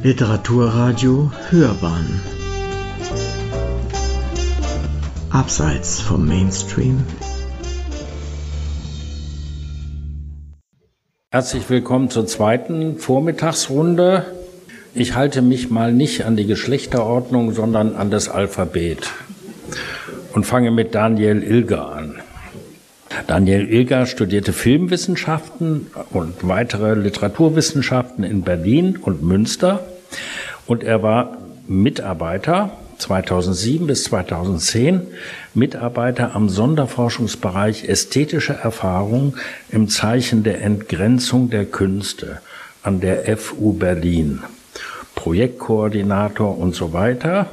Literaturradio 0.00 1.32
Hörbahn 1.50 2.20
Abseits 5.30 6.00
vom 6.00 6.24
Mainstream 6.24 7.02
Herzlich 11.32 11.68
willkommen 11.68 12.10
zur 12.10 12.28
zweiten 12.28 12.98
Vormittagsrunde. 12.98 14.24
Ich 14.94 15.16
halte 15.16 15.42
mich 15.42 15.68
mal 15.68 15.92
nicht 15.92 16.24
an 16.24 16.36
die 16.36 16.46
Geschlechterordnung, 16.46 17.52
sondern 17.52 17.96
an 17.96 18.12
das 18.12 18.28
Alphabet 18.28 19.10
und 20.32 20.44
fange 20.44 20.70
mit 20.70 20.94
Daniel 20.94 21.42
Ilger 21.42 21.90
an. 21.90 22.22
Daniel 23.26 23.68
Ilger 23.68 24.06
studierte 24.06 24.52
Filmwissenschaften 24.52 25.88
und 26.10 26.34
weitere 26.42 26.94
Literaturwissenschaften 26.94 28.24
in 28.24 28.42
Berlin 28.42 28.96
und 28.96 29.22
Münster 29.22 29.86
und 30.66 30.84
er 30.84 31.02
war 31.02 31.38
Mitarbeiter 31.66 32.70
2007 32.98 33.86
bis 33.86 34.04
2010 34.04 35.02
Mitarbeiter 35.54 36.34
am 36.34 36.48
Sonderforschungsbereich 36.48 37.88
ästhetische 37.88 38.54
Erfahrung 38.54 39.36
im 39.70 39.88
Zeichen 39.88 40.42
der 40.42 40.62
Entgrenzung 40.62 41.50
der 41.50 41.64
Künste 41.64 42.40
an 42.82 43.00
der 43.00 43.36
FU 43.36 43.72
Berlin. 43.72 44.42
Projektkoordinator 45.14 46.56
und 46.56 46.74
so 46.74 46.92
weiter. 46.92 47.46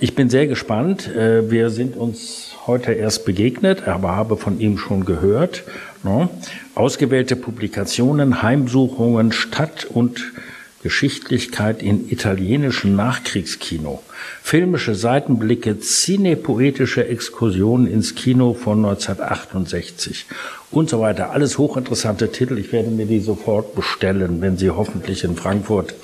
Ich 0.00 0.14
bin 0.14 0.28
sehr 0.28 0.46
gespannt. 0.46 1.08
Äh, 1.14 1.50
wir 1.50 1.70
sind 1.70 1.96
uns 1.96 2.43
heute 2.66 2.92
erst 2.92 3.24
begegnet, 3.24 3.86
aber 3.86 4.16
habe 4.16 4.36
von 4.36 4.60
ihm 4.60 4.78
schon 4.78 5.04
gehört. 5.04 5.64
Ne? 6.02 6.28
Ausgewählte 6.74 7.36
Publikationen, 7.36 8.42
Heimsuchungen, 8.42 9.32
Stadt- 9.32 9.84
und 9.84 10.32
Geschichtlichkeit 10.82 11.82
in 11.82 12.10
italienischem 12.10 12.94
Nachkriegskino, 12.94 14.02
filmische 14.42 14.94
Seitenblicke, 14.94 15.80
cinepoetische 15.80 17.08
Exkursionen 17.08 17.86
ins 17.86 18.14
Kino 18.14 18.52
von 18.52 18.84
1968 18.84 20.26
und 20.70 20.90
so 20.90 21.00
weiter. 21.00 21.30
Alles 21.30 21.56
hochinteressante 21.56 22.30
Titel. 22.30 22.58
Ich 22.58 22.70
werde 22.72 22.90
mir 22.90 23.06
die 23.06 23.20
sofort 23.20 23.74
bestellen, 23.74 24.42
wenn 24.42 24.58
sie 24.58 24.70
hoffentlich 24.70 25.24
in 25.24 25.36
Frankfurt 25.36 25.94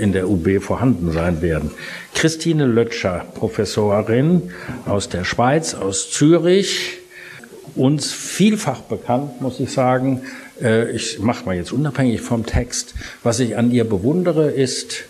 in 0.00 0.12
der 0.12 0.28
UB 0.28 0.60
vorhanden 0.60 1.12
sein 1.12 1.42
werden. 1.42 1.70
Christine 2.14 2.66
Lötscher, 2.66 3.24
Professorin 3.34 4.50
aus 4.86 5.08
der 5.08 5.24
Schweiz, 5.24 5.74
aus 5.74 6.10
Zürich, 6.10 6.98
uns 7.74 8.12
vielfach 8.12 8.80
bekannt, 8.80 9.40
muss 9.40 9.60
ich 9.60 9.72
sagen. 9.72 10.22
Äh, 10.60 10.90
ich 10.90 11.18
mache 11.20 11.44
mal 11.46 11.56
jetzt 11.56 11.72
unabhängig 11.72 12.20
vom 12.20 12.46
Text. 12.46 12.94
Was 13.22 13.40
ich 13.40 13.56
an 13.56 13.70
ihr 13.70 13.84
bewundere, 13.84 14.50
ist 14.50 15.04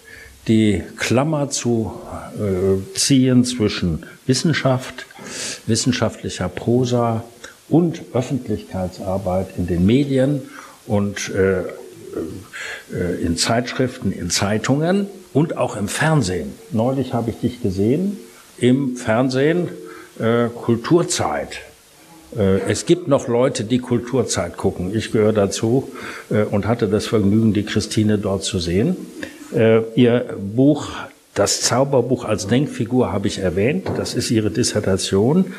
die 0.49 0.83
Klammer 0.97 1.51
zu 1.51 1.93
äh, 2.39 2.97
ziehen 2.97 3.45
zwischen 3.45 4.07
Wissenschaft, 4.27 5.07
wissenschaftlicher 5.67 6.49
Prosa 6.49 7.25
und 7.69 8.03
Öffentlichkeitsarbeit 8.15 9.49
in 9.57 9.67
den 9.67 9.87
Medien 9.87 10.43
und 10.87 11.31
äh, 11.35 11.61
äh, 11.61 11.65
in 13.23 13.37
Zeitschriften, 13.37 14.13
in 14.13 14.31
Zeitungen 14.31 15.07
und 15.33 15.57
auch 15.57 15.77
im 15.77 15.89
Fernsehen. 15.89 16.53
Neulich 16.71 17.15
habe 17.15 17.31
ich 17.31 17.39
dich 17.39 17.63
gesehen 17.63 18.19
im 18.59 18.97
Fernsehen 18.97 19.69
äh, 20.19 20.49
Kulturzeit. 20.49 21.61
Äh, 22.37 22.61
es 22.69 22.87
gibt 22.87 23.09
noch 23.09 23.29
Leute, 23.29 23.65
die 23.65 23.79
Kulturzeit 23.79 24.57
gucken. 24.57 24.95
Ich 24.95 25.13
gehöre 25.13 25.33
dazu 25.33 25.91
äh, 26.31 26.43
und 26.43 26.67
hatte 26.67 26.89
das 26.89 27.07
Vergnügen, 27.07 27.53
die 27.53 27.65
Christine 27.65 28.19
dort 28.19 28.45
zu 28.45 28.59
sehen. 28.59 28.97
Äh, 29.55 29.81
ihr 29.95 30.37
Buch 30.55 30.91
das 31.35 31.61
Zauberbuch 31.61 32.25
als 32.25 32.49
Denkfigur 32.49 33.13
habe 33.13 33.29
ich 33.29 33.39
erwähnt. 33.39 33.87
Das 33.97 34.15
ist 34.15 34.33
ihre 34.33 34.51
Dissertation. 34.51 35.55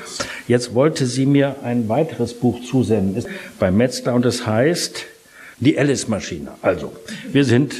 Jetzt 0.48 0.76
wollte 0.76 1.06
sie 1.06 1.26
mir 1.26 1.56
ein 1.64 1.88
weiteres 1.88 2.34
Buch 2.34 2.62
zusenden. 2.62 3.16
Ist 3.16 3.28
bei 3.58 3.72
Metzler 3.72 4.14
und 4.14 4.26
es 4.26 4.46
heißt 4.46 5.06
die 5.62 5.78
Alice-Maschine. 5.78 6.52
Also, 6.62 6.92
wir 7.32 7.46
sind 7.46 7.76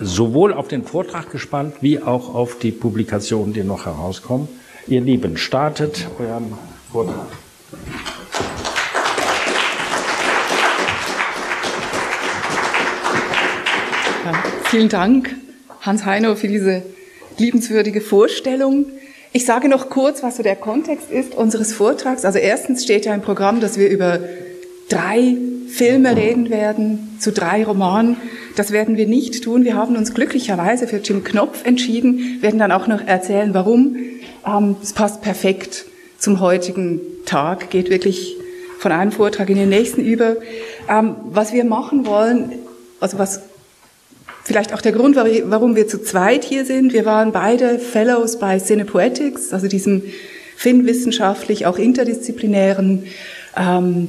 sowohl 0.00 0.52
auf 0.52 0.66
den 0.68 0.84
Vortrag 0.84 1.30
gespannt, 1.30 1.74
wie 1.80 2.00
auch 2.00 2.34
auf 2.34 2.58
die 2.58 2.72
Publikationen, 2.72 3.52
die 3.52 3.62
noch 3.62 3.86
herauskommen. 3.86 4.48
Ihr 4.88 5.02
Lieben, 5.02 5.36
startet 5.36 6.06
euren 6.18 6.52
Vortrag. 6.90 7.26
Ja, 14.24 14.42
vielen 14.64 14.88
Dank, 14.88 15.34
Hans 15.82 16.04
Heino, 16.04 16.34
für 16.34 16.48
diese 16.48 16.82
liebenswürdige 17.38 18.00
Vorstellung. 18.00 18.86
Ich 19.32 19.44
sage 19.44 19.68
noch 19.68 19.90
kurz, 19.90 20.22
was 20.22 20.38
so 20.38 20.42
der 20.42 20.56
Kontext 20.56 21.10
ist 21.10 21.34
unseres 21.34 21.74
Vortrags. 21.74 22.24
Also 22.24 22.38
erstens 22.38 22.84
steht 22.84 23.04
ja 23.04 23.14
im 23.14 23.20
Programm, 23.20 23.60
dass 23.60 23.78
wir 23.78 23.90
über 23.90 24.20
drei 24.88 25.36
Filme 25.76 26.16
reden 26.16 26.48
werden, 26.48 27.16
zu 27.20 27.32
drei 27.32 27.62
Romanen. 27.62 28.16
Das 28.56 28.70
werden 28.70 28.96
wir 28.96 29.06
nicht 29.06 29.44
tun. 29.44 29.64
Wir 29.64 29.76
haben 29.76 29.94
uns 29.94 30.14
glücklicherweise 30.14 30.86
für 30.86 30.96
Jim 30.96 31.22
Knopf 31.22 31.66
entschieden, 31.66 32.38
werden 32.40 32.58
dann 32.58 32.72
auch 32.72 32.86
noch 32.86 33.06
erzählen, 33.06 33.52
warum. 33.52 33.96
Ähm, 34.46 34.76
es 34.82 34.94
passt 34.94 35.20
perfekt 35.20 35.84
zum 36.18 36.40
heutigen 36.40 37.00
Tag, 37.26 37.68
geht 37.68 37.90
wirklich 37.90 38.36
von 38.78 38.90
einem 38.90 39.12
Vortrag 39.12 39.50
in 39.50 39.56
den 39.56 39.68
nächsten 39.68 40.00
über. 40.00 40.36
Ähm, 40.88 41.16
was 41.30 41.52
wir 41.52 41.64
machen 41.64 42.06
wollen, 42.06 42.52
also 42.98 43.18
was 43.18 43.42
vielleicht 44.42 44.72
auch 44.72 44.80
der 44.80 44.92
Grund, 44.92 45.14
warum 45.16 45.76
wir 45.76 45.88
zu 45.88 46.02
zweit 46.02 46.42
hier 46.42 46.64
sind. 46.64 46.94
Wir 46.94 47.04
waren 47.04 47.32
beide 47.32 47.78
Fellows 47.78 48.38
bei 48.38 48.58
Cinepoetics, 48.58 49.52
also 49.52 49.68
diesem 49.68 50.04
finnwissenschaftlich 50.56 51.66
auch 51.66 51.76
interdisziplinären 51.76 53.04
ähm, 53.58 54.08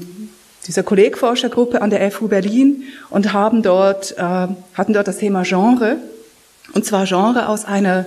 dieser 0.68 0.84
Kollegforschergruppe 0.84 1.82
an 1.82 1.90
der 1.90 2.12
FU 2.12 2.28
Berlin 2.28 2.84
und 3.10 3.34
haben 3.34 3.64
dort, 3.64 4.16
äh, 4.18 4.48
hatten 4.74 4.94
dort 4.94 5.08
das 5.08 5.18
Thema 5.18 5.42
Genre, 5.44 5.98
und 6.74 6.86
zwar 6.86 7.06
Genre 7.06 7.48
aus 7.48 7.64
einer 7.66 8.06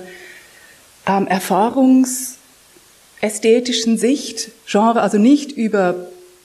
ähm, 1.07 1.25
erfahrungsästhetischen 1.27 3.97
Sicht, 3.97 4.51
Genre 4.67 5.01
also 5.01 5.17
nicht 5.17 5.51
über 5.51 5.95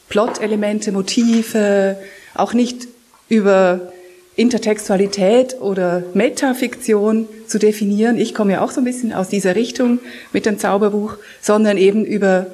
Plot-Elemente, 0.08 0.90
Motive, 0.92 1.98
auch 2.34 2.54
nicht 2.54 2.88
über 3.28 3.92
Intertextualität 4.36 5.60
oder 5.60 6.04
Metafiktion 6.14 7.28
zu 7.46 7.58
definieren. 7.58 8.18
Ich 8.18 8.34
komme 8.34 8.52
ja 8.52 8.62
auch 8.62 8.70
so 8.70 8.80
ein 8.80 8.84
bisschen 8.84 9.12
aus 9.12 9.28
dieser 9.28 9.56
Richtung 9.56 9.98
mit 10.32 10.46
dem 10.46 10.58
Zauberbuch, 10.58 11.16
sondern 11.40 11.76
eben 11.78 12.04
über 12.04 12.46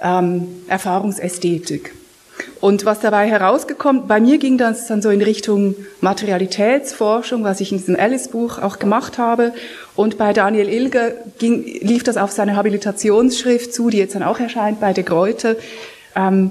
ähm, 0.00 0.48
Erfahrungsästhetik. 0.68 1.92
Und 2.60 2.84
was 2.84 2.98
dabei 2.98 3.28
herausgekommen, 3.28 4.08
bei 4.08 4.20
mir 4.20 4.38
ging 4.38 4.58
das 4.58 4.88
dann 4.88 5.00
so 5.00 5.10
in 5.10 5.22
Richtung 5.22 5.76
Materialitätsforschung, 6.00 7.44
was 7.44 7.60
ich 7.60 7.70
in 7.70 7.78
diesem 7.78 7.94
Alice-Buch 7.96 8.58
auch 8.58 8.80
gemacht 8.80 9.16
habe. 9.16 9.52
Und 9.94 10.18
bei 10.18 10.32
Daniel 10.32 10.68
Ilger 10.68 11.12
ging, 11.38 11.64
lief 11.64 12.02
das 12.02 12.16
auf 12.16 12.32
seine 12.32 12.56
Habilitationsschrift 12.56 13.72
zu, 13.72 13.90
die 13.90 13.98
jetzt 13.98 14.16
dann 14.16 14.24
auch 14.24 14.40
erscheint 14.40 14.80
bei 14.80 14.92
De 14.92 15.04
Gruyter, 15.04 15.54
ähm, 16.16 16.50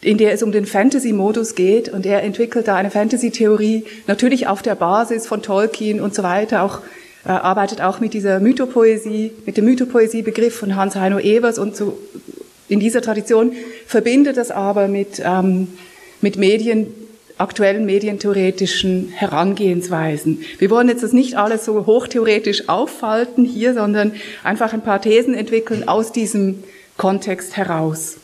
in 0.00 0.18
der 0.18 0.32
es 0.32 0.42
um 0.42 0.52
den 0.52 0.66
Fantasy-Modus 0.66 1.56
geht. 1.56 1.88
Und 1.88 2.06
er 2.06 2.22
entwickelt 2.22 2.68
da 2.68 2.76
eine 2.76 2.90
Fantasy-Theorie, 2.90 3.84
natürlich 4.06 4.46
auf 4.46 4.62
der 4.62 4.76
Basis 4.76 5.26
von 5.26 5.42
Tolkien 5.42 6.00
und 6.00 6.14
so 6.14 6.22
weiter, 6.22 6.62
auch 6.62 6.78
äh, 7.24 7.30
arbeitet 7.30 7.80
auch 7.80 7.98
mit 7.98 8.14
dieser 8.14 8.38
Mythopoesie, 8.38 9.32
mit 9.46 9.56
dem 9.56 9.64
Mythopoesie-Begriff 9.64 10.56
von 10.56 10.76
Hans-Heino 10.76 11.18
Evers 11.18 11.58
und 11.58 11.76
so 11.76 11.98
in 12.72 12.80
dieser 12.80 13.02
Tradition, 13.02 13.52
verbindet 13.86 14.38
das 14.38 14.50
aber 14.50 14.88
mit, 14.88 15.20
ähm, 15.22 15.68
mit 16.22 16.38
Medien, 16.38 16.86
aktuellen 17.36 17.84
medientheoretischen 17.84 19.08
Herangehensweisen. 19.08 20.42
Wir 20.58 20.70
wollen 20.70 20.88
jetzt 20.88 21.02
das 21.02 21.12
nicht 21.12 21.36
alles 21.36 21.66
so 21.66 21.84
hochtheoretisch 21.84 22.68
auffalten 22.70 23.44
hier, 23.44 23.74
sondern 23.74 24.12
einfach 24.42 24.72
ein 24.72 24.82
paar 24.82 25.02
Thesen 25.02 25.34
entwickeln 25.34 25.86
aus 25.86 26.12
diesem 26.12 26.62
Kontext 26.96 27.56
heraus. 27.58 28.16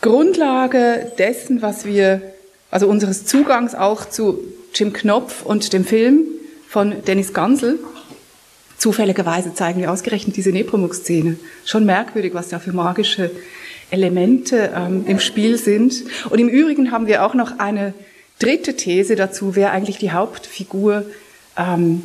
Grundlage 0.00 1.10
dessen, 1.18 1.60
was 1.60 1.84
wir, 1.84 2.22
also 2.70 2.86
unseres 2.86 3.24
Zugangs 3.24 3.74
auch 3.74 4.08
zu 4.08 4.38
Jim 4.74 4.92
Knopf 4.92 5.44
und 5.44 5.72
dem 5.72 5.84
Film 5.84 6.26
von 6.68 7.02
Dennis 7.04 7.32
Gansel, 7.32 7.78
zufälligerweise 8.78 9.54
zeigen 9.54 9.80
wir 9.80 9.90
ausgerechnet 9.90 10.36
diese 10.36 10.50
Nepomuk-Szene. 10.50 11.36
Schon 11.64 11.84
merkwürdig, 11.84 12.34
was 12.34 12.48
da 12.48 12.58
für 12.58 12.72
magische 12.72 13.30
Elemente 13.92 14.72
ähm, 14.74 15.04
im 15.06 15.20
Spiel 15.20 15.58
sind. 15.58 16.04
Und 16.30 16.38
im 16.38 16.48
Übrigen 16.48 16.90
haben 16.90 17.06
wir 17.06 17.24
auch 17.24 17.34
noch 17.34 17.58
eine 17.58 17.92
dritte 18.38 18.74
These 18.74 19.14
dazu, 19.14 19.54
wer 19.54 19.70
eigentlich 19.70 19.98
die 19.98 20.10
Hauptfigur 20.10 21.04
ähm, 21.56 22.02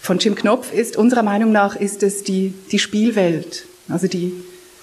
von 0.00 0.18
Jim 0.18 0.34
Knopf 0.34 0.72
ist. 0.72 0.96
Unserer 0.96 1.22
Meinung 1.22 1.52
nach 1.52 1.76
ist 1.76 2.02
es 2.02 2.24
die, 2.24 2.52
die 2.72 2.78
Spielwelt, 2.78 3.64
also 3.88 4.08
die 4.08 4.32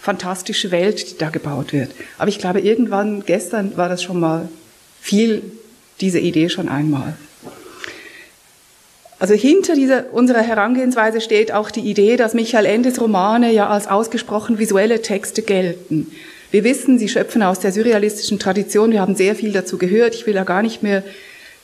fantastische 0.01 0.71
Welt, 0.71 1.11
die 1.11 1.17
da 1.17 1.29
gebaut 1.29 1.73
wird. 1.73 1.91
Aber 2.17 2.29
ich 2.29 2.39
glaube, 2.39 2.61
irgendwann, 2.61 3.23
gestern 3.25 3.75
war 3.75 3.89
das 3.89 4.01
schon 4.01 4.19
mal 4.19 4.47
viel, 5.01 5.41
diese 5.99 6.19
Idee 6.19 6.49
schon 6.49 6.69
einmal. 6.69 7.17
also 9.19 9.33
hinter 9.33 9.75
dieser, 9.75 10.13
unserer 10.13 10.41
Herangehensweise 10.41 11.21
steht 11.21 11.51
auch 11.51 11.69
die 11.69 11.81
Idee, 11.81 12.15
dass 12.15 12.33
Michael 12.33 12.65
Endes 12.65 13.01
Romane 13.01 13.51
ja 13.51 13.67
als 13.67 13.87
ausgesprochen 13.87 14.57
visuelle 14.57 15.01
Texte 15.01 15.41
gelten. 15.41 16.11
Wir 16.55 16.63
wissen, 16.63 16.97
sie 16.97 17.09
schöpfen 17.09 17.43
aus 17.43 17.59
der 17.59 17.73
surrealistischen 17.73 18.39
Tradition. 18.39 18.93
Wir 18.93 19.01
haben 19.01 19.13
sehr 19.13 19.35
viel 19.35 19.51
dazu 19.51 19.77
gehört. 19.77 20.15
Ich 20.15 20.25
will 20.25 20.33
da 20.33 20.45
gar 20.45 20.61
nicht 20.61 20.83
mehr 20.83 21.03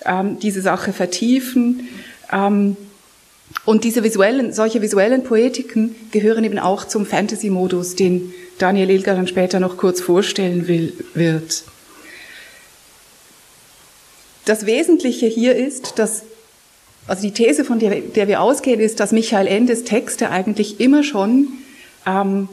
ähm, 0.04 0.38
diese 0.38 0.62
Sache 0.62 0.92
vertiefen. 0.92 1.88
Ähm, 2.30 2.76
und 3.64 3.86
diese 3.86 4.04
visuellen, 4.04 4.52
solche 4.52 4.82
visuellen 4.82 5.24
Poetiken 5.24 5.96
gehören 6.12 6.44
eben 6.44 6.60
auch 6.60 6.84
zum 6.84 7.06
Fantasy-Modus, 7.06 7.96
den 7.96 8.34
Daniel 8.58 8.90
Ilger 8.90 9.16
dann 9.16 9.28
später 9.28 9.62
noch 9.62 9.78
kurz 9.78 10.02
vorstellen 10.02 10.68
will, 10.68 10.92
wird. 11.14 11.64
Das 14.44 14.66
Wesentliche 14.66 15.28
hier 15.28 15.56
ist, 15.56 16.00
dass, 16.00 16.24
also 17.08 17.22
die 17.22 17.32
These, 17.32 17.64
von 17.64 17.80
der, 17.80 18.02
der 18.02 18.28
wir 18.28 18.42
ausgehen, 18.42 18.82
ist, 18.82 19.00
dass 19.00 19.14
Michael 19.14 19.48
Endes 19.48 19.86
Texte 19.86 20.32
eigentlich 20.32 20.82
immer 20.82 21.02
schon 21.06 21.48
ähm, 22.06 22.50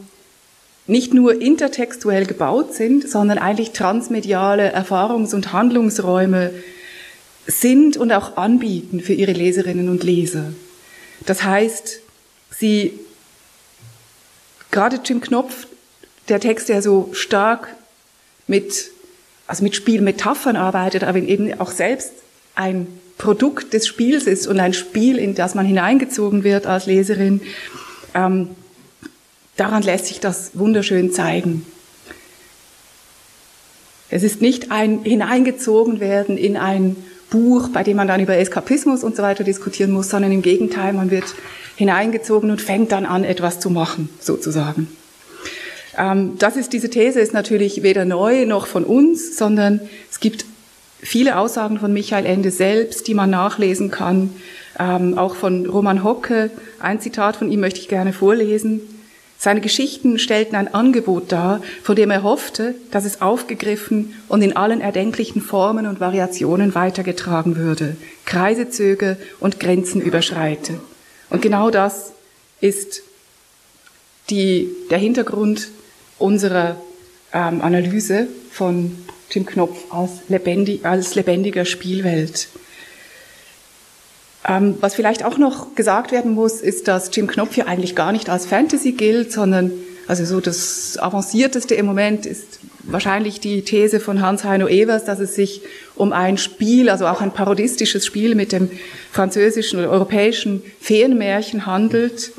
nicht 0.89 1.13
nur 1.13 1.41
intertextuell 1.41 2.25
gebaut 2.25 2.73
sind, 2.73 3.07
sondern 3.07 3.37
eigentlich 3.37 3.71
transmediale 3.71 4.75
Erfahrungs- 4.75 5.33
und 5.33 5.53
Handlungsräume 5.53 6.51
sind 7.45 7.97
und 7.97 8.11
auch 8.11 8.37
anbieten 8.37 8.99
für 8.99 9.13
ihre 9.13 9.31
Leserinnen 9.31 9.89
und 9.89 10.03
Leser. 10.03 10.53
Das 11.25 11.43
heißt, 11.43 11.99
sie, 12.51 12.93
gerade 14.71 14.99
Jim 15.03 15.21
Knopf, 15.21 15.67
der 16.27 16.39
Text, 16.39 16.69
der 16.69 16.81
so 16.81 17.09
stark 17.13 17.75
mit, 18.47 18.91
also 19.47 19.63
mit 19.63 19.75
Spielmetaphern 19.75 20.55
arbeitet, 20.55 21.03
aber 21.03 21.19
eben 21.19 21.59
auch 21.59 21.71
selbst 21.71 22.11
ein 22.55 22.87
Produkt 23.17 23.73
des 23.73 23.87
Spiels 23.87 24.27
ist 24.27 24.47
und 24.47 24.59
ein 24.59 24.73
Spiel, 24.73 25.17
in 25.17 25.35
das 25.35 25.53
man 25.53 25.65
hineingezogen 25.65 26.43
wird 26.43 26.65
als 26.65 26.85
Leserin, 26.85 27.41
ähm, 28.13 28.49
Daran 29.59 29.83
lässt 29.83 30.05
sich 30.05 30.21
das 30.21 30.51
wunderschön 30.53 31.11
zeigen. 31.11 31.65
Es 34.09 34.23
ist 34.23 34.41
nicht 34.41 34.71
ein 34.71 35.03
hineingezogen 35.03 35.99
werden 35.99 36.37
in 36.37 36.55
ein 36.55 36.95
Buch, 37.29 37.67
bei 37.67 37.83
dem 37.83 37.97
man 37.97 38.07
dann 38.07 38.21
über 38.21 38.37
Eskapismus 38.37 39.03
und 39.03 39.17
so 39.17 39.21
weiter 39.21 39.43
diskutieren 39.43 39.91
muss, 39.91 40.09
sondern 40.09 40.31
im 40.31 40.41
Gegenteil, 40.41 40.93
man 40.93 41.11
wird 41.11 41.25
hineingezogen 41.75 42.51
und 42.51 42.61
fängt 42.61 42.93
dann 42.93 43.05
an, 43.05 43.25
etwas 43.25 43.59
zu 43.59 43.69
machen, 43.69 44.07
sozusagen. 44.21 44.87
Ähm, 45.97 46.37
das 46.39 46.55
ist, 46.55 46.71
diese 46.71 46.89
These 46.89 47.19
ist 47.19 47.33
natürlich 47.33 47.83
weder 47.83 48.05
neu 48.05 48.45
noch 48.45 48.65
von 48.65 48.85
uns, 48.85 49.37
sondern 49.37 49.81
es 50.09 50.21
gibt 50.21 50.45
viele 51.01 51.37
Aussagen 51.37 51.79
von 51.79 51.91
Michael 51.91 52.25
Ende 52.25 52.51
selbst, 52.51 53.07
die 53.07 53.13
man 53.13 53.29
nachlesen 53.29 53.91
kann, 53.91 54.33
ähm, 54.79 55.17
auch 55.17 55.35
von 55.35 55.65
Roman 55.65 56.05
Hocke. 56.05 56.49
Ein 56.79 57.01
Zitat 57.01 57.35
von 57.35 57.51
ihm 57.51 57.59
möchte 57.59 57.81
ich 57.81 57.89
gerne 57.89 58.13
vorlesen. 58.13 58.98
Seine 59.41 59.61
Geschichten 59.61 60.19
stellten 60.19 60.57
ein 60.57 60.73
Angebot 60.73 61.31
dar, 61.31 61.61
von 61.81 61.95
dem 61.95 62.11
er 62.11 62.23
hoffte, 62.23 62.75
dass 62.91 63.05
es 63.05 63.21
aufgegriffen 63.21 64.13
und 64.27 64.41
in 64.41 64.57
allen 64.57 64.81
erdenklichen 64.81 65.41
Formen 65.41 65.87
und 65.87 66.01
Variationen 66.01 66.75
weitergetragen 66.75 67.55
würde, 67.55 67.95
Kreise 68.25 68.69
zöge 68.69 69.15
und 69.39 69.61
Grenzen 69.61 70.01
überschreite. 70.01 70.81
Und 71.29 71.41
genau 71.41 71.71
das 71.71 72.11
ist 72.59 73.01
die, 74.29 74.67
der 74.89 74.97
Hintergrund 74.97 75.69
unserer 76.17 76.75
ähm, 77.31 77.61
Analyse 77.61 78.27
von 78.51 78.97
Tim 79.29 79.45
Knopf 79.45 79.85
als, 79.89 80.11
lebendig, 80.27 80.85
als 80.85 81.15
lebendiger 81.15 81.63
Spielwelt. 81.63 82.49
Ähm, 84.49 84.75
was 84.81 84.95
vielleicht 84.95 85.23
auch 85.23 85.37
noch 85.37 85.75
gesagt 85.75 86.11
werden 86.11 86.33
muss, 86.33 86.59
ist, 86.59 86.87
dass 86.87 87.15
Jim 87.15 87.27
Knopf 87.27 87.53
hier 87.53 87.67
eigentlich 87.67 87.95
gar 87.95 88.11
nicht 88.11 88.29
als 88.29 88.47
Fantasy 88.47 88.93
gilt, 88.93 89.31
sondern 89.31 89.71
also 90.07 90.25
so 90.25 90.41
das 90.41 90.97
avancierteste 90.97 91.75
im 91.75 91.85
Moment 91.85 92.25
ist 92.25 92.59
wahrscheinlich 92.81 93.39
die 93.39 93.61
These 93.61 93.99
von 93.99 94.23
Hans-Heino 94.23 94.67
Evers, 94.67 95.05
dass 95.05 95.19
es 95.19 95.35
sich 95.35 95.61
um 95.95 96.13
ein 96.13 96.39
Spiel, 96.39 96.89
also 96.89 97.05
auch 97.05 97.21
ein 97.21 97.31
parodistisches 97.31 98.07
Spiel 98.07 98.33
mit 98.33 98.51
dem 98.51 98.71
französischen 99.11 99.77
oder 99.77 99.91
europäischen 99.91 100.63
Feenmärchen 100.81 101.67
handelt. 101.67 102.31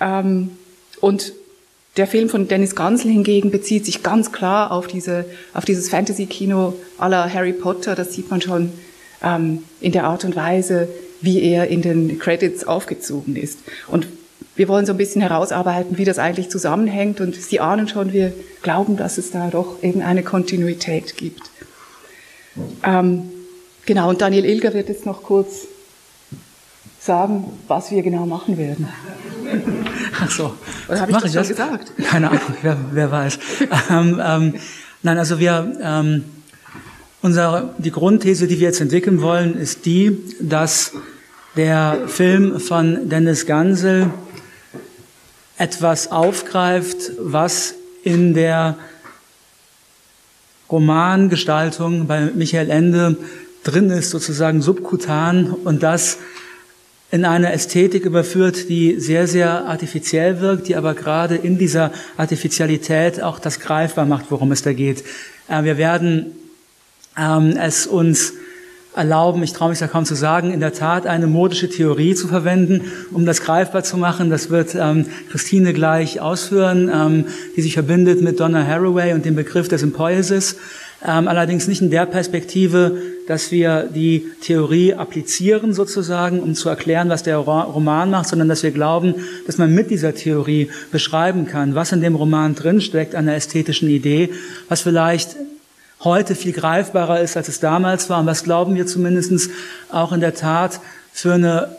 Ähm, 0.00 0.52
und 1.02 1.34
der 1.98 2.06
Film 2.06 2.30
von 2.30 2.48
Dennis 2.48 2.74
Gansel 2.74 3.10
hingegen 3.10 3.50
bezieht 3.50 3.84
sich 3.84 4.02
ganz 4.02 4.32
klar 4.32 4.72
auf 4.72 4.86
diese, 4.86 5.26
auf 5.52 5.66
dieses 5.66 5.90
Fantasy-Kino 5.90 6.72
aller 6.96 7.30
Harry 7.30 7.52
Potter. 7.52 7.94
Das 7.94 8.14
sieht 8.14 8.30
man 8.30 8.40
schon 8.40 8.72
ähm, 9.22 9.64
in 9.82 9.92
der 9.92 10.04
Art 10.04 10.24
und 10.24 10.34
Weise, 10.34 10.88
wie 11.20 11.42
er 11.42 11.68
in 11.68 11.82
den 11.82 12.18
Credits 12.18 12.64
aufgezogen 12.64 13.36
ist. 13.36 13.58
Und 13.88 14.06
wir 14.56 14.68
wollen 14.68 14.86
so 14.86 14.92
ein 14.92 14.98
bisschen 14.98 15.20
herausarbeiten, 15.20 15.98
wie 15.98 16.04
das 16.04 16.18
eigentlich 16.18 16.48
zusammenhängt. 16.50 17.20
Und 17.20 17.34
Sie 17.34 17.60
ahnen 17.60 17.88
schon, 17.88 18.12
wir 18.12 18.32
glauben, 18.62 18.96
dass 18.96 19.18
es 19.18 19.30
da 19.30 19.48
doch 19.48 19.82
eben 19.82 20.02
eine 20.02 20.22
Kontinuität 20.22 21.16
gibt. 21.16 21.42
Ähm, 22.82 23.30
genau, 23.84 24.08
und 24.08 24.20
Daniel 24.22 24.46
Ilger 24.46 24.72
wird 24.72 24.88
jetzt 24.88 25.04
noch 25.04 25.22
kurz 25.22 25.66
sagen, 26.98 27.52
was 27.68 27.90
wir 27.90 28.02
genau 28.02 28.26
machen 28.26 28.56
werden. 28.56 28.88
Ach 30.20 30.30
so. 30.30 30.54
Oder 30.88 31.00
habe 31.02 31.12
ich 31.12 31.18
das 31.18 31.32
schon 31.32 31.34
das? 31.34 31.48
gesagt? 31.48 31.92
Keine 32.02 32.30
Ahnung, 32.30 32.40
wer, 32.62 32.76
wer 32.92 33.10
weiß. 33.10 33.38
ähm, 33.90 34.20
ähm, 34.24 34.54
nein, 35.02 35.18
also 35.18 35.38
wir, 35.38 35.76
ähm, 35.80 36.24
unsere, 37.26 37.74
die 37.78 37.90
Grundthese, 37.90 38.46
die 38.46 38.60
wir 38.60 38.68
jetzt 38.68 38.80
entwickeln 38.80 39.20
wollen, 39.20 39.58
ist 39.58 39.84
die, 39.84 40.16
dass 40.40 40.92
der 41.56 42.04
Film 42.06 42.60
von 42.60 43.08
Dennis 43.08 43.46
Gansel 43.46 44.10
etwas 45.58 46.12
aufgreift, 46.12 47.10
was 47.18 47.74
in 48.04 48.32
der 48.32 48.78
Romangestaltung 50.70 52.06
bei 52.06 52.30
Michael 52.32 52.70
Ende 52.70 53.16
drin 53.64 53.90
ist, 53.90 54.10
sozusagen 54.10 54.62
subkutan 54.62 55.50
und 55.50 55.82
das 55.82 56.18
in 57.10 57.24
eine 57.24 57.52
Ästhetik 57.52 58.04
überführt, 58.04 58.68
die 58.68 59.00
sehr, 59.00 59.26
sehr 59.26 59.64
artifiziell 59.64 60.40
wirkt, 60.40 60.68
die 60.68 60.76
aber 60.76 60.94
gerade 60.94 61.34
in 61.34 61.58
dieser 61.58 61.90
Artificialität 62.16 63.20
auch 63.20 63.40
das 63.40 63.58
greifbar 63.58 64.06
macht, 64.06 64.26
worum 64.30 64.52
es 64.52 64.62
da 64.62 64.72
geht. 64.72 65.02
Äh, 65.48 65.64
wir 65.64 65.76
werden 65.76 66.45
ähm, 67.18 67.56
es 67.56 67.86
uns 67.86 68.34
erlauben, 68.96 69.42
ich 69.42 69.52
traue 69.52 69.70
mich 69.70 69.78
da 69.78 69.86
kaum 69.86 70.06
zu 70.06 70.14
sagen, 70.14 70.52
in 70.52 70.60
der 70.60 70.72
Tat 70.72 71.06
eine 71.06 71.26
modische 71.26 71.68
Theorie 71.68 72.14
zu 72.14 72.28
verwenden, 72.28 72.80
um 73.12 73.26
das 73.26 73.42
greifbar 73.42 73.84
zu 73.84 73.98
machen. 73.98 74.30
Das 74.30 74.48
wird 74.50 74.74
ähm, 74.74 75.06
Christine 75.30 75.74
gleich 75.74 76.20
ausführen, 76.20 76.90
ähm, 76.92 77.24
die 77.56 77.62
sich 77.62 77.74
verbindet 77.74 78.22
mit 78.22 78.40
Donna 78.40 78.66
Haraway 78.66 79.12
und 79.12 79.24
dem 79.24 79.36
Begriff 79.36 79.68
des 79.68 79.82
Empoiesis. 79.82 80.56
Ähm, 81.06 81.28
allerdings 81.28 81.68
nicht 81.68 81.82
in 81.82 81.90
der 81.90 82.06
Perspektive, 82.06 82.96
dass 83.26 83.50
wir 83.50 83.88
die 83.94 84.26
Theorie 84.40 84.94
applizieren 84.94 85.74
sozusagen, 85.74 86.40
um 86.40 86.54
zu 86.54 86.70
erklären, 86.70 87.10
was 87.10 87.22
der 87.22 87.36
Roman 87.36 88.10
macht, 88.10 88.28
sondern 88.28 88.48
dass 88.48 88.62
wir 88.62 88.70
glauben, 88.70 89.14
dass 89.46 89.58
man 89.58 89.74
mit 89.74 89.90
dieser 89.90 90.14
Theorie 90.14 90.70
beschreiben 90.90 91.46
kann, 91.46 91.74
was 91.74 91.92
in 91.92 92.00
dem 92.00 92.14
Roman 92.14 92.54
drinsteckt 92.54 93.14
an 93.14 93.26
der 93.26 93.36
ästhetischen 93.36 93.90
Idee, 93.90 94.30
was 94.68 94.80
vielleicht 94.80 95.36
heute 96.00 96.34
viel 96.34 96.52
greifbarer 96.52 97.20
ist, 97.20 97.36
als 97.36 97.48
es 97.48 97.60
damals 97.60 98.10
war 98.10 98.20
und 98.20 98.26
was 98.26 98.44
glauben 98.44 98.74
wir 98.74 98.86
zumindest 98.86 99.50
auch 99.90 100.12
in 100.12 100.20
der 100.20 100.34
Tat 100.34 100.80
für 101.12 101.34
eine 101.34 101.76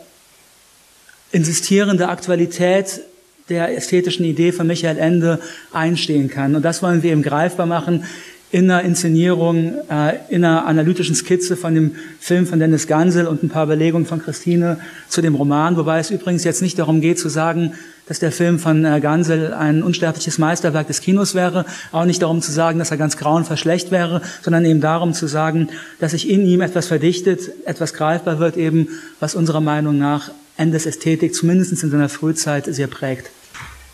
insistierende 1.30 2.08
Aktualität 2.08 3.00
der 3.48 3.76
ästhetischen 3.76 4.24
Idee 4.24 4.52
von 4.52 4.66
Michael 4.66 4.98
Ende 4.98 5.40
einstehen 5.72 6.28
kann. 6.28 6.54
Und 6.54 6.64
das 6.64 6.82
wollen 6.82 7.02
wir 7.02 7.12
eben 7.12 7.22
greifbar 7.22 7.66
machen 7.66 8.04
in 8.50 8.70
einer 8.70 8.82
Inszenierung, 8.82 9.74
äh, 9.90 10.14
in 10.30 10.44
einer 10.44 10.66
analytischen 10.66 11.14
Skizze 11.14 11.56
von 11.56 11.74
dem 11.74 11.96
Film 12.18 12.46
von 12.46 12.58
Dennis 12.58 12.86
Gansel 12.86 13.26
und 13.26 13.42
ein 13.42 13.50
paar 13.50 13.64
Überlegungen 13.64 14.06
von 14.06 14.22
Christine 14.22 14.80
zu 15.08 15.20
dem 15.20 15.34
Roman, 15.34 15.76
wobei 15.76 15.98
es 15.98 16.10
übrigens 16.10 16.44
jetzt 16.44 16.62
nicht 16.62 16.78
darum 16.78 17.00
geht 17.00 17.18
zu 17.18 17.28
sagen, 17.28 17.74
dass 18.08 18.18
der 18.18 18.32
Film 18.32 18.58
von 18.58 18.84
äh, 18.84 19.00
Gansel 19.00 19.54
ein 19.54 19.82
unsterbliches 19.82 20.38
Meisterwerk 20.38 20.86
des 20.86 21.00
Kinos 21.00 21.34
wäre, 21.34 21.64
auch 21.92 22.04
nicht 22.04 22.22
darum 22.22 22.42
zu 22.42 22.50
sagen, 22.52 22.78
dass 22.78 22.90
er 22.90 22.96
ganz 22.96 23.16
grauenvoll 23.16 23.56
wäre, 23.90 24.22
sondern 24.42 24.64
eben 24.64 24.80
darum 24.80 25.14
zu 25.14 25.26
sagen, 25.26 25.68
dass 26.00 26.12
sich 26.12 26.28
in 26.28 26.46
ihm 26.46 26.60
etwas 26.60 26.86
verdichtet, 26.86 27.50
etwas 27.66 27.94
greifbar 27.94 28.38
wird 28.38 28.56
eben, 28.56 28.88
was 29.20 29.34
unserer 29.34 29.60
Meinung 29.60 29.98
nach 29.98 30.30
Endes 30.56 30.86
Ästhetik 30.86 31.34
zumindest 31.34 31.70
in 31.70 31.90
seiner 31.90 32.08
Frühzeit 32.08 32.64
sehr 32.66 32.88
prägt. 32.88 33.30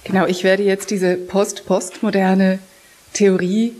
Genau, 0.04 0.26
ich 0.26 0.44
werde 0.44 0.62
jetzt 0.62 0.90
diese 0.90 1.16
post-postmoderne 1.16 2.58
Theorie 3.12 3.74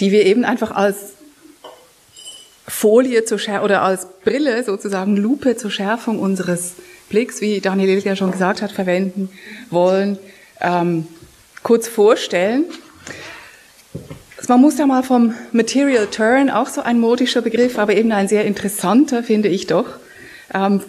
die 0.00 0.12
wir 0.12 0.24
eben 0.24 0.44
einfach 0.44 0.70
als 0.70 1.14
Folie 2.66 3.24
zur 3.24 3.38
Schär 3.38 3.64
oder 3.64 3.82
als 3.82 4.06
Brille 4.24 4.62
sozusagen 4.64 5.16
Lupe 5.16 5.56
zur 5.56 5.70
Schärfung 5.70 6.18
unseres 6.18 6.74
Blicks, 7.08 7.40
wie 7.40 7.60
Daniel 7.60 7.88
Ilger 7.88 8.16
schon 8.16 8.32
gesagt 8.32 8.62
hat, 8.62 8.72
verwenden 8.72 9.30
wollen, 9.70 10.18
ähm, 10.60 11.06
kurz 11.62 11.88
vorstellen. 11.88 12.64
Man 14.48 14.60
muss 14.60 14.78
ja 14.78 14.86
mal 14.86 15.02
vom 15.02 15.34
Material 15.52 16.06
Turn, 16.06 16.48
auch 16.48 16.68
so 16.68 16.80
ein 16.80 16.98
modischer 17.00 17.42
Begriff, 17.42 17.78
aber 17.78 17.94
eben 17.96 18.12
ein 18.12 18.28
sehr 18.28 18.46
interessanter, 18.46 19.22
finde 19.22 19.48
ich 19.48 19.66
doch. 19.66 19.86
Ähm, 20.54 20.82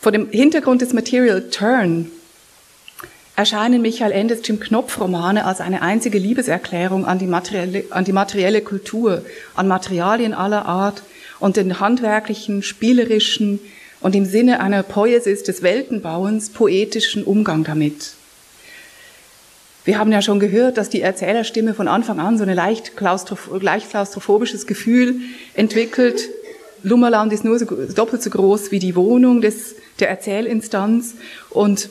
Vor 0.00 0.12
dem 0.12 0.30
Hintergrund 0.30 0.82
des 0.82 0.92
Material 0.92 1.50
Turn 1.50 2.10
erscheinen 3.34 3.82
Michael 3.82 4.12
Endes 4.12 4.40
Jim 4.44 4.58
Knopf 4.58 4.98
Romane 4.98 5.44
als 5.44 5.60
eine 5.60 5.82
einzige 5.82 6.18
Liebeserklärung 6.18 7.04
an 7.04 7.18
die, 7.18 7.26
materielle, 7.26 7.84
an 7.90 8.04
die 8.04 8.12
materielle 8.12 8.62
Kultur, 8.62 9.22
an 9.54 9.68
Materialien 9.68 10.32
aller 10.32 10.64
Art 10.64 11.02
und 11.40 11.56
den 11.56 11.80
handwerklichen, 11.80 12.62
spielerischen 12.62 13.60
und 14.00 14.14
im 14.14 14.24
Sinne 14.24 14.60
einer 14.60 14.82
Poesis 14.82 15.42
des 15.42 15.62
Weltenbauens 15.62 16.50
poetischen 16.50 17.24
Umgang 17.24 17.64
damit. 17.64 18.12
Wir 19.84 19.98
haben 19.98 20.10
ja 20.10 20.20
schon 20.20 20.40
gehört, 20.40 20.78
dass 20.78 20.88
die 20.88 21.00
Erzählerstimme 21.00 21.72
von 21.72 21.86
Anfang 21.86 22.18
an 22.18 22.38
so 22.38 22.44
ein 22.44 22.54
leicht, 22.54 22.96
klaustroph 22.96 23.50
leicht 23.60 23.90
klaustrophobisches 23.90 24.66
Gefühl 24.66 25.20
entwickelt. 25.54 26.28
Lummerland 26.82 27.32
ist 27.32 27.44
nur 27.44 27.58
so, 27.58 27.66
doppelt 27.66 28.22
so 28.22 28.30
groß 28.30 28.72
wie 28.72 28.80
die 28.80 28.96
Wohnung 28.96 29.40
des, 29.40 29.76
der 30.00 30.10
Erzählinstanz 30.10 31.14
und 31.50 31.88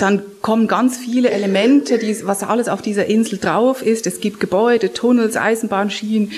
dann 0.00 0.22
kommen 0.40 0.66
ganz 0.66 0.96
viele 0.96 1.30
Elemente, 1.30 1.98
die, 1.98 2.24
was 2.24 2.42
alles 2.42 2.68
auf 2.68 2.80
dieser 2.80 3.04
Insel 3.06 3.38
drauf 3.38 3.82
ist. 3.82 4.06
Es 4.06 4.20
gibt 4.20 4.40
Gebäude, 4.40 4.94
Tunnels, 4.94 5.36
Eisenbahnschienen, 5.36 6.32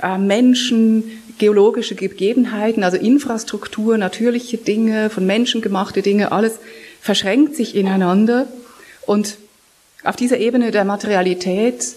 äh, 0.00 0.18
Menschen, 0.18 1.17
geologische 1.38 1.94
Gegebenheiten, 1.94 2.82
also 2.82 2.96
Infrastruktur, 2.96 3.98
natürliche 3.98 4.58
Dinge, 4.58 5.10
von 5.10 5.26
Menschen 5.26 5.60
gemachte 5.60 6.02
Dinge, 6.02 6.32
alles 6.32 6.58
verschränkt 7.00 7.56
sich 7.56 7.74
ineinander. 7.74 8.46
Und 9.06 9.38
auf 10.04 10.16
dieser 10.16 10.38
Ebene 10.38 10.70
der 10.70 10.84
Materialität 10.84 11.94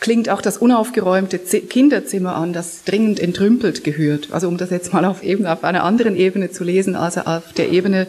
klingt 0.00 0.28
auch 0.28 0.42
das 0.42 0.58
unaufgeräumte 0.58 1.38
Kinderzimmer 1.38 2.36
an, 2.36 2.52
das 2.52 2.84
dringend 2.84 3.18
entrümpelt 3.20 3.82
gehört. 3.84 4.28
Also 4.30 4.48
um 4.48 4.58
das 4.58 4.70
jetzt 4.70 4.92
mal 4.92 5.04
auf, 5.04 5.22
eben, 5.22 5.46
auf 5.46 5.64
einer 5.64 5.84
anderen 5.84 6.16
Ebene 6.16 6.50
zu 6.50 6.64
lesen, 6.64 6.96
also 6.96 7.22
auf 7.22 7.52
der 7.54 7.70
Ebene 7.70 8.06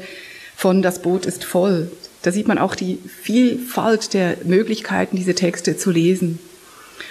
von 0.55 0.81
das 0.81 1.01
Boot 1.01 1.25
ist 1.25 1.43
voll. 1.43 1.89
Da 2.23 2.31
sieht 2.31 2.47
man 2.47 2.57
auch 2.57 2.75
die 2.75 2.97
Vielfalt 3.21 4.13
der 4.13 4.37
Möglichkeiten, 4.43 5.15
diese 5.15 5.35
Texte 5.35 5.77
zu 5.77 5.91
lesen. 5.91 6.39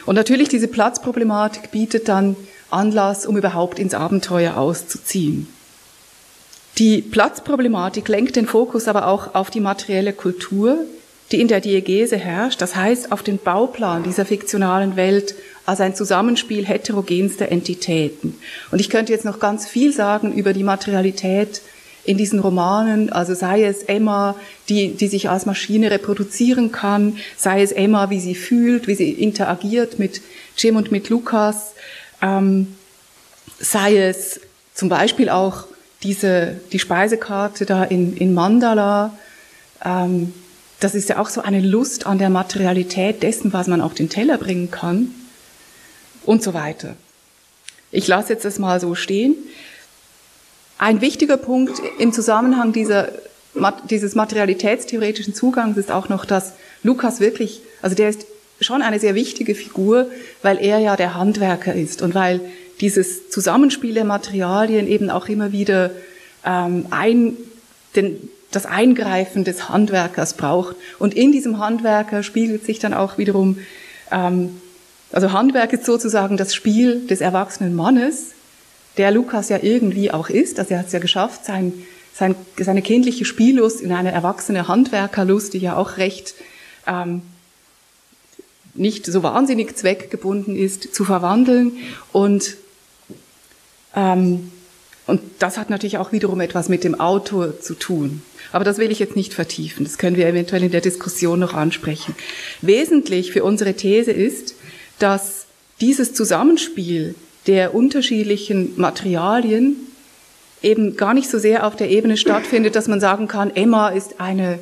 Und 0.04 0.14
natürlich 0.14 0.48
diese 0.48 0.68
Platzproblematik 0.68 1.70
bietet 1.70 2.08
dann 2.08 2.36
Anlass, 2.70 3.26
um 3.26 3.36
überhaupt 3.36 3.78
ins 3.78 3.94
Abenteuer 3.94 4.56
auszuziehen. 4.56 5.48
Die 6.78 7.00
Platzproblematik 7.00 8.06
lenkt 8.08 8.36
den 8.36 8.46
Fokus 8.46 8.86
aber 8.86 9.06
auch 9.06 9.34
auf 9.34 9.50
die 9.50 9.60
materielle 9.60 10.12
Kultur, 10.12 10.78
die 11.32 11.40
in 11.40 11.48
der 11.48 11.60
Diegese 11.60 12.16
herrscht, 12.16 12.60
das 12.60 12.76
heißt 12.76 13.12
auf 13.12 13.22
den 13.22 13.38
Bauplan 13.38 14.02
dieser 14.02 14.26
fiktionalen 14.26 14.94
Welt 14.96 15.34
als 15.64 15.80
ein 15.80 15.94
Zusammenspiel 15.94 16.64
heterogenster 16.64 17.50
Entitäten. 17.50 18.34
Und 18.70 18.80
ich 18.80 18.90
könnte 18.90 19.12
jetzt 19.12 19.24
noch 19.24 19.40
ganz 19.40 19.66
viel 19.66 19.92
sagen 19.92 20.32
über 20.32 20.52
die 20.52 20.62
Materialität 20.62 21.62
in 22.04 22.16
diesen 22.16 22.38
Romanen, 22.38 23.10
also 23.10 23.34
sei 23.34 23.64
es 23.64 23.82
Emma, 23.82 24.36
die, 24.68 24.90
die 24.90 25.08
sich 25.08 25.28
als 25.28 25.44
Maschine 25.44 25.90
reproduzieren 25.90 26.70
kann, 26.70 27.16
sei 27.36 27.62
es 27.62 27.72
Emma, 27.72 28.10
wie 28.10 28.20
sie 28.20 28.36
fühlt, 28.36 28.86
wie 28.86 28.94
sie 28.94 29.10
interagiert 29.10 29.98
mit 29.98 30.22
Jim 30.56 30.76
und 30.76 30.92
mit 30.92 31.08
Lukas, 31.08 31.72
ähm, 32.22 32.76
sei 33.58 33.96
es 33.96 34.40
zum 34.74 34.88
Beispiel 34.88 35.28
auch 35.28 35.64
diese, 36.02 36.60
die 36.72 36.78
Speisekarte 36.78 37.66
da 37.66 37.84
in, 37.84 38.16
in 38.16 38.34
Mandala, 38.34 39.16
ähm, 39.84 40.32
das 40.80 40.94
ist 40.94 41.08
ja 41.08 41.18
auch 41.18 41.28
so 41.28 41.40
eine 41.40 41.60
Lust 41.60 42.06
an 42.06 42.18
der 42.18 42.30
Materialität 42.30 43.22
dessen, 43.22 43.52
was 43.52 43.66
man 43.66 43.80
auf 43.80 43.94
den 43.94 44.10
Teller 44.10 44.36
bringen 44.36 44.70
kann 44.70 45.14
und 46.24 46.42
so 46.42 46.52
weiter. 46.52 46.96
Ich 47.90 48.06
lasse 48.06 48.34
jetzt 48.34 48.44
das 48.44 48.58
mal 48.58 48.78
so 48.80 48.94
stehen. 48.94 49.36
Ein 50.76 51.00
wichtiger 51.00 51.38
Punkt 51.38 51.80
im 51.98 52.12
Zusammenhang 52.12 52.74
dieser, 52.74 53.08
dieses 53.88 54.14
materialitätstheoretischen 54.14 55.34
Zugangs 55.34 55.78
ist 55.78 55.90
auch 55.90 56.10
noch, 56.10 56.26
dass 56.26 56.52
Lukas 56.82 57.20
wirklich, 57.20 57.62
also 57.80 57.96
der 57.96 58.10
ist 58.10 58.26
schon 58.60 58.82
eine 58.82 58.98
sehr 58.98 59.14
wichtige 59.14 59.54
Figur, 59.54 60.06
weil 60.42 60.58
er 60.58 60.78
ja 60.78 60.96
der 60.96 61.14
Handwerker 61.14 61.74
ist 61.74 62.02
und 62.02 62.14
weil 62.14 62.40
dieses 62.80 63.30
Zusammenspiel 63.30 63.94
der 63.94 64.04
Materialien 64.04 64.86
eben 64.86 65.10
auch 65.10 65.28
immer 65.28 65.52
wieder 65.52 65.90
ähm, 66.44 66.86
ein, 66.90 67.36
den, 67.94 68.28
das 68.50 68.66
Eingreifen 68.66 69.44
des 69.44 69.68
Handwerkers 69.68 70.34
braucht. 70.34 70.76
Und 70.98 71.14
in 71.14 71.32
diesem 71.32 71.58
Handwerker 71.58 72.22
spiegelt 72.22 72.64
sich 72.64 72.78
dann 72.78 72.94
auch 72.94 73.18
wiederum, 73.18 73.58
ähm, 74.10 74.60
also 75.12 75.32
Handwerk 75.32 75.72
ist 75.72 75.84
sozusagen 75.84 76.36
das 76.36 76.54
Spiel 76.54 77.06
des 77.06 77.20
erwachsenen 77.20 77.74
Mannes, 77.74 78.32
der 78.96 79.10
Lukas 79.10 79.48
ja 79.48 79.58
irgendwie 79.62 80.10
auch 80.10 80.28
ist. 80.28 80.58
Also 80.58 80.74
er 80.74 80.80
hat 80.80 80.86
es 80.86 80.92
ja 80.92 80.98
geschafft, 80.98 81.44
sein, 81.44 81.72
sein, 82.14 82.34
seine 82.58 82.82
kindliche 82.82 83.24
Spiellust 83.24 83.80
in 83.80 83.92
eine 83.92 84.12
erwachsene 84.12 84.68
Handwerkerlust, 84.68 85.54
die 85.54 85.58
ja 85.58 85.76
auch 85.76 85.96
recht 85.98 86.34
ähm, 86.86 87.22
nicht 88.78 89.06
so 89.06 89.22
wahnsinnig 89.22 89.76
zweckgebunden 89.76 90.56
ist, 90.56 90.94
zu 90.94 91.04
verwandeln. 91.04 91.72
Und, 92.12 92.56
ähm, 93.94 94.50
und 95.06 95.20
das 95.38 95.58
hat 95.58 95.70
natürlich 95.70 95.98
auch 95.98 96.12
wiederum 96.12 96.40
etwas 96.40 96.68
mit 96.68 96.84
dem 96.84 96.98
Autor 97.00 97.60
zu 97.60 97.74
tun. 97.74 98.22
Aber 98.52 98.64
das 98.64 98.78
will 98.78 98.90
ich 98.90 98.98
jetzt 98.98 99.16
nicht 99.16 99.34
vertiefen. 99.34 99.84
Das 99.84 99.98
können 99.98 100.16
wir 100.16 100.26
eventuell 100.26 100.62
in 100.62 100.70
der 100.70 100.80
Diskussion 100.80 101.38
noch 101.38 101.54
ansprechen. 101.54 102.14
Wesentlich 102.62 103.32
für 103.32 103.44
unsere 103.44 103.74
These 103.74 104.12
ist, 104.12 104.54
dass 104.98 105.46
dieses 105.80 106.14
Zusammenspiel 106.14 107.14
der 107.46 107.74
unterschiedlichen 107.74 108.72
Materialien 108.76 109.76
eben 110.62 110.96
gar 110.96 111.14
nicht 111.14 111.30
so 111.30 111.38
sehr 111.38 111.66
auf 111.66 111.76
der 111.76 111.90
Ebene 111.90 112.16
stattfindet, 112.16 112.74
dass 112.74 112.88
man 112.88 113.00
sagen 113.00 113.28
kann, 113.28 113.54
Emma 113.54 113.90
ist 113.90 114.20
eine, 114.20 114.58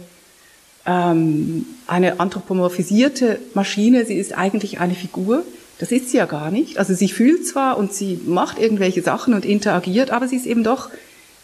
ähm, 0.87 1.67
eine 1.87 2.21
anthropomorphisierte 2.21 3.39
Maschine, 3.55 4.05
sie 4.05 4.17
ist 4.17 4.37
eigentlich 4.37 4.81
eine 4.81 4.95
Figur. 4.95 5.45
Das 5.79 5.91
ist 5.91 6.11
sie 6.11 6.19
ja 6.19 6.27
gar 6.27 6.51
nicht. 6.51 6.79
Also 6.79 6.95
sie 6.95 7.09
fühlt 7.09 7.47
zwar 7.47 7.77
und 7.79 7.93
sie 7.93 8.21
macht 8.27 8.59
irgendwelche 8.59 9.03
Sachen 9.03 9.35
und 9.35 9.45
interagiert, 9.45 10.11
aber 10.11 10.29
sie 10.29 10.37
ist 10.37 10.47
eben 10.47 10.63
doch 10.63 10.91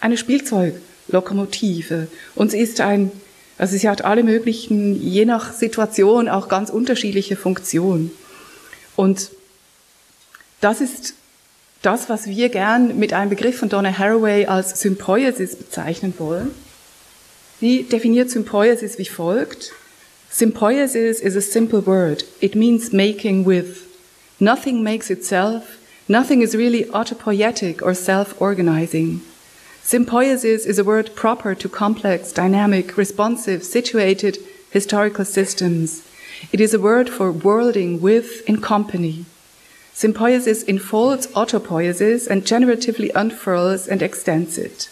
eine 0.00 0.16
Spielzeuglokomotive. 0.16 2.06
Und 2.34 2.50
sie 2.52 2.58
ist 2.58 2.80
ein, 2.80 3.10
also 3.58 3.76
sie 3.76 3.88
hat 3.88 4.04
alle 4.04 4.22
möglichen, 4.22 5.00
je 5.00 5.24
nach 5.24 5.52
Situation 5.52 6.28
auch 6.28 6.48
ganz 6.48 6.70
unterschiedliche 6.70 7.36
Funktionen. 7.36 8.12
Und 8.94 9.30
das 10.60 10.80
ist 10.80 11.14
das, 11.82 12.08
was 12.08 12.26
wir 12.26 12.50
gern 12.50 12.98
mit 12.98 13.12
einem 13.12 13.30
Begriff 13.30 13.58
von 13.58 13.68
Donna 13.68 13.96
Haraway 13.96 14.46
als 14.46 14.80
Sympoiesis 14.80 15.56
bezeichnen 15.56 16.12
wollen. 16.18 16.50
Sie 17.60 17.82
definiert 17.82 18.30
Sympoiesis 18.30 18.96
wie 18.96 19.04
folgt. 19.04 19.72
Sympoiesis 20.30 21.20
is 21.20 21.36
a 21.36 21.42
simple 21.42 21.82
word. 21.82 22.24
It 22.40 22.54
means 22.54 22.90
making 22.90 23.44
with. 23.44 23.86
Nothing 24.40 24.82
makes 24.82 25.10
itself. 25.10 25.76
Nothing 26.08 26.40
is 26.40 26.56
really 26.56 26.86
autopoietic 26.86 27.82
or 27.82 27.92
self-organizing. 27.92 29.20
Sympoiesis 29.84 30.64
is 30.64 30.78
a 30.78 30.84
word 30.84 31.14
proper 31.14 31.54
to 31.54 31.68
complex, 31.68 32.32
dynamic, 32.32 32.96
responsive, 32.96 33.62
situated 33.62 34.38
historical 34.70 35.26
systems. 35.26 36.02
It 36.52 36.60
is 36.62 36.72
a 36.72 36.80
word 36.80 37.10
for 37.10 37.30
worlding 37.30 38.00
with 38.00 38.40
in 38.48 38.62
company. 38.62 39.26
Sympoiesis 39.92 40.66
enfolds 40.66 41.26
autopoiesis 41.34 42.26
and 42.26 42.42
generatively 42.42 43.10
unfurls 43.14 43.86
and 43.86 44.00
extends 44.00 44.56
it. 44.56 44.88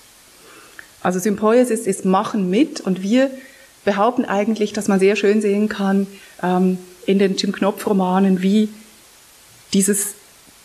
Also 1.02 1.18
Sympoiesis 1.18 1.86
ist 1.86 2.04
Machen 2.04 2.50
mit 2.50 2.80
und 2.80 3.02
wir 3.02 3.30
behaupten 3.84 4.24
eigentlich, 4.24 4.72
dass 4.72 4.88
man 4.88 4.98
sehr 4.98 5.16
schön 5.16 5.40
sehen 5.40 5.68
kann 5.68 6.06
ähm, 6.42 6.78
in 7.06 7.18
den 7.18 7.36
Jim 7.36 7.52
Knopf-Romanen, 7.52 8.42
wie 8.42 8.68
dieses, 9.72 10.14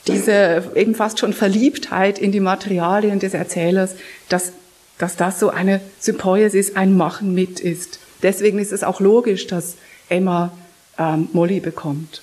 diese 0.07 0.71
eben 0.75 0.95
fast 0.95 1.19
schon 1.19 1.33
Verliebtheit 1.33 2.19
in 2.19 2.31
die 2.31 2.39
Materialien 2.39 3.19
des 3.19 3.33
Erzählers, 3.33 3.95
dass, 4.29 4.51
dass 4.97 5.15
das 5.15 5.39
so 5.39 5.49
eine 5.49 5.81
Sympoiesis, 5.99 6.75
ein 6.75 6.97
Machen 6.97 7.33
mit 7.33 7.59
ist. 7.59 7.99
Deswegen 8.23 8.59
ist 8.59 8.71
es 8.73 8.83
auch 8.83 8.99
logisch, 8.99 9.47
dass 9.47 9.75
Emma 10.09 10.51
ähm, 10.97 11.29
Molly 11.33 11.59
bekommt. 11.59 12.21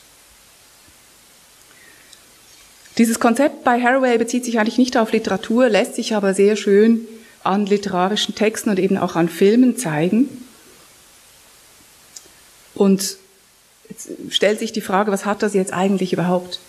Dieses 2.98 3.20
Konzept 3.20 3.64
bei 3.64 3.80
Haraway 3.80 4.18
bezieht 4.18 4.44
sich 4.44 4.58
eigentlich 4.58 4.76
nicht 4.76 4.96
auf 4.96 5.12
Literatur, 5.12 5.68
lässt 5.68 5.94
sich 5.94 6.14
aber 6.14 6.34
sehr 6.34 6.56
schön 6.56 7.06
an 7.42 7.66
literarischen 7.66 8.34
Texten 8.34 8.70
und 8.70 8.78
eben 8.78 8.98
auch 8.98 9.16
an 9.16 9.28
Filmen 9.28 9.76
zeigen. 9.76 10.28
Und 12.74 13.16
jetzt 13.88 14.10
stellt 14.30 14.58
sich 14.58 14.72
die 14.72 14.80
Frage, 14.80 15.10
was 15.12 15.24
hat 15.24 15.42
das 15.42 15.54
jetzt 15.54 15.72
eigentlich 15.72 16.12
überhaupt 16.12 16.60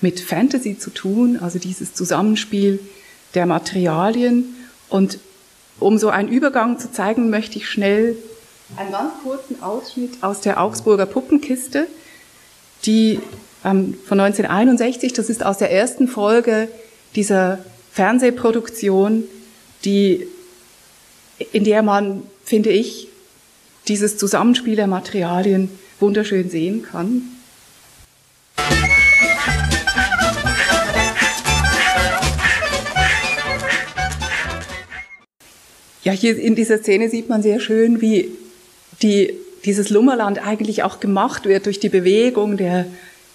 mit 0.00 0.20
Fantasy 0.20 0.78
zu 0.78 0.90
tun, 0.90 1.38
also 1.40 1.58
dieses 1.58 1.94
Zusammenspiel 1.94 2.80
der 3.34 3.46
Materialien. 3.46 4.54
Und 4.88 5.18
um 5.80 5.98
so 5.98 6.08
einen 6.08 6.28
Übergang 6.28 6.78
zu 6.78 6.92
zeigen, 6.92 7.30
möchte 7.30 7.58
ich 7.58 7.68
schnell 7.68 8.16
einen 8.76 8.92
ganz 8.92 9.12
kurzen 9.22 9.62
Ausschnitt 9.62 10.22
aus 10.22 10.40
der 10.40 10.60
Augsburger 10.60 11.06
Puppenkiste, 11.06 11.86
die 12.84 13.20
ähm, 13.64 13.94
von 14.06 14.20
1961. 14.20 15.12
Das 15.12 15.30
ist 15.30 15.44
aus 15.44 15.58
der 15.58 15.70
ersten 15.70 16.08
Folge 16.08 16.68
dieser 17.14 17.58
Fernsehproduktion, 17.92 19.24
die 19.86 20.26
in 21.52 21.64
der 21.64 21.82
man, 21.82 22.22
finde 22.44 22.70
ich, 22.70 23.08
dieses 23.88 24.18
Zusammenspiel 24.18 24.76
der 24.76 24.86
Materialien 24.86 25.70
wunderschön 26.00 26.50
sehen 26.50 26.82
kann. 26.82 27.22
Ja, 36.02 36.12
hier 36.12 36.38
in 36.38 36.54
dieser 36.54 36.78
Szene 36.78 37.08
sieht 37.08 37.28
man 37.28 37.42
sehr 37.42 37.58
schön, 37.58 38.00
wie 38.00 38.30
die, 39.02 39.34
dieses 39.64 39.90
Lummerland 39.90 40.44
eigentlich 40.44 40.84
auch 40.84 41.00
gemacht 41.00 41.46
wird 41.46 41.66
durch 41.66 41.80
die 41.80 41.88
Bewegung 41.88 42.56
der, 42.56 42.86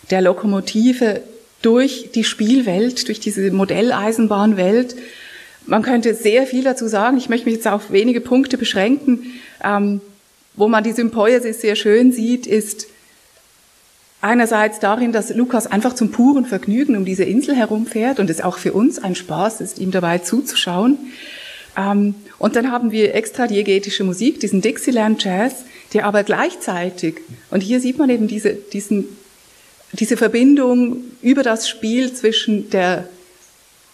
der 0.10 0.22
Lokomotive 0.22 1.22
durch 1.62 2.12
die 2.16 2.24
Spielwelt, 2.24 3.08
durch 3.08 3.20
diese 3.20 3.52
Modelleisenbahnwelt. 3.52 4.96
Man 5.66 5.84
könnte 5.84 6.14
sehr 6.16 6.48
viel 6.48 6.64
dazu 6.64 6.88
sagen. 6.88 7.18
Ich 7.18 7.30
möchte 7.30 7.46
mich 7.46 7.56
jetzt 7.56 7.68
auf 7.68 7.92
wenige 7.92 8.22
Punkte 8.22 8.58
beschränken. 8.58 9.26
Ähm, 9.64 10.02
wo 10.56 10.68
man 10.68 10.84
die 10.84 10.92
Sympoiesis 10.92 11.62
sehr 11.62 11.76
schön 11.76 12.12
sieht, 12.12 12.46
ist 12.46 12.88
einerseits 14.22 14.80
darin, 14.80 15.12
dass 15.12 15.34
Lukas 15.34 15.68
einfach 15.68 15.94
zum 15.94 16.12
puren 16.12 16.46
Vergnügen 16.46 16.96
um 16.96 17.06
diese 17.06 17.24
Insel 17.24 17.56
herumfährt 17.56 18.20
und 18.20 18.30
es 18.30 18.42
auch 18.42 18.58
für 18.58 18.74
uns 18.74 19.00
ein 19.00 19.16
Spaß 19.16 19.62
ist, 19.62 19.80
ihm 19.80 19.92
dabei 19.92 20.20
zuzuschauen. 20.20 20.98
Ähm, 21.78 22.16
und 22.38 22.56
dann 22.56 22.72
haben 22.72 22.92
wir 22.92 23.16
extra 23.16 23.48
diegetische 23.48 24.04
Musik, 24.04 24.40
diesen 24.40 24.62
Dixieland 24.62 25.24
Jazz, 25.24 25.64
der 25.94 26.06
aber 26.06 26.24
gleichzeitig, 26.24 27.16
und 27.50 27.62
hier 27.62 27.80
sieht 27.80 27.98
man 27.98 28.10
eben 28.10 28.28
diese, 28.28 28.54
diesen, 28.54 29.06
diese 29.94 30.18
Verbindung 30.18 30.98
über 31.22 31.44
das 31.44 31.68
Spiel 31.68 32.14
zwischen 32.14 32.70
der, 32.70 33.08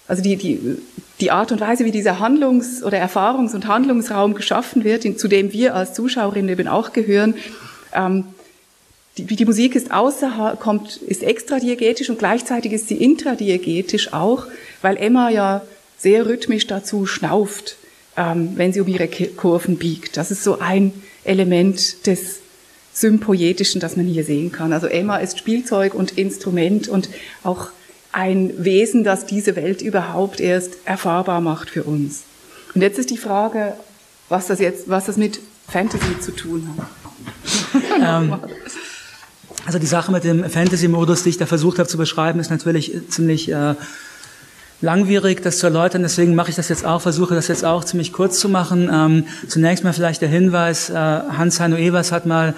also 0.08 0.24
die, 0.24 0.36
die, 0.38 0.78
die 1.20 1.32
Art 1.32 1.52
und 1.52 1.60
Weise, 1.60 1.86
wie 1.86 1.92
dieser 1.92 2.20
Handlungs- 2.20 2.84
oder 2.84 2.98
Erfahrungs- 3.00 3.54
und 3.54 3.68
Handlungsraum 3.68 4.34
geschaffen 4.34 4.84
wird, 4.84 5.06
in, 5.06 5.18
zu 5.18 5.28
dem 5.28 5.52
wir 5.52 5.76
als 5.76 5.94
Zuschauerinnen 5.94 6.50
eben 6.50 6.68
auch 6.68 6.94
gehören, 6.94 7.36
ähm, 7.94 8.26
die, 9.18 9.26
die 9.26 9.46
Musik 9.46 9.76
ist 9.76 9.92
außer, 9.92 10.58
kommt, 10.60 10.98
ist 10.98 11.24
extradiegetisch 11.24 12.10
und 12.10 12.20
gleichzeitig 12.20 12.72
ist 12.72 12.88
sie 12.88 12.98
intradiegetisch 12.98 14.14
auch, 14.14 14.46
weil 14.82 14.98
Emma 14.98 15.30
ja 15.30 15.64
sehr 15.98 16.28
rhythmisch 16.28 16.68
dazu 16.68 17.06
schnauft, 17.06 17.78
ähm, 18.16 18.52
wenn 18.56 18.74
sie 18.74 18.82
um 18.82 18.88
ihre 18.88 19.08
Kurven 19.08 19.78
biegt. 19.78 20.18
Das 20.18 20.30
ist 20.30 20.44
so 20.44 20.60
ein 20.60 20.94
Element 21.24 22.06
des 22.06 22.40
Sympoietischen, 22.94 23.82
das 23.82 23.96
man 23.96 24.06
hier 24.06 24.24
sehen 24.24 24.52
kann. 24.52 24.74
Also 24.74 24.88
Emma 24.88 25.18
ist 25.18 25.38
Spielzeug 25.38 25.94
und 25.94 26.18
Instrument 26.18 26.88
und 26.88 27.10
auch 27.44 27.70
ein 28.18 28.52
Wesen, 28.58 29.04
das 29.04 29.28
diese 29.28 29.56
Welt 29.56 29.84
überhaupt 29.84 30.40
erst 30.40 30.78
erfahrbar 30.86 31.40
macht 31.40 31.70
für 31.70 31.84
uns. 31.84 32.24
Und 32.74 32.82
jetzt 32.82 32.98
ist 32.98 33.12
die 33.12 33.18
Frage, 33.18 33.74
was 34.28 34.48
das 34.48 34.60
jetzt, 34.60 34.90
was 34.90 35.06
das 35.06 35.18
mit 35.18 35.40
Fantasy 35.68 36.20
zu 36.20 36.32
tun 36.32 36.68
hat. 36.78 37.84
ähm, 38.02 38.40
also 39.68 39.78
die 39.78 39.86
Sache 39.86 40.12
mit 40.12 40.24
dem 40.24 40.50
Fantasy-Modus, 40.50 41.24
die 41.24 41.30
ich 41.30 41.38
da 41.38 41.46
versucht 41.46 41.78
habe 41.78 41.88
zu 41.88 41.98
beschreiben, 41.98 42.40
ist 42.40 42.50
natürlich 42.50 42.92
ziemlich 43.08 43.52
äh, 43.52 43.76
langwierig, 44.82 45.44
das 45.44 45.60
zu 45.60 45.68
erläutern. 45.68 46.02
Deswegen 46.02 46.34
mache 46.34 46.50
ich 46.50 46.56
das 46.56 46.70
jetzt 46.70 46.86
auch, 46.86 47.04
versuche 47.04 47.36
das 47.36 47.48
jetzt 47.48 47.66
auch 47.66 47.84
ziemlich 47.84 48.14
kurz 48.14 48.40
zu 48.40 48.50
machen. 48.50 48.90
Ähm, 48.92 49.26
zunächst 49.48 49.84
mal 49.84 49.94
vielleicht 49.94 50.24
der 50.24 50.30
Hinweis, 50.30 50.90
äh, 50.90 50.96
Hans-Heino 50.96 51.76
Evers 51.76 52.12
hat 52.12 52.26
mal 52.26 52.56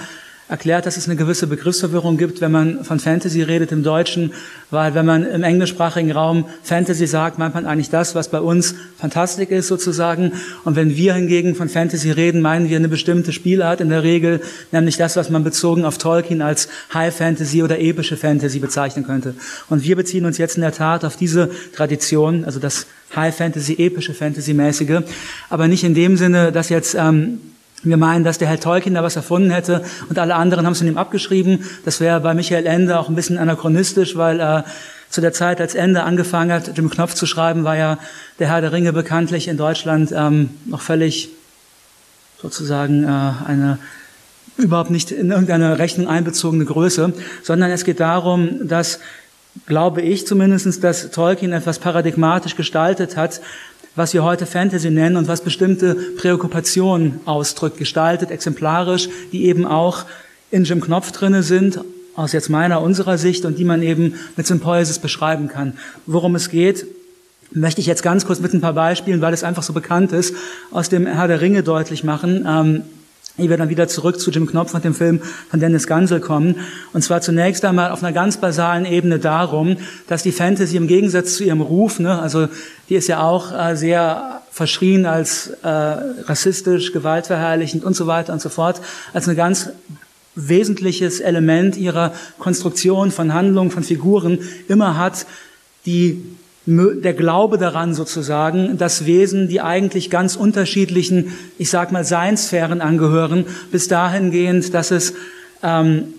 erklärt, 0.50 0.88
dass 0.88 0.98
es 0.98 1.06
eine 1.06 1.16
gewisse 1.16 1.46
Begriffsverwirrung 1.46 2.18
gibt, 2.18 2.42
wenn 2.42 2.52
man 2.52 2.84
von 2.84 3.00
Fantasy 3.00 3.44
redet 3.44 3.72
im 3.72 3.84
Deutschen, 3.84 4.34
weil 4.72 4.96
wenn 4.96 5.06
man 5.06 5.24
im 5.24 5.44
englischsprachigen 5.44 6.12
Raum 6.12 6.46
Fantasy 6.64 7.06
sagt, 7.06 7.38
meint 7.38 7.54
man 7.54 7.68
eigentlich 7.68 7.92
das, 7.92 8.16
was 8.16 8.30
bei 8.30 8.42
uns 8.42 8.74
Fantastik 8.98 9.52
ist 9.52 9.68
sozusagen. 9.68 10.34
Und 10.66 10.76
wenn 10.76 10.98
wir 10.98 11.14
hingegen 11.14 11.54
von 11.54 11.70
Fantasy 11.70 12.10
reden, 12.10 12.42
meinen 12.42 12.68
wir 12.68 12.78
eine 12.78 12.90
bestimmte 12.90 13.32
Spielart 13.32 13.80
in 13.80 13.90
der 13.90 14.02
Regel, 14.02 14.42
nämlich 14.72 14.98
das, 14.98 15.16
was 15.16 15.30
man 15.30 15.44
bezogen 15.44 15.86
auf 15.86 16.00
Tolkien 16.00 16.42
als 16.42 16.68
High 16.96 17.16
Fantasy 17.16 17.62
oder 17.62 17.80
epische 17.80 18.18
Fantasy 18.18 18.58
bezeichnen 18.58 19.06
könnte. 19.06 19.36
Und 19.70 19.84
wir 19.84 19.96
beziehen 19.96 20.26
uns 20.26 20.40
jetzt 20.40 20.56
in 20.56 20.62
der 20.62 20.74
Tat 20.74 21.06
auf 21.06 21.16
diese 21.16 21.52
Tradition, 21.76 22.44
also 22.44 22.60
das 22.60 22.88
High 23.16 23.36
Fantasy, 23.36 23.76
epische 23.78 24.16
Fantasy-mäßige, 24.16 25.04
aber 25.50 25.68
nicht 25.68 25.84
in 25.84 25.94
dem 25.94 26.18
Sinne, 26.18 26.52
dass 26.52 26.70
jetzt 26.70 26.96
ähm, 26.96 27.40
wir 27.84 27.98
meinen, 27.98 28.24
dass 28.24 28.38
der 28.38 28.48
Herr 28.48 28.60
Tolkien 28.60 28.96
da 28.96 29.04
was 29.04 29.16
erfunden 29.16 29.52
hätte 29.52 29.84
und 30.10 30.20
alle 30.20 30.36
anderen 30.36 30.66
haben 30.66 30.74
es 30.74 30.80
von 30.80 30.88
ihm 30.88 30.98
abgeschrieben. 30.98 31.64
Das 31.86 32.00
wäre 32.00 32.20
bei 32.20 32.34
Michael 32.34 32.66
Ende 32.66 33.00
auch 33.00 33.10
ein 33.10 33.16
bisschen 33.16 33.38
anachronistisch, 33.38 34.16
weil 34.16 34.40
äh, 34.40 34.64
zu 35.10 35.22
der 35.22 35.34
Zeit, 35.34 35.60
als 35.60 35.76
Ende 35.76 36.04
angefangen 36.04 36.52
hat, 36.52 36.78
Jim 36.78 36.90
Knopf 36.90 37.14
zu 37.14 37.26
schreiben, 37.26 37.64
war 37.64 37.76
ja 37.76 37.98
der 38.38 38.50
Herr 38.50 38.62
der 38.62 38.72
Ringe 38.72 38.94
bekanntlich 38.94 39.48
in 39.48 39.58
Deutschland 39.58 40.14
ähm, 40.16 40.52
noch 40.66 40.82
völlig 40.82 41.30
sozusagen 42.42 43.04
äh, 43.04 43.08
eine 43.48 43.80
überhaupt 44.58 44.92
nicht 44.92 45.12
in 45.12 45.32
irgendeine 45.32 45.80
Rechnung 45.80 46.08
einbezogene 46.08 46.66
Größe, 46.66 47.14
sondern 47.44 47.72
es 47.72 47.86
geht 47.86 48.00
darum, 48.00 48.68
dass 48.68 49.00
glaube 49.66 50.02
ich 50.02 50.28
zumindestens, 50.28 50.80
dass 50.80 51.12
Tolkien 51.12 51.54
etwas 51.54 51.80
paradigmatisch 51.80 52.56
gestaltet 52.56 53.18
hat, 53.18 53.42
was 54.00 54.14
wir 54.14 54.24
heute 54.24 54.46
Fantasy 54.46 54.90
nennen 54.90 55.18
und 55.18 55.28
was 55.28 55.42
bestimmte 55.42 55.94
Präokkupationen 55.94 57.20
ausdrückt, 57.26 57.78
gestaltet, 57.78 58.32
exemplarisch, 58.32 59.10
die 59.34 59.44
eben 59.44 59.66
auch 59.66 60.06
in 60.52 60.64
Jim 60.64 60.80
Knopf 60.80 61.12
drinne 61.12 61.44
sind, 61.44 61.82
aus 62.16 62.32
jetzt 62.32 62.50
meiner, 62.50 62.82
unserer 62.82 63.18
Sicht 63.18 63.44
und 63.44 63.60
die 63.60 63.66
man 63.66 63.84
eben 63.84 64.16
mit 64.38 64.48
Sympoiesis 64.48 65.00
beschreiben 65.00 65.50
kann. 65.50 65.74
Worum 66.06 66.36
es 66.36 66.50
geht, 66.50 66.86
möchte 67.52 67.82
ich 67.82 67.88
jetzt 67.88 68.02
ganz 68.02 68.26
kurz 68.26 68.40
mit 68.40 68.54
ein 68.54 68.62
paar 68.62 68.72
Beispielen, 68.72 69.20
weil 69.20 69.34
es 69.34 69.44
einfach 69.44 69.64
so 69.64 69.74
bekannt 69.74 70.14
ist, 70.14 70.34
aus 70.72 70.88
dem 70.88 71.06
Herr 71.06 71.28
der 71.28 71.42
Ringe 71.42 71.62
deutlich 71.62 72.06
machen. 72.06 72.46
Ähm, 72.48 72.84
ehe 73.40 73.50
wir 73.50 73.58
dann 73.58 73.70
wieder 73.70 73.88
zurück 73.88 74.20
zu 74.20 74.32
Jim 74.32 74.48
Knopf 74.48 74.74
und 74.74 74.84
dem 74.84 74.94
Film 74.94 75.22
von 75.50 75.60
Dennis 75.60 75.88
Gansel 75.88 76.20
kommen. 76.20 76.56
Und 76.94 77.04
zwar 77.04 77.22
zunächst 77.22 77.64
einmal 77.66 77.92
auf 77.92 78.04
einer 78.04 78.14
ganz 78.14 78.38
basalen 78.38 78.86
Ebene 78.86 79.20
darum, 79.20 79.78
dass 80.08 80.24
die 80.24 80.32
Fantasy 80.32 80.78
im 80.78 80.88
Gegensatz 80.88 81.36
zu 81.36 81.44
ihrem 81.44 81.62
Ruf, 81.62 82.00
ne, 82.00 82.20
also 82.20 82.48
die 82.90 82.96
ist 82.96 83.08
ja 83.08 83.22
auch 83.22 83.52
äh, 83.52 83.76
sehr 83.76 84.42
verschrien 84.52 85.06
als 85.06 85.48
äh, 85.64 85.68
rassistisch, 85.68 86.92
gewaltverherrlichend 86.92 87.84
und 87.84 87.96
so 87.96 88.08
weiter 88.08 88.34
und 88.34 88.42
so 88.42 88.50
fort, 88.50 88.82
als 89.14 89.28
ein 89.30 89.36
ganz 89.36 89.70
wesentliches 90.36 91.20
Element 91.20 91.78
ihrer 91.78 92.14
Konstruktion 92.40 93.12
von 93.12 93.34
Handlungen, 93.34 93.72
von 93.72 93.84
Figuren. 93.84 94.40
Immer 94.68 94.98
hat, 94.98 95.26
die 95.86 96.24
der 96.66 97.14
Glaube 97.14 97.58
daran 97.58 97.94
sozusagen, 97.96 98.78
dass 98.78 99.06
Wesen, 99.06 99.48
die 99.48 99.62
eigentlich 99.62 100.10
ganz 100.10 100.36
unterschiedlichen, 100.36 101.34
ich 101.58 101.70
sag 101.70 101.92
mal, 101.92 102.04
Seinssphären 102.04 102.82
angehören, 102.82 103.46
bis 103.72 103.88
dahingehend, 103.88 104.74
dass 104.74 104.92
es 104.92 105.14
ähm, 105.64 106.14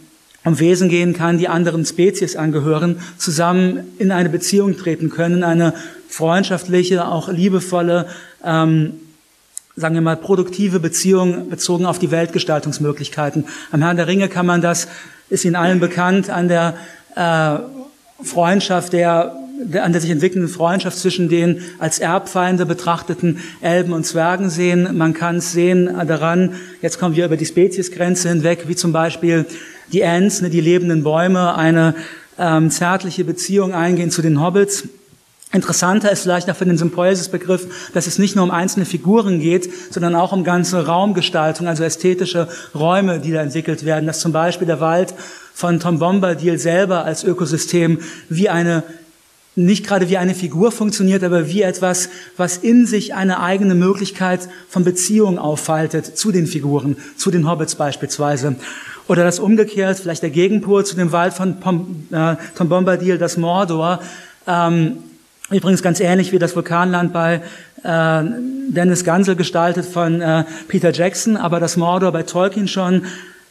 um 0.45 0.59
Wesen 0.59 0.89
gehen 0.89 1.13
kann, 1.13 1.39
die 1.39 1.49
anderen 1.49 1.85
Spezies 1.85 2.35
angehören, 2.35 2.99
zusammen 3.19 3.81
in 3.99 4.11
eine 4.11 4.29
Beziehung 4.29 4.77
treten 4.77 5.11
können, 5.11 5.45
eine 5.45 5.75
freundschaftliche, 6.11 7.07
auch 7.07 7.29
liebevolle, 7.29 8.07
ähm, 8.45 8.95
sagen 9.77 9.95
wir 9.95 10.03
mal, 10.03 10.17
produktive 10.17 10.81
Beziehung 10.81 11.49
bezogen 11.49 11.87
auf 11.87 11.99
die 11.99 12.11
Weltgestaltungsmöglichkeiten. 12.11 13.47
Am 13.71 13.83
Herrn 13.83 13.97
der 13.97 14.09
Ringe 14.09 14.29
kann 14.29 14.47
man 14.47 14.61
das, 14.61 14.89
ist 15.31 15.45
Ihnen 15.45 15.57
allen 15.57 15.81
bekannt, 15.81 16.29
an 16.29 16.49
der 16.49 16.75
äh, 17.15 18.25
Freundschaft 18.25 18.93
der 18.93 19.37
an 19.79 19.93
der 19.93 20.01
sich 20.01 20.11
entwickelnden 20.11 20.49
Freundschaft 20.49 20.97
zwischen 20.97 21.29
den 21.29 21.61
als 21.79 21.99
Erbfeinde 21.99 22.65
betrachteten 22.65 23.41
Elben 23.61 23.93
und 23.93 24.07
Zwergen 24.07 24.49
sehen. 24.49 24.97
Man 24.97 25.13
kann 25.13 25.37
es 25.37 25.53
sehen 25.53 25.85
daran, 26.07 26.55
jetzt 26.81 26.99
kommen 26.99 27.15
wir 27.15 27.27
über 27.27 27.37
die 27.37 27.45
Speziesgrenze 27.45 28.31
hinweg, 28.31 28.69
wie 28.69 28.75
zum 28.75 28.93
Beispiel 28.93 29.45
die 29.93 30.01
Ents, 30.01 30.41
ne, 30.41 30.49
die 30.49 30.63
lebenden 30.63 31.03
Bäume, 31.03 31.57
eine 31.57 31.95
ähm, 32.39 32.71
zärtliche 32.71 33.25
Beziehung 33.25 33.75
eingehen 33.75 34.11
zu 34.11 34.23
den 34.23 34.41
Hobbits. 34.41 34.85
Interessanter 35.53 36.13
ist 36.13 36.23
vielleicht 36.23 36.49
auch 36.49 36.55
für 36.55 36.65
den 36.65 36.79
Sympoiesis-Begriff, 36.79 37.91
dass 37.93 38.07
es 38.07 38.19
nicht 38.19 38.37
nur 38.37 38.45
um 38.45 38.53
einzelne 38.53 38.87
Figuren 38.87 39.41
geht, 39.41 39.69
sondern 39.93 40.15
auch 40.15 40.33
um 40.33 40.45
ganze 40.45 40.87
Raumgestaltung, 40.87 41.67
also 41.67 41.83
ästhetische 41.83 42.47
Räume, 42.73 43.19
die 43.19 43.33
da 43.33 43.43
entwickelt 43.43 43.85
werden. 43.85 44.07
Dass 44.07 44.21
zum 44.21 44.31
Beispiel 44.31 44.69
der 44.69 44.81
Wald 44.81 45.13
von 45.53 45.81
Tom 45.81 45.99
Bombadil 45.99 46.59
selber 46.59 47.05
als 47.05 47.25
Ökosystem 47.25 47.99
wie 48.29 48.49
eine 48.49 48.85
nicht 49.57 49.85
gerade 49.85 50.09
wie 50.09 50.17
eine 50.17 50.35
Figur 50.35 50.71
funktioniert, 50.71 51.25
aber 51.25 51.49
wie 51.49 51.63
etwas, 51.63 52.09
was 52.37 52.57
in 52.57 52.87
sich 52.87 53.15
eine 53.15 53.41
eigene 53.41 53.75
Möglichkeit 53.75 54.49
von 54.69 54.85
Beziehung 54.85 55.39
auffaltet 55.39 56.17
zu 56.17 56.31
den 56.31 56.47
Figuren, 56.47 56.97
zu 57.17 57.33
den 57.33 57.51
Hobbits 57.51 57.75
beispielsweise. 57.75 58.55
Oder 59.09 59.25
das 59.25 59.41
umgekehrt, 59.41 59.99
vielleicht 59.99 60.23
der 60.23 60.31
Gegenpol 60.31 60.87
zu 60.87 60.95
dem 60.95 61.11
Wald 61.11 61.35
von 61.35 61.59
Pom, 61.59 62.07
äh, 62.13 62.37
Tom 62.57 62.69
Bombadil, 62.69 63.19
das 63.19 63.37
Mordor. 63.37 64.01
Ähm, 64.47 64.99
übrigens 65.51 65.83
ganz 65.83 66.01
ähnlich 66.01 66.33
wie 66.33 66.39
das 66.39 66.55
Vulkanland 66.55 67.13
bei 67.13 67.43
äh, 67.83 68.23
Dennis 68.69 69.05
Gansel 69.05 69.37
gestaltet 69.37 69.87
von 69.87 70.21
äh, 70.21 70.45
Peter 70.69 70.93
Jackson, 70.93 71.37
aber 71.37 71.61
das 71.61 71.77
Mordor 71.77 72.13
bei 72.13 72.23
Tolkien 72.23 72.69
schon 72.69 73.03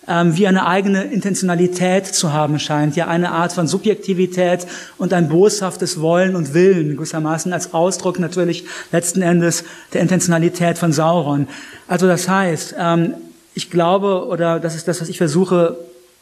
ähm, 0.08 0.36
wie 0.36 0.48
eine 0.48 0.66
eigene 0.66 1.04
Intentionalität 1.04 2.08
zu 2.08 2.34
haben 2.34 2.58
scheint, 2.58 2.96
ja 2.96 3.08
eine 3.08 3.32
Art 3.32 3.54
von 3.54 3.68
Subjektivität 3.68 4.66
und 4.98 5.14
ein 5.14 5.30
boshaftes 5.30 6.02
Wollen 6.02 6.36
und 6.36 6.54
Willen, 6.54 6.96
gewissermaßen 6.96 7.54
als 7.54 7.74
Ausdruck 7.74 8.20
natürlich 8.20 8.66
letzten 8.92 9.22
Endes 9.22 9.64
der 9.94 10.02
Intentionalität 10.02 10.78
von 10.78 10.92
Sauron. 10.92 11.48
Also 11.88 12.08
das 12.08 12.28
heißt, 12.28 12.76
ähm, 12.80 13.14
ich 13.54 13.70
glaube, 13.70 14.26
oder 14.28 14.60
das 14.60 14.76
ist 14.76 14.88
das, 14.88 15.02
was 15.02 15.10
ich 15.10 15.18
versuche 15.18 15.78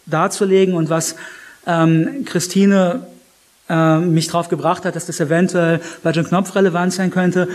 darzulegen 0.06 0.74
und 0.74 0.90
was 0.90 1.16
ähm, 1.66 2.26
Christine 2.26 3.06
äh, 3.70 4.00
mich 4.00 4.28
darauf 4.28 4.50
gebracht 4.50 4.86
hat, 4.86 4.96
dass 4.96 5.06
das 5.06 5.20
eventuell 5.20 5.82
bei 6.04 6.12
Jim 6.12 6.26
Knopf 6.26 6.56
relevant 6.56 6.94
sein 6.94 7.12
könnte. 7.12 7.48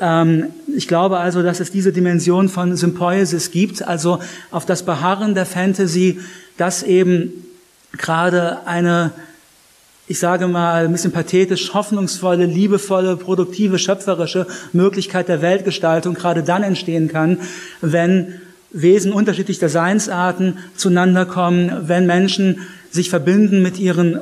Ähm, 0.00 0.46
ich 0.74 0.88
glaube 0.88 1.18
also, 1.18 1.42
dass 1.42 1.60
es 1.60 1.70
diese 1.70 1.92
Dimension 1.92 2.48
von 2.48 2.76
Sympoiesis 2.76 3.50
gibt, 3.50 3.86
also 3.86 4.18
auf 4.50 4.66
das 4.66 4.84
Beharren 4.84 5.34
der 5.34 5.46
Fantasy, 5.46 6.20
dass 6.56 6.82
eben 6.82 7.32
gerade 7.96 8.66
eine, 8.66 9.12
ich 10.06 10.18
sage 10.18 10.48
mal, 10.48 10.86
ein 10.86 10.92
bisschen 10.92 11.12
pathetisch, 11.12 11.74
hoffnungsvolle, 11.74 12.46
liebevolle, 12.46 13.16
produktive, 13.16 13.78
schöpferische 13.78 14.46
Möglichkeit 14.72 15.28
der 15.28 15.42
Weltgestaltung 15.42 16.14
gerade 16.14 16.42
dann 16.42 16.62
entstehen 16.62 17.08
kann, 17.08 17.38
wenn 17.80 18.40
Wesen 18.72 19.12
unterschiedlicher 19.12 19.68
Seinsarten 19.68 20.58
zueinander 20.76 21.26
kommen, 21.26 21.88
wenn 21.88 22.06
Menschen 22.06 22.60
sich 22.90 23.10
verbinden 23.10 23.62
mit 23.62 23.78
ihren 23.78 24.20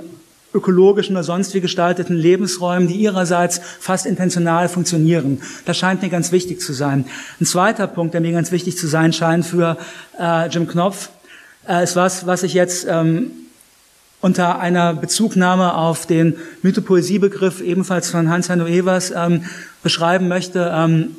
ökologischen 0.55 1.15
oder 1.17 1.25
sonst 1.25 1.55
wie 1.55 1.61
gestalteten 1.61 2.17
Lebensräumen, 2.17 2.89
die 2.89 2.97
ihrerseits 2.97 3.61
fast 3.81 4.07
intentional 4.07 4.69
funktionieren. 4.69 5.43
Das 5.67 5.77
scheint 5.77 6.03
mir 6.03 6.09
ganz 6.09 6.33
wichtig 6.33 6.61
zu 6.61 6.73
sein. 6.73 7.05
Ein 7.41 7.47
zweiter 7.47 7.87
Punkt, 7.87 8.15
der 8.15 8.21
mir 8.21 8.33
ganz 8.33 8.51
wichtig 8.51 8.79
zu 8.79 8.87
sein 8.87 9.13
scheint 9.13 9.45
für 9.45 9.77
äh, 10.19 10.49
Jim 10.49 10.67
Knopf, 10.67 11.11
äh, 11.69 11.85
ist 11.85 11.97
was, 11.97 12.27
was 12.27 12.43
ich 12.43 12.55
jetzt 12.55 12.87
ähm, 12.89 13.31
unter 14.21 14.59
einer 14.59 14.95
Bezugnahme 14.95 15.75
auf 15.75 16.07
den 16.07 16.37
Mythopoesiebegriff 16.63 17.61
ebenfalls 17.61 18.11
von 18.11 18.31
Hans-Hanno 18.31 18.67
Evers 18.67 19.13
ähm, 19.15 19.45
beschreiben 19.83 20.29
möchte. 20.29 20.73
Ähm, 20.75 21.17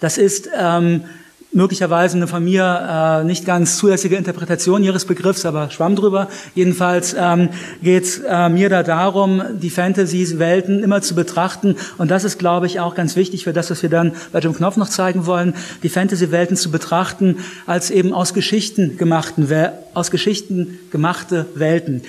das 0.00 0.16
ist 0.16 0.48
ähm, 0.56 1.04
möglicherweise 1.52 2.16
eine 2.16 2.26
von 2.26 2.44
mir 2.44 3.22
äh, 3.22 3.24
nicht 3.24 3.44
ganz 3.44 3.76
zulässige 3.76 4.16
Interpretation 4.16 4.84
Ihres 4.84 5.04
Begriffs, 5.04 5.44
aber 5.44 5.70
schwamm 5.70 5.96
drüber. 5.96 6.28
Jedenfalls 6.54 7.14
ähm, 7.18 7.48
geht 7.82 8.04
es 8.04 8.18
äh, 8.18 8.48
mir 8.48 8.68
da 8.68 8.82
darum, 8.82 9.42
die 9.60 9.70
Fantasy-Welten 9.70 10.82
immer 10.82 11.02
zu 11.02 11.14
betrachten 11.14 11.76
und 11.98 12.10
das 12.10 12.24
ist, 12.24 12.38
glaube 12.38 12.66
ich, 12.66 12.80
auch 12.80 12.94
ganz 12.94 13.16
wichtig 13.16 13.44
für 13.44 13.52
das, 13.52 13.70
was 13.70 13.82
wir 13.82 13.90
dann 13.90 14.12
bei 14.32 14.38
Jim 14.38 14.54
Knopf 14.54 14.76
noch 14.76 14.88
zeigen 14.88 15.26
wollen, 15.26 15.54
die 15.82 15.88
Fantasy-Welten 15.88 16.56
zu 16.56 16.70
betrachten 16.70 17.38
als 17.66 17.90
eben 17.90 18.12
aus 18.12 18.34
Geschichten 18.34 18.96
gemachten, 18.96 19.48
aus 19.94 20.10
Geschichten 20.10 20.78
gemachte 20.90 21.46
Welten. 21.54 22.02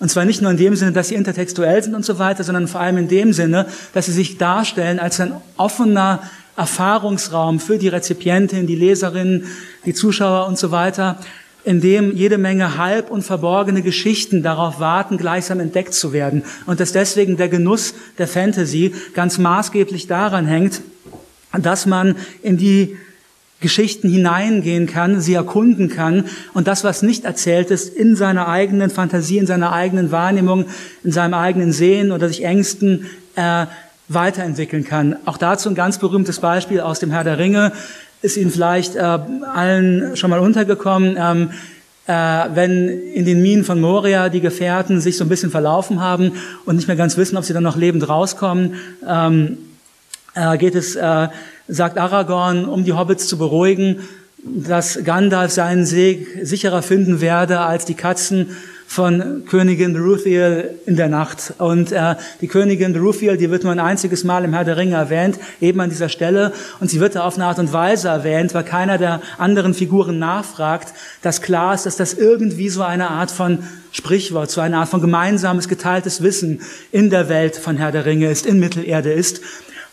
Und 0.00 0.10
zwar 0.10 0.24
nicht 0.24 0.42
nur 0.42 0.50
in 0.52 0.56
dem 0.56 0.76
Sinne, 0.76 0.92
dass 0.92 1.08
sie 1.08 1.16
intertextuell 1.16 1.82
sind 1.82 1.94
und 1.94 2.04
so 2.04 2.20
weiter, 2.20 2.44
sondern 2.44 2.68
vor 2.68 2.80
allem 2.80 2.98
in 2.98 3.08
dem 3.08 3.32
Sinne, 3.32 3.66
dass 3.94 4.06
sie 4.06 4.12
sich 4.12 4.38
darstellen 4.38 5.00
als 5.00 5.18
ein 5.18 5.32
offener, 5.56 6.22
Erfahrungsraum 6.58 7.60
für 7.60 7.78
die 7.78 7.88
Rezipientin, 7.88 8.66
die 8.66 8.74
Leserinnen, 8.74 9.44
die 9.86 9.94
Zuschauer 9.94 10.46
und 10.46 10.58
so 10.58 10.70
weiter, 10.70 11.18
in 11.64 11.80
dem 11.80 12.14
jede 12.14 12.38
Menge 12.38 12.76
halb 12.76 13.10
und 13.10 13.22
verborgene 13.22 13.82
Geschichten 13.82 14.42
darauf 14.42 14.80
warten, 14.80 15.18
gleichsam 15.18 15.60
entdeckt 15.60 15.94
zu 15.94 16.12
werden. 16.12 16.42
Und 16.66 16.80
dass 16.80 16.92
deswegen 16.92 17.36
der 17.36 17.48
Genuss 17.48 17.94
der 18.18 18.26
Fantasy 18.26 18.94
ganz 19.14 19.38
maßgeblich 19.38 20.06
daran 20.06 20.46
hängt, 20.46 20.80
dass 21.52 21.86
man 21.86 22.16
in 22.42 22.58
die 22.58 22.96
Geschichten 23.60 24.08
hineingehen 24.08 24.86
kann, 24.86 25.20
sie 25.20 25.34
erkunden 25.34 25.88
kann 25.88 26.24
und 26.54 26.68
das, 26.68 26.84
was 26.84 27.02
nicht 27.02 27.24
erzählt 27.24 27.70
ist, 27.70 27.94
in 27.94 28.14
seiner 28.14 28.48
eigenen 28.48 28.88
Fantasie, 28.88 29.38
in 29.38 29.46
seiner 29.46 29.72
eigenen 29.72 30.12
Wahrnehmung, 30.12 30.66
in 31.02 31.10
seinem 31.10 31.34
eigenen 31.34 31.72
Sehen 31.72 32.12
oder 32.12 32.28
sich 32.28 32.44
Ängsten 32.44 33.06
äh, 33.34 33.66
weiterentwickeln 34.08 34.84
kann. 34.84 35.16
Auch 35.26 35.36
dazu 35.36 35.68
ein 35.68 35.74
ganz 35.74 35.98
berühmtes 35.98 36.40
Beispiel 36.40 36.80
aus 36.80 36.98
dem 36.98 37.10
Herr 37.10 37.24
der 37.24 37.38
Ringe 37.38 37.72
ist 38.22 38.36
Ihnen 38.36 38.50
vielleicht 38.50 38.96
äh, 38.96 39.00
allen 39.00 40.16
schon 40.16 40.30
mal 40.30 40.40
untergekommen. 40.40 41.16
Ähm, 41.18 41.50
äh, 42.06 42.12
wenn 42.54 42.88
in 42.88 43.26
den 43.26 43.42
Minen 43.42 43.64
von 43.64 43.80
Moria 43.80 44.28
die 44.28 44.40
Gefährten 44.40 45.00
sich 45.00 45.18
so 45.18 45.24
ein 45.24 45.28
bisschen 45.28 45.50
verlaufen 45.50 46.00
haben 46.00 46.32
und 46.64 46.76
nicht 46.76 46.88
mehr 46.88 46.96
ganz 46.96 47.16
wissen, 47.16 47.36
ob 47.36 47.44
sie 47.44 47.52
dann 47.52 47.62
noch 47.62 47.76
lebend 47.76 48.08
rauskommen, 48.08 48.74
ähm, 49.06 49.58
äh, 50.34 50.56
geht 50.56 50.74
es, 50.74 50.96
äh, 50.96 51.28
sagt 51.68 51.98
Aragorn, 51.98 52.64
um 52.64 52.84
die 52.84 52.94
Hobbits 52.94 53.28
zu 53.28 53.36
beruhigen, 53.36 54.00
dass 54.42 55.04
Gandalf 55.04 55.52
seinen 55.52 55.84
Sieg 55.84 56.26
sicherer 56.42 56.80
finden 56.82 57.20
werde 57.20 57.60
als 57.60 57.84
die 57.84 57.94
Katzen 57.94 58.56
von 58.88 59.44
Königin 59.44 59.94
Ruthiel 59.94 60.80
in 60.86 60.96
der 60.96 61.08
Nacht. 61.08 61.52
Und 61.58 61.92
äh, 61.92 62.16
die 62.40 62.48
Königin 62.48 62.96
Ruthiel, 62.96 63.36
die 63.36 63.50
wird 63.50 63.62
nur 63.62 63.70
ein 63.70 63.80
einziges 63.80 64.24
Mal 64.24 64.44
im 64.44 64.54
Herr 64.54 64.64
der 64.64 64.78
Ringe 64.78 64.96
erwähnt, 64.96 65.38
eben 65.60 65.78
an 65.78 65.90
dieser 65.90 66.08
Stelle. 66.08 66.54
Und 66.80 66.88
sie 66.90 66.98
wird 66.98 67.14
da 67.14 67.24
auf 67.24 67.34
eine 67.34 67.44
Art 67.44 67.58
und 67.58 67.70
Weise 67.70 68.08
erwähnt, 68.08 68.54
weil 68.54 68.64
keiner 68.64 68.96
der 68.96 69.20
anderen 69.36 69.74
Figuren 69.74 70.18
nachfragt, 70.18 70.94
dass 71.20 71.42
klar 71.42 71.74
ist, 71.74 71.84
dass 71.84 71.96
das 71.96 72.14
irgendwie 72.14 72.70
so 72.70 72.82
eine 72.82 73.10
Art 73.10 73.30
von 73.30 73.58
Sprichwort, 73.92 74.50
so 74.50 74.62
eine 74.62 74.78
Art 74.78 74.88
von 74.88 75.02
gemeinsames, 75.02 75.68
geteiltes 75.68 76.22
Wissen 76.22 76.62
in 76.90 77.10
der 77.10 77.28
Welt 77.28 77.56
von 77.56 77.76
Herr 77.76 77.92
der 77.92 78.06
Ringe 78.06 78.30
ist, 78.30 78.46
in 78.46 78.58
Mittelerde 78.58 79.12
ist. 79.12 79.42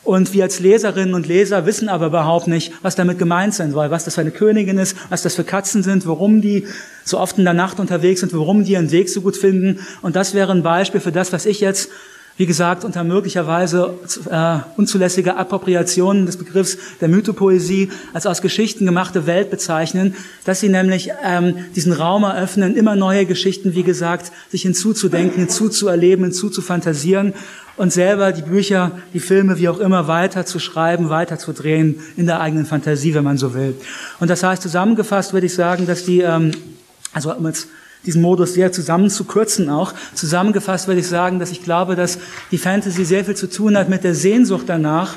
Und 0.06 0.34
wir 0.34 0.44
als 0.44 0.60
Leserinnen 0.60 1.16
und 1.16 1.28
Leser 1.28 1.66
wissen 1.66 1.90
aber 1.90 2.06
überhaupt 2.06 2.48
nicht, 2.48 2.72
was 2.84 2.96
damit 2.96 3.18
gemeint 3.18 3.56
sein 3.56 3.72
soll, 3.72 3.90
was 3.90 4.06
das 4.06 4.14
für 4.16 4.22
eine 4.22 4.30
Königin 4.30 4.78
ist, 4.78 4.96
was 5.10 5.24
das 5.24 5.36
für 5.36 5.44
Katzen 5.44 5.82
sind, 5.82 6.06
warum 6.06 6.42
die 6.42 6.68
so 7.04 7.20
oft 7.20 7.40
in 7.40 7.44
der 7.44 7.56
Nacht 7.56 7.80
unterwegs 7.80 8.20
sind, 8.20 8.32
warum 8.32 8.64
die 8.64 8.74
ihren 8.74 8.92
Weg 8.92 9.10
so 9.10 9.22
gut 9.22 9.36
finden. 9.36 9.80
Und 10.04 10.16
das 10.16 10.36
wäre 10.36 10.52
ein 10.52 10.62
Beispiel 10.62 11.02
für 11.02 11.12
das, 11.12 11.34
was 11.34 11.48
ich 11.48 11.60
jetzt, 11.60 11.90
wie 12.38 12.46
gesagt, 12.46 12.84
unter 12.84 13.06
möglicherweise 13.06 13.94
äh, 14.30 14.58
unzulässiger 14.76 15.38
Appropriation 15.38 16.26
des 16.26 16.36
Begriffs 16.36 16.78
der 17.00 17.08
Mythopoesie 17.08 17.90
als 18.14 18.26
aus 18.26 18.42
Geschichten 18.42 18.86
gemachte 18.86 19.26
Welt 19.26 19.50
bezeichnen, 19.50 20.16
dass 20.44 20.60
sie 20.60 20.68
nämlich 20.68 21.12
ähm, 21.24 21.56
diesen 21.76 21.94
Raum 21.94 22.24
eröffnen, 22.24 22.76
immer 22.76 22.98
neue 22.98 23.26
Geschichten, 23.26 23.74
wie 23.74 23.84
gesagt, 23.84 24.34
sich 24.52 24.64
hinzuzudenken, 24.64 25.40
hinzuzuerleben, 25.40 26.26
hinzuzufantasieren 26.26 27.34
und 27.78 27.94
selber 27.94 28.34
die 28.34 28.42
Bücher, 28.42 28.92
die 29.14 29.22
Filme, 29.22 29.58
wie 29.58 29.70
auch 29.70 29.80
immer, 29.80 30.08
weiter 30.08 30.46
zu 30.46 30.60
schreiben, 30.60 31.10
weiter 31.10 31.38
zu 31.38 31.54
drehen 31.54 32.02
in 32.18 32.26
der 32.26 32.42
eigenen 32.42 32.66
Fantasie, 32.66 33.14
wenn 33.14 33.24
man 33.24 33.38
so 33.38 33.54
will. 33.54 33.76
Und 34.20 34.30
das 34.30 34.44
heißt, 34.44 34.62
zusammengefasst 34.62 35.32
würde 35.32 35.46
ich 35.46 35.54
sagen, 35.54 35.88
dass 35.88 36.04
die, 36.04 36.20
ähm, 36.20 36.52
also 37.14 37.34
um 37.34 37.46
jetzt 37.48 37.68
diesen 38.06 38.22
Modus 38.22 38.54
sehr 38.54 38.72
zusammenzukürzen 38.72 39.70
auch, 39.70 39.94
zusammengefasst 40.14 40.88
würde 40.88 41.02
ich 41.02 41.08
sagen, 41.08 41.40
dass 41.40 41.52
ich 41.52 41.64
glaube, 41.64 41.96
dass 41.96 42.20
die 42.52 42.58
Fantasy 42.58 43.06
sehr 43.06 43.26
viel 43.26 43.36
zu 43.36 43.50
tun 43.50 43.78
hat 43.78 43.90
mit 43.90 44.04
der 44.04 44.16
Sehnsucht 44.16 44.66
danach, 44.68 45.16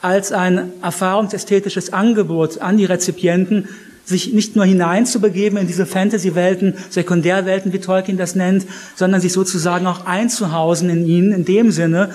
als 0.00 0.32
ein 0.32 0.72
erfahrungsästhetisches 0.82 1.92
Angebot 1.92 2.60
an 2.60 2.76
die 2.76 2.84
Rezipienten, 2.84 3.68
sich 4.04 4.32
nicht 4.32 4.56
nur 4.56 4.64
hineinzubegeben 4.64 5.58
in 5.58 5.68
diese 5.68 5.86
Fantasy-Welten, 5.86 6.74
Sekundärwelten, 6.90 7.72
wie 7.72 7.78
Tolkien 7.78 8.18
das 8.18 8.34
nennt, 8.34 8.66
sondern 8.96 9.20
sich 9.20 9.32
sozusagen 9.32 9.86
auch 9.86 10.06
einzuhausen 10.06 10.90
in 10.90 11.06
ihnen, 11.06 11.32
in 11.32 11.44
dem 11.44 11.70
Sinne, 11.70 12.12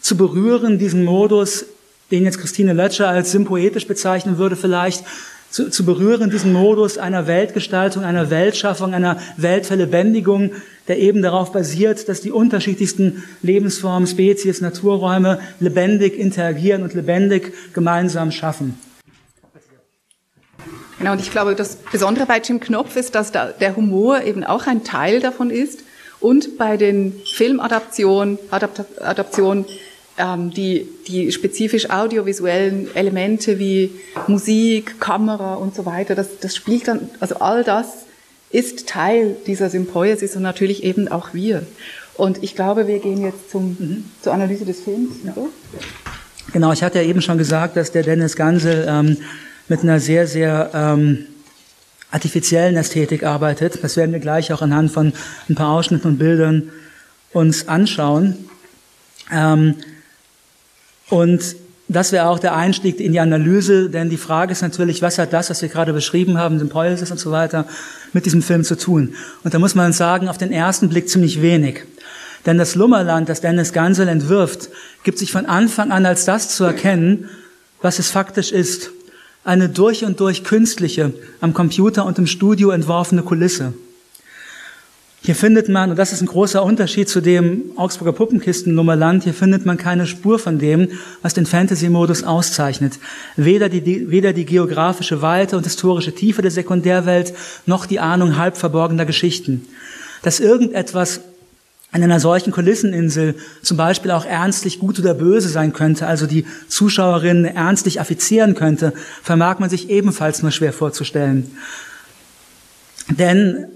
zu 0.00 0.18
berühren, 0.18 0.78
diesen 0.78 1.04
Modus, 1.04 1.64
den 2.10 2.24
jetzt 2.24 2.38
Christine 2.38 2.74
Lötscher 2.74 3.08
als 3.08 3.32
sympoetisch 3.32 3.86
bezeichnen 3.86 4.36
würde 4.36 4.56
vielleicht, 4.56 5.04
zu, 5.54 5.70
zu 5.70 5.84
berühren, 5.84 6.30
diesen 6.30 6.52
Modus 6.52 6.98
einer 6.98 7.28
Weltgestaltung, 7.28 8.02
einer 8.02 8.28
Weltschaffung, 8.28 8.92
einer 8.92 9.20
Weltverlebendigung, 9.36 10.50
der 10.88 10.98
eben 10.98 11.22
darauf 11.22 11.52
basiert, 11.52 12.08
dass 12.08 12.20
die 12.20 12.32
unterschiedlichsten 12.32 13.22
Lebensformen, 13.40 14.08
Spezies, 14.08 14.60
Naturräume 14.60 15.38
lebendig 15.60 16.18
interagieren 16.18 16.82
und 16.82 16.94
lebendig 16.94 17.52
gemeinsam 17.72 18.32
schaffen. 18.32 18.76
Genau, 20.98 21.12
und 21.12 21.20
ich 21.20 21.30
glaube, 21.30 21.54
das 21.54 21.76
Besondere 21.76 22.26
bei 22.26 22.40
Jim 22.40 22.58
Knopf 22.58 22.96
ist, 22.96 23.14
dass 23.14 23.30
da 23.30 23.46
der 23.46 23.76
Humor 23.76 24.22
eben 24.22 24.42
auch 24.42 24.66
ein 24.66 24.82
Teil 24.82 25.20
davon 25.20 25.50
ist. 25.50 25.84
Und 26.18 26.58
bei 26.58 26.76
den 26.76 27.14
Filmadaptionen, 27.32 28.40
Adapt 28.50 29.00
Adaptionen, 29.00 29.66
die, 30.16 30.86
die 31.08 31.32
spezifisch 31.32 31.90
audiovisuellen 31.90 32.88
Elemente 32.94 33.58
wie 33.58 33.90
Musik, 34.28 35.00
Kamera 35.00 35.54
und 35.54 35.74
so 35.74 35.86
weiter, 35.86 36.14
das, 36.14 36.38
das 36.40 36.54
spielt 36.54 36.86
dann, 36.86 37.10
also 37.20 37.36
all 37.36 37.64
das 37.64 38.04
ist 38.50 38.88
Teil 38.88 39.34
dieser 39.46 39.70
Sympoiesis 39.70 40.36
und 40.36 40.42
natürlich 40.42 40.84
eben 40.84 41.08
auch 41.08 41.34
wir. 41.34 41.66
Und 42.16 42.44
ich 42.44 42.54
glaube, 42.54 42.86
wir 42.86 43.00
gehen 43.00 43.22
jetzt 43.22 43.50
zum, 43.50 43.76
mhm. 43.78 44.04
zur 44.22 44.32
Analyse 44.32 44.64
des 44.64 44.80
Films. 44.80 45.16
Ja. 45.24 45.34
Genau, 46.52 46.72
ich 46.72 46.84
hatte 46.84 47.00
ja 47.00 47.04
eben 47.04 47.20
schon 47.20 47.36
gesagt, 47.36 47.76
dass 47.76 47.90
der 47.90 48.04
Dennis 48.04 48.36
Gansel 48.36 48.86
ähm, 48.88 49.16
mit 49.66 49.80
einer 49.80 49.98
sehr, 49.98 50.28
sehr 50.28 50.70
ähm, 50.72 51.26
artifiziellen 52.12 52.76
Ästhetik 52.76 53.24
arbeitet. 53.24 53.82
Das 53.82 53.96
werden 53.96 54.12
wir 54.12 54.20
gleich 54.20 54.52
auch 54.52 54.62
anhand 54.62 54.92
von 54.92 55.12
ein 55.48 55.56
paar 55.56 55.70
Ausschnitten 55.70 56.12
und 56.12 56.18
Bildern 56.18 56.70
uns 57.32 57.66
anschauen. 57.66 58.48
Ähm, 59.32 59.74
und 61.08 61.56
das 61.86 62.12
wäre 62.12 62.28
auch 62.28 62.38
der 62.38 62.56
Einstieg 62.56 62.98
in 62.98 63.12
die 63.12 63.20
Analyse, 63.20 63.90
denn 63.90 64.08
die 64.08 64.16
Frage 64.16 64.52
ist 64.52 64.62
natürlich, 64.62 65.02
was 65.02 65.18
hat 65.18 65.32
das, 65.32 65.50
was 65.50 65.60
wir 65.60 65.68
gerade 65.68 65.92
beschrieben 65.92 66.38
haben, 66.38 66.58
Symposis 66.58 67.10
und 67.10 67.20
so 67.20 67.30
weiter, 67.30 67.66
mit 68.14 68.24
diesem 68.24 68.42
Film 68.42 68.64
zu 68.64 68.76
tun? 68.76 69.14
Und 69.42 69.52
da 69.52 69.58
muss 69.58 69.74
man 69.74 69.92
sagen, 69.92 70.28
auf 70.28 70.38
den 70.38 70.50
ersten 70.50 70.88
Blick 70.88 71.08
ziemlich 71.08 71.42
wenig. 71.42 71.82
Denn 72.46 72.58
das 72.58 72.74
Lummerland, 72.74 73.28
das 73.28 73.42
Dennis 73.42 73.72
Gansel 73.72 74.08
entwirft, 74.08 74.70
gibt 75.02 75.18
sich 75.18 75.30
von 75.30 75.46
Anfang 75.46 75.92
an 75.92 76.06
als 76.06 76.24
das 76.24 76.48
zu 76.48 76.64
erkennen, 76.64 77.28
was 77.82 77.98
es 77.98 78.10
faktisch 78.10 78.52
ist. 78.52 78.90
Eine 79.44 79.68
durch 79.68 80.04
und 80.04 80.20
durch 80.20 80.42
künstliche, 80.42 81.12
am 81.42 81.52
Computer 81.52 82.06
und 82.06 82.18
im 82.18 82.26
Studio 82.26 82.70
entworfene 82.70 83.22
Kulisse. 83.22 83.74
Hier 85.26 85.34
findet 85.34 85.70
man, 85.70 85.88
und 85.88 85.98
das 85.98 86.12
ist 86.12 86.20
ein 86.20 86.26
großer 86.26 86.62
Unterschied 86.62 87.08
zu 87.08 87.22
dem 87.22 87.72
Augsburger 87.76 88.12
Puppenkisten-Nummerland, 88.12 89.24
hier 89.24 89.32
findet 89.32 89.64
man 89.64 89.78
keine 89.78 90.06
Spur 90.06 90.38
von 90.38 90.58
dem, 90.58 90.88
was 91.22 91.32
den 91.32 91.46
Fantasy-Modus 91.46 92.24
auszeichnet. 92.24 92.98
Weder 93.34 93.70
die, 93.70 94.10
weder 94.10 94.34
die 94.34 94.44
geografische 94.44 95.22
Weite 95.22 95.56
und 95.56 95.64
historische 95.64 96.14
Tiefe 96.14 96.42
der 96.42 96.50
Sekundärwelt, 96.50 97.32
noch 97.64 97.86
die 97.86 98.00
Ahnung 98.00 98.36
halb 98.36 98.58
verborgener 98.58 99.06
Geschichten. 99.06 99.66
Dass 100.20 100.40
irgendetwas 100.40 101.22
an 101.90 102.02
einer 102.02 102.20
solchen 102.20 102.52
Kulisseninsel 102.52 103.34
zum 103.62 103.78
Beispiel 103.78 104.10
auch 104.10 104.26
ernstlich 104.26 104.78
gut 104.78 104.98
oder 104.98 105.14
böse 105.14 105.48
sein 105.48 105.72
könnte, 105.72 106.06
also 106.06 106.26
die 106.26 106.44
Zuschauerinnen 106.68 107.46
ernstlich 107.46 107.98
affizieren 107.98 108.54
könnte, 108.54 108.92
vermag 109.22 109.58
man 109.58 109.70
sich 109.70 109.88
ebenfalls 109.88 110.42
nur 110.42 110.50
schwer 110.50 110.74
vorzustellen. 110.74 111.50
Denn 113.08 113.68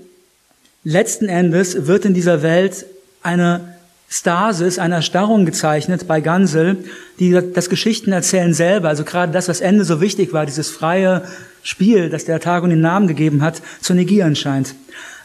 letzten 0.84 1.28
Endes 1.28 1.86
wird 1.86 2.04
in 2.04 2.14
dieser 2.14 2.42
Welt 2.42 2.86
eine 3.22 3.76
Stasis, 4.08 4.78
eine 4.78 4.96
Erstarrung 4.96 5.44
gezeichnet 5.44 6.06
bei 6.08 6.20
Gansel, 6.20 6.78
die 7.18 7.38
das 7.52 7.68
Geschichtenerzählen 7.68 8.54
selber, 8.54 8.88
also 8.88 9.04
gerade 9.04 9.32
das, 9.32 9.48
was 9.48 9.60
Ende 9.60 9.84
so 9.84 10.00
wichtig 10.00 10.32
war, 10.32 10.46
dieses 10.46 10.70
freie 10.70 11.24
Spiel, 11.62 12.08
das 12.08 12.24
der 12.24 12.40
Tag 12.40 12.62
und 12.62 12.70
den 12.70 12.80
Namen 12.80 13.06
gegeben 13.06 13.42
hat, 13.42 13.60
zu 13.80 13.92
negieren 13.92 14.34
scheint. 14.34 14.74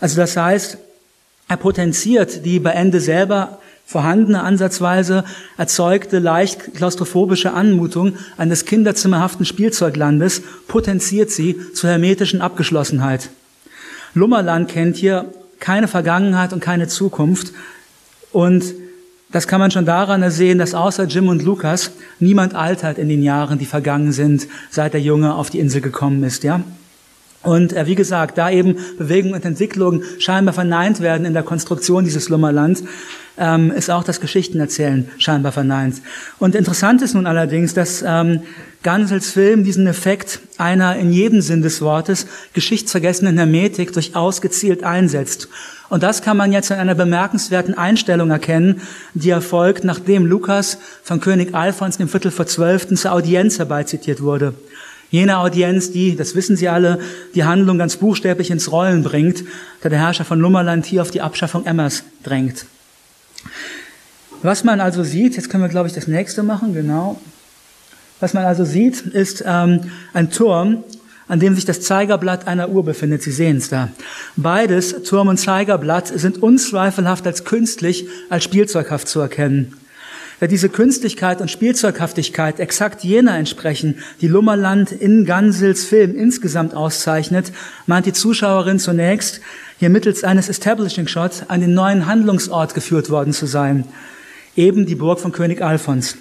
Also 0.02 0.18
das 0.18 0.36
heißt, 0.36 0.78
er 1.48 1.58
potenziert 1.58 2.46
die 2.46 2.60
bei 2.60 2.72
Ende 2.72 3.00
selber 3.00 3.60
vorhandene 3.86 4.42
ansatzweise 4.42 5.24
erzeugte 5.58 6.20
leicht 6.20 6.74
klaustrophobische 6.74 7.54
Anmutung 7.54 8.18
eines 8.38 8.66
kinderzimmerhaften 8.66 9.46
Spielzeuglandes, 9.46 10.42
potenziert 10.68 11.32
sie 11.32 11.58
zur 11.74 11.90
hermetischen 11.90 12.42
Abgeschlossenheit. 12.42 13.30
Lummerland 14.14 14.70
kennt 14.70 14.98
hier 14.98 15.32
keine 15.64 15.88
Vergangenheit 15.88 16.52
und 16.52 16.60
keine 16.60 16.90
Zukunft 16.90 17.54
und 18.34 18.66
das 19.32 19.48
kann 19.48 19.62
man 19.62 19.72
schon 19.72 19.86
daran 19.86 20.30
sehen, 20.30 20.60
dass 20.60 20.76
außer 20.76 21.06
Jim 21.06 21.30
und 21.30 21.42
Lukas 21.42 21.92
niemand 22.20 22.54
altert 22.54 22.98
in 22.98 23.08
den 23.08 23.24
Jahren, 23.24 23.60
die 23.60 23.66
vergangen 23.66 24.12
sind, 24.12 24.48
seit 24.70 24.94
der 24.94 25.00
Junge 25.00 25.36
auf 25.36 25.50
die 25.50 25.60
Insel 25.60 25.80
gekommen 25.80 26.22
ist, 26.24 26.44
ja? 26.44 26.62
Und 27.44 27.72
äh, 27.72 27.88
wie 27.88 27.96
gesagt, 27.96 28.38
da 28.38 28.52
eben 28.52 28.76
Bewegung 28.98 29.32
und 29.32 29.46
Entwicklung 29.46 30.04
scheinbar 30.20 30.54
verneint 30.54 31.00
werden 31.00 31.26
in 31.26 31.34
der 31.34 31.44
Konstruktion 31.44 32.04
dieses 32.04 32.28
Lummerland, 32.28 32.84
ähm, 33.38 33.72
ist 33.72 33.90
auch 33.90 34.04
das 34.04 34.22
Geschichtenerzählen 34.22 35.10
scheinbar 35.18 35.52
verneint. 35.52 36.02
Und 36.40 36.56
interessant 36.56 37.02
ist 37.02 37.14
nun 37.14 37.26
allerdings, 37.26 37.74
dass 37.74 38.04
ähm, 38.06 38.42
Gansels 38.84 39.32
Film 39.32 39.64
diesen 39.64 39.88
Effekt 39.88 40.40
einer 40.58 40.98
in 40.98 41.12
jedem 41.14 41.42
Sinn 41.42 41.62
des 41.62 41.82
Wortes 41.82 42.28
geschichtsvergessenen 42.54 43.38
Hermetik 43.38 43.94
durchaus 43.94 44.42
gezielt 44.42 44.84
einsetzt. 44.84 45.48
Und 45.90 46.04
das 46.04 46.22
kann 46.22 46.38
man 46.38 46.52
jetzt 46.52 46.72
in 46.72 46.78
einer 46.78 46.96
bemerkenswerten 46.96 47.78
Einstellung 47.78 48.32
erkennen, 48.32 48.82
die 49.14 49.30
erfolgt, 49.30 49.84
nachdem 49.84 50.26
Lukas 50.26 50.80
von 51.04 51.20
König 51.22 51.54
Alphons 51.54 51.98
im 51.98 52.10
Viertel 52.10 52.32
vor 52.32 52.46
Zwölften 52.46 52.98
zur 52.98 53.14
Audienz 53.14 53.60
herbeizitiert 53.60 54.22
wurde. 54.22 54.54
Jene 55.12 55.38
Audienz, 55.38 55.92
die, 55.92 56.16
das 56.16 56.34
wissen 56.36 56.56
Sie 56.56 56.68
alle, 56.68 57.00
die 57.36 57.44
Handlung 57.44 57.78
ganz 57.78 57.98
buchstäblich 57.98 58.50
ins 58.50 58.72
Rollen 58.72 59.04
bringt, 59.04 59.44
da 59.82 59.90
der 59.90 60.00
Herrscher 60.00 60.26
von 60.26 60.40
Lummerland 60.40 60.88
hier 60.88 61.04
auf 61.04 61.12
die 61.12 61.22
Abschaffung 61.22 61.68
Emmers 61.68 62.04
drängt. 62.24 62.66
Was 64.44 64.64
man 64.64 64.80
also 64.80 65.04
sieht, 65.04 65.36
jetzt 65.36 65.50
können 65.50 65.64
wir, 65.64 65.70
glaube 65.70 65.88
ich, 65.88 65.94
das 65.94 66.08
nächste 66.08 66.44
machen, 66.44 66.74
genau. 66.74 67.20
Was 68.20 68.34
man 68.34 68.46
also 68.46 68.66
sieht, 68.66 69.02
ist 69.02 69.44
ähm, 69.46 69.92
ein 70.14 70.30
Turm, 70.30 70.84
an 71.28 71.40
dem 71.40 71.56
sich 71.56 71.66
das 71.66 71.82
Zeigerblatt 71.82 72.48
einer 72.48 72.70
Uhr 72.70 72.86
befindet. 72.86 73.24
Sie 73.24 73.32
sehen 73.32 73.58
es 73.58 73.70
da. 73.70 73.90
Beides, 74.36 75.04
Turm 75.04 75.30
und 75.30 75.38
Zeigerblatt, 75.38 76.08
sind 76.08 76.44
unzweifelhaft 76.44 77.26
als 77.26 77.46
künstlich, 77.46 78.06
als 78.30 78.44
spielzeughaft 78.44 79.08
zu 79.08 79.20
erkennen 79.20 79.74
da 80.44 80.48
diese 80.48 80.68
Künstlichkeit 80.68 81.40
und 81.40 81.50
Spielzeughaftigkeit 81.50 82.60
exakt 82.60 83.02
jener 83.02 83.38
entsprechen, 83.38 84.00
die 84.20 84.28
Lummerland 84.28 84.92
in 84.92 85.26
Gansels 85.26 85.86
Film 85.86 86.18
insgesamt 86.18 86.74
auszeichnet, 86.74 87.54
meint 87.86 88.08
die 88.08 88.12
Zuschauerin 88.12 88.78
zunächst, 88.78 89.40
hier 89.80 89.90
mittels 89.90 90.26
eines 90.26 90.50
Establishing 90.50 91.08
Shots 91.08 91.50
an 91.50 91.62
den 91.62 91.74
neuen 91.74 92.08
Handlungsort 92.08 92.74
geführt 92.74 93.10
worden 93.10 93.32
zu 93.32 93.46
sein, 93.46 93.86
eben 94.56 94.86
die 94.86 94.96
Burg 94.96 95.20
von 95.20 95.32
König 95.32 95.62
Alphons. 95.62 96.18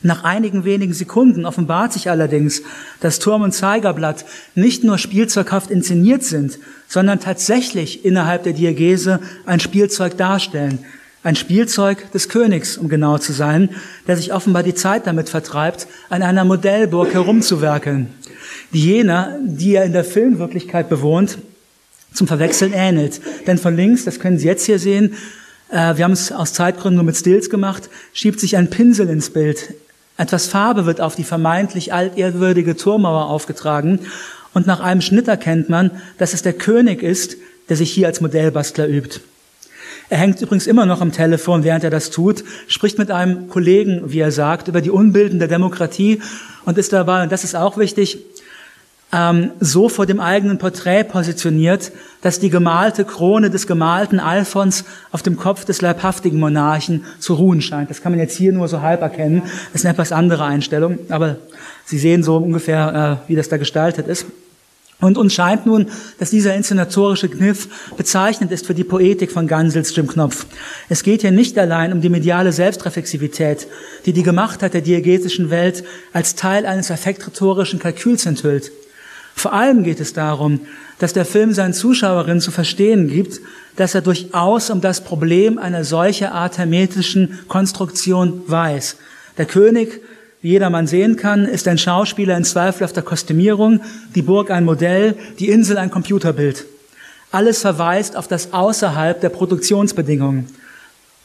Nach 0.00 0.22
einigen 0.22 0.64
wenigen 0.64 0.94
Sekunden 0.94 1.44
offenbart 1.44 1.92
sich 1.92 2.08
allerdings, 2.08 2.62
dass 3.00 3.18
Turm 3.18 3.42
und 3.42 3.52
Zeigerblatt 3.52 4.24
nicht 4.54 4.84
nur 4.84 4.96
spielzeughaft 4.96 5.72
inszeniert 5.72 6.22
sind, 6.22 6.60
sondern 6.86 7.18
tatsächlich 7.18 8.04
innerhalb 8.04 8.44
der 8.44 8.52
Diagese 8.52 9.18
ein 9.44 9.58
Spielzeug 9.58 10.16
darstellen, 10.16 10.84
ein 11.24 11.34
Spielzeug 11.34 12.12
des 12.12 12.28
Königs, 12.28 12.78
um 12.78 12.88
genau 12.88 13.18
zu 13.18 13.32
sein, 13.32 13.70
der 14.06 14.16
sich 14.16 14.32
offenbar 14.32 14.62
die 14.62 14.74
Zeit 14.74 15.08
damit 15.08 15.28
vertreibt, 15.28 15.88
an 16.10 16.22
einer 16.22 16.44
Modellburg 16.44 17.12
herumzuwerkeln, 17.12 18.06
die 18.72 18.84
jener, 18.84 19.36
die 19.42 19.74
er 19.74 19.84
in 19.84 19.92
der 19.92 20.04
Filmwirklichkeit 20.04 20.88
bewohnt, 20.88 21.38
zum 22.14 22.28
Verwechseln 22.28 22.72
ähnelt. 22.72 23.20
Denn 23.48 23.58
von 23.58 23.76
links, 23.76 24.04
das 24.04 24.20
können 24.20 24.38
Sie 24.38 24.46
jetzt 24.46 24.64
hier 24.64 24.78
sehen, 24.78 25.14
äh, 25.70 25.96
wir 25.96 26.04
haben 26.04 26.12
es 26.12 26.32
aus 26.32 26.52
Zeitgründen 26.52 26.96
nur 26.96 27.04
mit 27.04 27.16
Stills 27.16 27.50
gemacht, 27.50 27.88
schiebt 28.12 28.40
sich 28.40 28.56
ein 28.56 28.70
Pinsel 28.70 29.08
ins 29.08 29.30
Bild. 29.30 29.74
Etwas 30.16 30.46
Farbe 30.46 30.86
wird 30.86 31.00
auf 31.00 31.14
die 31.14 31.24
vermeintlich 31.24 31.92
altehrwürdige 31.92 32.76
Turmmauer 32.76 33.26
aufgetragen 33.26 34.00
und 34.54 34.66
nach 34.66 34.80
einem 34.80 35.00
Schnitt 35.00 35.28
erkennt 35.28 35.68
man, 35.68 35.90
dass 36.18 36.34
es 36.34 36.42
der 36.42 36.54
König 36.54 37.02
ist, 37.02 37.36
der 37.68 37.76
sich 37.76 37.92
hier 37.92 38.06
als 38.06 38.20
Modellbastler 38.20 38.88
übt. 38.88 39.20
Er 40.10 40.18
hängt 40.18 40.40
übrigens 40.40 40.66
immer 40.66 40.86
noch 40.86 41.02
am 41.02 41.12
Telefon, 41.12 41.64
während 41.64 41.84
er 41.84 41.90
das 41.90 42.10
tut, 42.10 42.42
spricht 42.66 42.98
mit 42.98 43.10
einem 43.10 43.48
Kollegen, 43.48 44.10
wie 44.10 44.20
er 44.20 44.32
sagt, 44.32 44.68
über 44.68 44.80
die 44.80 44.90
Unbilden 44.90 45.38
der 45.38 45.48
Demokratie 45.48 46.22
und 46.64 46.78
ist 46.78 46.94
dabei, 46.94 47.22
und 47.22 47.30
das 47.30 47.44
ist 47.44 47.54
auch 47.54 47.76
wichtig, 47.76 48.18
ähm, 49.12 49.52
so 49.60 49.88
vor 49.88 50.06
dem 50.06 50.20
eigenen 50.20 50.58
Porträt 50.58 51.04
positioniert, 51.04 51.92
dass 52.20 52.40
die 52.40 52.50
gemalte 52.50 53.04
Krone 53.04 53.50
des 53.50 53.66
gemalten 53.66 54.20
Alphons 54.20 54.84
auf 55.12 55.22
dem 55.22 55.36
Kopf 55.36 55.64
des 55.64 55.80
leibhaftigen 55.80 56.38
Monarchen 56.38 57.04
zu 57.18 57.34
ruhen 57.34 57.62
scheint. 57.62 57.90
Das 57.90 58.02
kann 58.02 58.12
man 58.12 58.18
jetzt 58.20 58.36
hier 58.36 58.52
nur 58.52 58.68
so 58.68 58.82
halb 58.82 59.00
erkennen. 59.00 59.42
Das 59.72 59.80
ist 59.80 59.86
eine 59.86 59.94
etwas 59.94 60.12
andere 60.12 60.44
Einstellung, 60.44 60.98
aber 61.08 61.36
Sie 61.84 61.98
sehen 61.98 62.22
so 62.22 62.36
ungefähr, 62.36 63.22
äh, 63.26 63.30
wie 63.30 63.36
das 63.36 63.48
da 63.48 63.56
gestaltet 63.56 64.08
ist. 64.08 64.26
Und 65.00 65.16
uns 65.16 65.32
scheint 65.32 65.64
nun, 65.64 65.86
dass 66.18 66.30
dieser 66.30 66.54
inszenatorische 66.54 67.28
Kniff 67.28 67.94
bezeichnend 67.96 68.50
ist 68.50 68.66
für 68.66 68.74
die 68.74 68.84
Poetik 68.84 69.30
von 69.30 69.46
Gansels 69.46 69.94
Jim 69.94 70.08
Knopf. 70.08 70.44
Es 70.88 71.04
geht 71.04 71.20
hier 71.20 71.30
nicht 71.30 71.56
allein 71.56 71.92
um 71.92 72.00
die 72.00 72.08
mediale 72.08 72.52
Selbstreflexivität, 72.52 73.68
die 74.06 74.12
die 74.12 74.24
Gemachtheit 74.24 74.74
der 74.74 74.80
diegetischen 74.80 75.50
Welt 75.50 75.84
als 76.12 76.34
Teil 76.34 76.66
eines 76.66 76.90
affektrhetorischen 76.90 77.78
Kalküls 77.78 78.26
enthüllt. 78.26 78.72
Vor 79.38 79.52
allem 79.52 79.84
geht 79.84 80.00
es 80.00 80.12
darum, 80.12 80.60
dass 80.98 81.12
der 81.12 81.24
Film 81.24 81.52
seinen 81.52 81.72
Zuschauerinnen 81.72 82.40
zu 82.40 82.50
verstehen 82.50 83.06
gibt, 83.06 83.40
dass 83.76 83.94
er 83.94 84.00
durchaus 84.00 84.68
um 84.68 84.80
das 84.80 85.04
Problem 85.04 85.58
einer 85.58 85.84
solcher 85.84 86.32
Art 86.32 86.58
hermetischen 86.58 87.38
Konstruktion 87.46 88.42
weiß. 88.48 88.96
Der 89.36 89.46
König 89.46 90.00
wie 90.40 90.50
jedermann 90.50 90.88
sehen 90.88 91.16
kann, 91.16 91.44
ist 91.44 91.68
ein 91.68 91.78
Schauspieler 91.78 92.36
in 92.36 92.44
zweifelhafter 92.44 93.02
Kostümierung, 93.02 93.80
die 94.16 94.22
Burg 94.22 94.50
ein 94.50 94.64
Modell, 94.64 95.16
die 95.38 95.50
Insel 95.50 95.78
ein 95.78 95.92
Computerbild. 95.92 96.64
Alles 97.30 97.60
verweist 97.60 98.16
auf 98.16 98.26
das 98.26 98.52
Außerhalb 98.52 99.20
der 99.20 99.28
Produktionsbedingungen. 99.28 100.46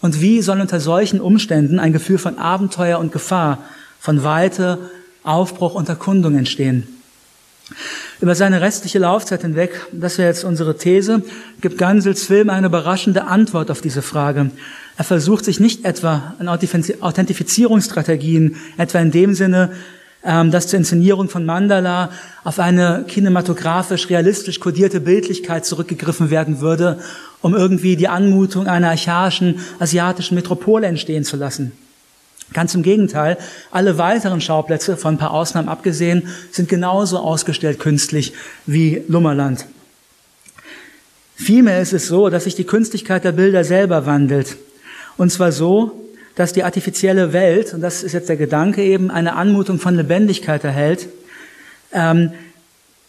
Und 0.01 0.21
wie 0.21 0.41
soll 0.41 0.61
unter 0.61 0.79
solchen 0.79 1.19
Umständen 1.19 1.79
ein 1.79 1.93
Gefühl 1.93 2.19
von 2.19 2.37
Abenteuer 2.37 2.99
und 2.99 3.11
Gefahr, 3.11 3.63
von 3.99 4.23
Weite, 4.23 4.77
Aufbruch 5.23 5.73
und 5.73 5.89
Erkundung 5.89 6.35
entstehen? 6.35 6.87
Über 8.21 8.35
seine 8.35 8.61
restliche 8.61 8.99
Laufzeit 8.99 9.41
hinweg, 9.41 9.71
das 9.91 10.17
wäre 10.17 10.29
jetzt 10.29 10.43
unsere 10.43 10.77
These, 10.77 11.23
gibt 11.61 11.77
Gansels 11.77 12.25
Film 12.25 12.49
eine 12.49 12.67
überraschende 12.67 13.25
Antwort 13.25 13.71
auf 13.71 13.81
diese 13.81 14.01
Frage. 14.01 14.51
Er 14.97 15.03
versucht 15.03 15.45
sich 15.45 15.59
nicht 15.59 15.85
etwa 15.85 16.35
an 16.39 16.47
Authentifizierungsstrategien, 16.47 18.55
etwa 18.77 18.99
in 18.99 19.11
dem 19.11 19.33
Sinne, 19.33 19.71
ähm, 20.23 20.51
dass 20.51 20.67
zur 20.67 20.79
Inszenierung 20.79 21.27
von 21.27 21.45
Mandala 21.45 22.11
auf 22.45 22.59
eine 22.59 23.03
kinematografisch 23.07 24.09
realistisch 24.09 24.61
kodierte 24.61 25.01
Bildlichkeit 25.01 25.65
zurückgegriffen 25.65 26.29
werden 26.29 26.61
würde, 26.61 26.99
um 27.41 27.53
irgendwie 27.53 27.97
die 27.97 28.07
Anmutung 28.07 28.67
einer 28.67 28.89
archaischen 28.89 29.59
asiatischen 29.79 30.35
Metropole 30.35 30.87
entstehen 30.87 31.25
zu 31.25 31.35
lassen. 31.35 31.73
Ganz 32.53 32.75
im 32.75 32.83
Gegenteil, 32.83 33.37
alle 33.71 33.97
weiteren 33.97 34.41
Schauplätze, 34.41 34.95
von 34.97 35.15
ein 35.15 35.17
paar 35.17 35.31
Ausnahmen 35.31 35.69
abgesehen, 35.69 36.27
sind 36.51 36.69
genauso 36.69 37.17
ausgestellt 37.19 37.79
künstlich 37.79 38.33
wie 38.65 39.01
Lummerland. 39.07 39.65
Vielmehr 41.35 41.81
ist 41.81 41.93
es 41.93 42.07
so, 42.07 42.29
dass 42.29 42.45
sich 42.45 42.55
die 42.55 42.63
Künstlichkeit 42.63 43.23
der 43.23 43.31
Bilder 43.31 43.63
selber 43.63 44.05
wandelt. 44.05 44.55
Und 45.17 45.31
zwar 45.31 45.51
so, 45.51 46.03
dass 46.35 46.53
die 46.53 46.63
artifizielle 46.63 47.33
Welt, 47.33 47.73
und 47.73 47.81
das 47.81 48.03
ist 48.03 48.13
jetzt 48.13 48.29
der 48.29 48.37
Gedanke 48.37 48.83
eben, 48.83 49.11
eine 49.11 49.35
Anmutung 49.35 49.79
von 49.79 49.95
Lebendigkeit 49.95 50.63
erhält, 50.63 51.07
ähm, 51.91 52.31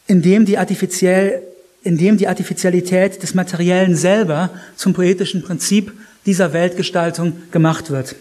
indem 0.07 0.44
die 0.44 0.59
artifiziell, 0.59 1.42
indem 1.83 2.16
die 2.16 2.28
Artificialität 2.28 3.22
des 3.22 3.35
Materiellen 3.35 3.96
selber 3.96 4.50
zum 4.76 4.94
poetischen 4.94 5.42
Prinzip 5.42 5.92
dieser 6.26 6.52
Weltgestaltung 6.52 7.35
gemacht 7.50 7.90
wird. 7.90 8.16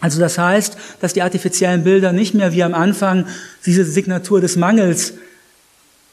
Also 0.00 0.20
das 0.20 0.38
heißt, 0.38 0.76
dass 1.00 1.12
die 1.12 1.22
artifiziellen 1.22 1.84
Bilder 1.84 2.12
nicht 2.12 2.34
mehr 2.34 2.52
wie 2.52 2.62
am 2.62 2.74
Anfang 2.74 3.26
diese 3.64 3.84
Signatur 3.84 4.40
des 4.40 4.56
Mangels, 4.56 5.14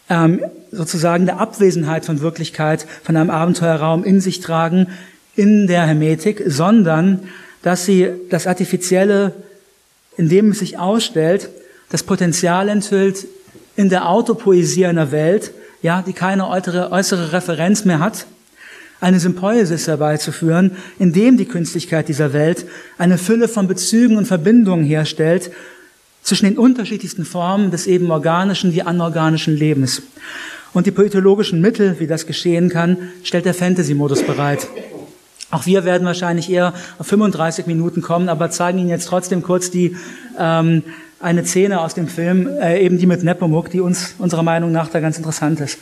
ähm, 0.10 0.43
sozusagen 0.71 1.25
der 1.25 1.39
Abwesenheit 1.39 2.06
von 2.06 2.21
Wirklichkeit, 2.21 2.86
von 3.04 3.15
einem 3.15 3.30
Abenteuerraum 3.30 4.04
in 4.04 4.21
sich 4.21 4.39
tragen 4.39 4.88
in 5.36 5.67
der 5.67 5.86
Hermetik, 5.86 6.43
sondern 6.45 7.21
dass 7.62 7.86
sie 7.86 8.10
das 8.30 8.47
Artifizielle, 8.47 9.34
in 10.17 10.30
dem 10.30 10.51
es 10.51 10.60
sich 10.60 10.78
ausstellt, 10.78 11.49
das 11.89 12.04
Potenzial 12.04 12.69
enthüllt 12.69 13.28
in 13.75 13.89
der 13.89 14.10
Autopoesie 14.10 14.86
einer 14.86 15.12
Welt, 15.12 15.51
ja, 15.82 16.01
die 16.01 16.13
keine 16.13 16.47
äußere, 16.49 16.91
äußere 16.91 17.32
Referenz 17.32 17.86
mehr 17.86 17.99
hat, 17.99 18.25
eine 19.01 19.19
Sympoiesis 19.19 19.88
herbeizuführen, 19.88 20.71
in 20.99 21.13
dem 21.13 21.38
die 21.38 21.45
Künstlichkeit 21.45 22.08
dieser 22.08 22.34
Welt 22.34 22.65
eine 22.97 23.17
Fülle 23.17 23.47
von 23.47 23.67
Bezügen 23.67 24.17
und 24.17 24.25
Verbindungen 24.25 24.86
herstellt 24.86 25.51
zwischen 26.21 26.45
den 26.45 26.58
unterschiedlichsten 26.58 27.25
Formen 27.25 27.71
des 27.71 27.88
eben 27.88 28.10
organischen 28.10 28.73
wie 28.73 28.81
anorganischen 28.81 29.55
Lebens. 29.55 30.01
Und 30.73 30.88
die 30.88 30.91
poetologischen 30.91 31.62
Mittel, 31.62 31.99
wie 31.99 32.08
das 32.08 32.25
geschehen 32.25 32.69
kann, 32.69 32.97
stellt 33.23 33.45
der 33.45 33.53
Fantasy-Modus 33.53 34.23
bereit. 34.23 34.67
Auch 35.51 35.65
wir 35.65 35.86
werden 35.86 36.05
wahrscheinlich 36.05 36.49
eher 36.49 36.73
auf 36.97 37.08
35 37.08 37.67
Minuten 37.67 38.01
kommen, 38.01 38.27
aber 38.27 38.49
zeigen 38.49 38.79
Ihnen 38.79 38.89
jetzt 38.89 39.08
trotzdem 39.08 39.43
kurz 39.43 39.71
die 39.71 39.95
ähm, 40.38 40.84
eine 41.19 41.45
Szene 41.45 41.79
aus 41.79 41.93
dem 41.93 42.08
Film, 42.08 42.47
äh, 42.60 42.84
eben 42.84 42.97
die 42.97 43.05
mit 43.05 43.23
Nepomuk, 43.23 43.69
die 43.69 43.79
uns 43.79 44.15
unserer 44.17 44.43
Meinung 44.43 44.71
nach 44.71 44.89
da 44.89 44.99
ganz 44.99 45.17
interessant 45.17 45.60
ist. 45.62 45.77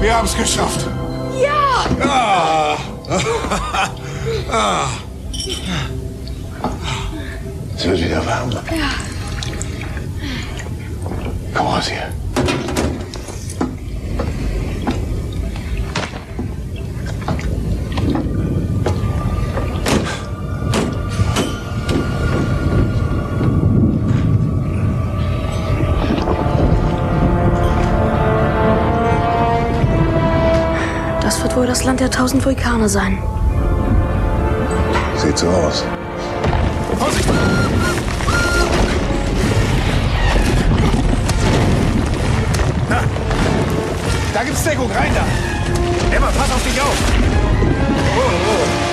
Wir 0.00 0.14
haben 0.14 0.26
es 0.26 0.36
geschafft. 0.36 0.86
Ah. 2.00 2.76
ah. 4.50 4.88
Es 7.76 7.84
wird 7.84 8.00
wieder 8.00 8.26
warm. 8.26 8.50
Ja. 8.50 8.58
Wohl 31.56 31.66
das 31.66 31.84
Land 31.84 32.00
der 32.00 32.10
tausend 32.10 32.44
Vulkane 32.44 32.86
sein. 32.86 33.16
Sieht 35.16 35.38
so 35.38 35.48
aus. 35.48 35.84
Vorsicht! 36.98 37.26
Na, 42.90 43.00
da 44.34 44.44
gibt's 44.44 44.64
Deckung, 44.64 44.90
rein 44.90 45.10
da! 45.14 46.14
Emma, 46.14 46.26
pass 46.26 46.52
auf 46.52 46.62
dich 46.62 46.78
auf! 46.78 46.94
Oh. 48.18 48.20
Oh. 48.20 48.85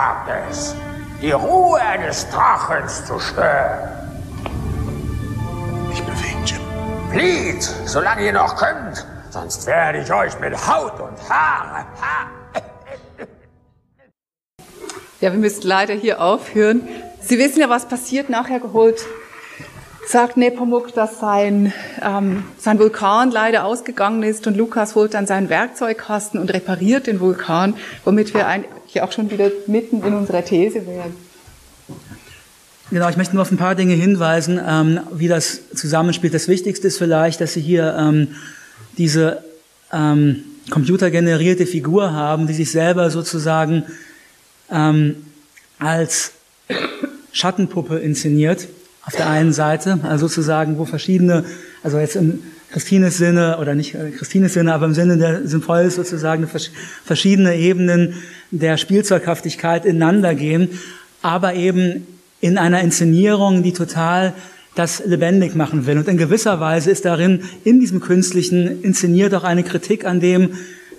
Wagt 0.00 0.30
es, 0.50 0.74
die 1.20 1.32
Ruhe 1.32 1.78
eines 1.78 2.26
Drachens 2.30 3.04
zu 3.04 3.18
stören? 3.20 3.90
Nicht 5.90 6.06
bewegen, 6.06 6.44
Jim. 6.46 6.60
Flieht, 7.12 7.62
solange 7.84 8.24
ihr 8.24 8.32
noch 8.32 8.56
könnt, 8.56 9.06
sonst 9.28 9.66
werde 9.66 9.98
ich 9.98 10.10
euch 10.10 10.40
mit 10.40 10.54
Haut 10.66 10.98
und 11.00 11.18
Haare. 11.28 11.84
Ha 12.00 12.62
ja, 15.20 15.32
wir 15.32 15.38
müssen 15.38 15.66
leider 15.66 15.92
hier 15.92 16.22
aufhören. 16.22 16.88
Sie 17.20 17.38
wissen 17.38 17.60
ja, 17.60 17.68
was 17.68 17.86
passiert. 17.86 18.30
Nachher 18.30 18.58
geholt 18.58 19.04
sagt 20.06 20.38
Nepomuk, 20.38 20.94
dass 20.94 21.20
sein, 21.20 21.74
ähm, 22.02 22.44
sein 22.56 22.78
Vulkan 22.78 23.30
leider 23.30 23.64
ausgegangen 23.64 24.22
ist 24.22 24.46
und 24.46 24.56
Lukas 24.56 24.94
holt 24.94 25.12
dann 25.12 25.26
seinen 25.26 25.50
Werkzeugkasten 25.50 26.40
und 26.40 26.52
repariert 26.52 27.06
den 27.06 27.20
Vulkan, 27.20 27.74
womit 28.04 28.32
wir 28.32 28.46
ein, 28.46 28.64
hier 28.92 29.04
auch 29.04 29.12
schon 29.12 29.30
wieder 29.30 29.50
mitten 29.66 30.02
in 30.02 30.14
unserer 30.14 30.44
These 30.44 30.86
wären. 30.86 31.14
Genau, 32.90 33.08
ich 33.08 33.16
möchte 33.16 33.34
nur 33.34 33.42
auf 33.42 33.52
ein 33.52 33.56
paar 33.56 33.76
Dinge 33.76 33.94
hinweisen, 33.94 34.60
ähm, 34.66 35.00
wie 35.12 35.28
das 35.28 35.70
zusammenspielt. 35.74 36.34
Das 36.34 36.48
Wichtigste 36.48 36.88
ist 36.88 36.98
vielleicht, 36.98 37.40
dass 37.40 37.52
Sie 37.52 37.60
hier 37.60 37.96
ähm, 37.96 38.34
diese 38.98 39.44
ähm, 39.92 40.42
computergenerierte 40.70 41.66
Figur 41.66 42.12
haben, 42.12 42.48
die 42.48 42.52
sich 42.52 42.72
selber 42.72 43.10
sozusagen 43.10 43.84
ähm, 44.72 45.16
als 45.78 46.32
Schattenpuppe 47.32 47.98
inszeniert. 47.98 48.66
Auf 49.06 49.14
der 49.14 49.28
einen 49.28 49.52
Seite, 49.52 50.00
also 50.02 50.26
sozusagen, 50.26 50.76
wo 50.76 50.84
verschiedene, 50.84 51.44
also 51.84 51.98
jetzt 51.98 52.16
im 52.16 52.42
Christines 52.72 53.18
Sinne, 53.18 53.58
oder 53.58 53.74
nicht 53.74 53.94
äh, 53.94 54.10
Christines 54.10 54.54
Sinne, 54.54 54.74
aber 54.74 54.86
im 54.86 54.94
Sinne 54.94 55.16
der 55.16 55.46
Symphonie 55.46 55.90
sozusagen 55.90 56.48
verschiedene 57.04 57.56
Ebenen 57.56 58.14
der 58.50 58.76
Spielzeughaftigkeit 58.76 59.84
ineinander 59.84 60.34
gehen, 60.34 60.70
aber 61.22 61.54
eben 61.54 62.06
in 62.40 62.58
einer 62.58 62.80
Inszenierung, 62.80 63.62
die 63.62 63.72
total 63.72 64.32
das 64.74 65.04
lebendig 65.04 65.54
machen 65.54 65.86
will. 65.86 65.98
Und 65.98 66.08
in 66.08 66.16
gewisser 66.16 66.60
Weise 66.60 66.90
ist 66.90 67.04
darin, 67.04 67.42
in 67.64 67.80
diesem 67.80 68.00
Künstlichen, 68.00 68.82
inszeniert 68.82 69.34
auch 69.34 69.44
eine 69.44 69.62
Kritik 69.62 70.04
an 70.04 70.20
dem, 70.20 70.54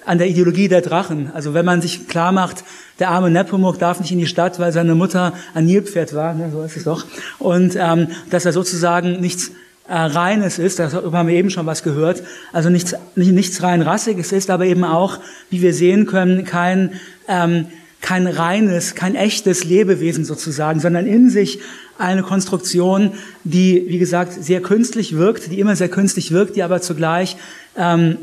an 0.06 0.18
der 0.18 0.28
Ideologie 0.28 0.68
der 0.68 0.82
Drachen. 0.82 1.32
Also 1.34 1.54
wenn 1.54 1.66
man 1.66 1.82
sich 1.82 2.08
klar 2.08 2.32
macht, 2.32 2.64
der 3.00 3.10
arme 3.10 3.32
Nepomuk 3.32 3.80
darf 3.80 4.00
nicht 4.00 4.12
in 4.12 4.20
die 4.20 4.28
Stadt, 4.28 4.60
weil 4.60 4.72
seine 4.72 4.96
Mutter 4.96 5.34
ein 5.54 5.66
Nilpferd 5.66 6.14
war, 6.14 6.34
ne, 6.34 6.50
so 6.52 6.64
ist 6.64 6.78
es 6.78 6.84
doch, 6.84 7.06
und 7.40 7.76
ähm, 7.76 8.08
dass 8.30 8.46
er 8.46 8.54
sozusagen 8.54 9.20
nichts 9.20 9.52
äh, 9.92 9.94
Reines 9.94 10.58
ist, 10.58 10.80
darüber 10.80 11.18
haben 11.18 11.28
wir 11.28 11.36
eben 11.36 11.50
schon 11.50 11.66
was 11.66 11.84
gehört, 11.84 12.24
also 12.54 12.70
nichts, 12.70 12.96
nicht, 13.18 13.34
nichts 13.34 13.62
rein 13.62 13.82
Rassiges 13.82 14.32
ist, 14.32 14.50
aber 14.50 14.66
eben 14.66 14.86
auch, 14.86 15.20
wie 15.50 15.62
wir 15.62 15.74
sehen 15.74 16.06
können, 16.06 16.46
kein, 16.46 16.94
ähm, 17.28 17.66
kein 18.00 18.26
reines, 18.26 18.96
kein 18.96 19.16
echtes 19.16 19.66
Lebewesen 19.66 20.24
sozusagen, 20.24 20.80
sondern 20.80 21.06
in 21.06 21.30
sich 21.30 21.60
eine 21.98 22.24
Konstruktion, 22.24 23.12
die, 23.44 23.84
wie 23.90 24.00
gesagt, 24.00 24.32
sehr 24.42 24.62
künstlich 24.62 25.18
wirkt, 25.18 25.52
die 25.52 25.60
immer 25.60 25.76
sehr 25.76 25.90
künstlich 25.90 26.32
wirkt, 26.32 26.56
die 26.56 26.64
aber 26.64 26.82
zugleich 26.82 27.36
ähm, 27.76 28.18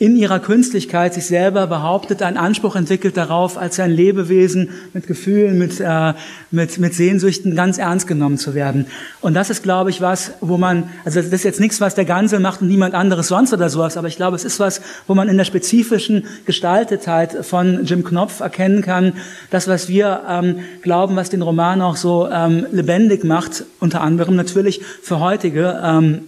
in 0.00 0.16
ihrer 0.16 0.40
Künstlichkeit 0.40 1.12
sich 1.12 1.26
selber 1.26 1.66
behauptet, 1.66 2.22
einen 2.22 2.38
Anspruch 2.38 2.74
entwickelt 2.74 3.18
darauf, 3.18 3.58
als 3.58 3.78
ein 3.78 3.90
Lebewesen 3.90 4.70
mit 4.94 5.06
Gefühlen, 5.06 5.58
mit, 5.58 5.78
äh, 5.78 6.14
mit, 6.50 6.78
mit 6.78 6.94
Sehnsüchten 6.94 7.54
ganz 7.54 7.76
ernst 7.76 8.06
genommen 8.06 8.38
zu 8.38 8.54
werden. 8.54 8.86
Und 9.20 9.34
das 9.34 9.50
ist, 9.50 9.62
glaube 9.62 9.90
ich, 9.90 10.00
was, 10.00 10.32
wo 10.40 10.56
man, 10.56 10.88
also 11.04 11.20
das 11.20 11.30
ist 11.30 11.44
jetzt 11.44 11.60
nichts, 11.60 11.82
was 11.82 11.94
der 11.94 12.06
Gansel 12.06 12.40
macht 12.40 12.62
und 12.62 12.68
niemand 12.68 12.94
anderes 12.94 13.28
sonst 13.28 13.52
oder 13.52 13.68
sowas, 13.68 13.98
aber 13.98 14.08
ich 14.08 14.16
glaube, 14.16 14.36
es 14.36 14.44
ist 14.44 14.58
was, 14.58 14.80
wo 15.06 15.14
man 15.14 15.28
in 15.28 15.36
der 15.36 15.44
spezifischen 15.44 16.24
Gestaltetheit 16.46 17.44
von 17.44 17.84
Jim 17.84 18.02
Knopf 18.02 18.40
erkennen 18.40 18.80
kann, 18.80 19.12
das, 19.50 19.68
was 19.68 19.90
wir 19.90 20.22
ähm, 20.26 20.60
glauben, 20.80 21.14
was 21.14 21.28
den 21.28 21.42
Roman 21.42 21.82
auch 21.82 21.96
so 21.96 22.26
ähm, 22.32 22.64
lebendig 22.72 23.22
macht, 23.22 23.64
unter 23.80 24.00
anderem 24.00 24.34
natürlich 24.34 24.80
für 25.02 25.20
heutige, 25.20 25.78
ähm, 25.84 26.20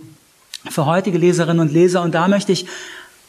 für 0.68 0.84
heutige 0.84 1.16
Leserinnen 1.16 1.60
und 1.60 1.72
Leser. 1.72 2.02
Und 2.02 2.14
da 2.14 2.28
möchte 2.28 2.52
ich 2.52 2.66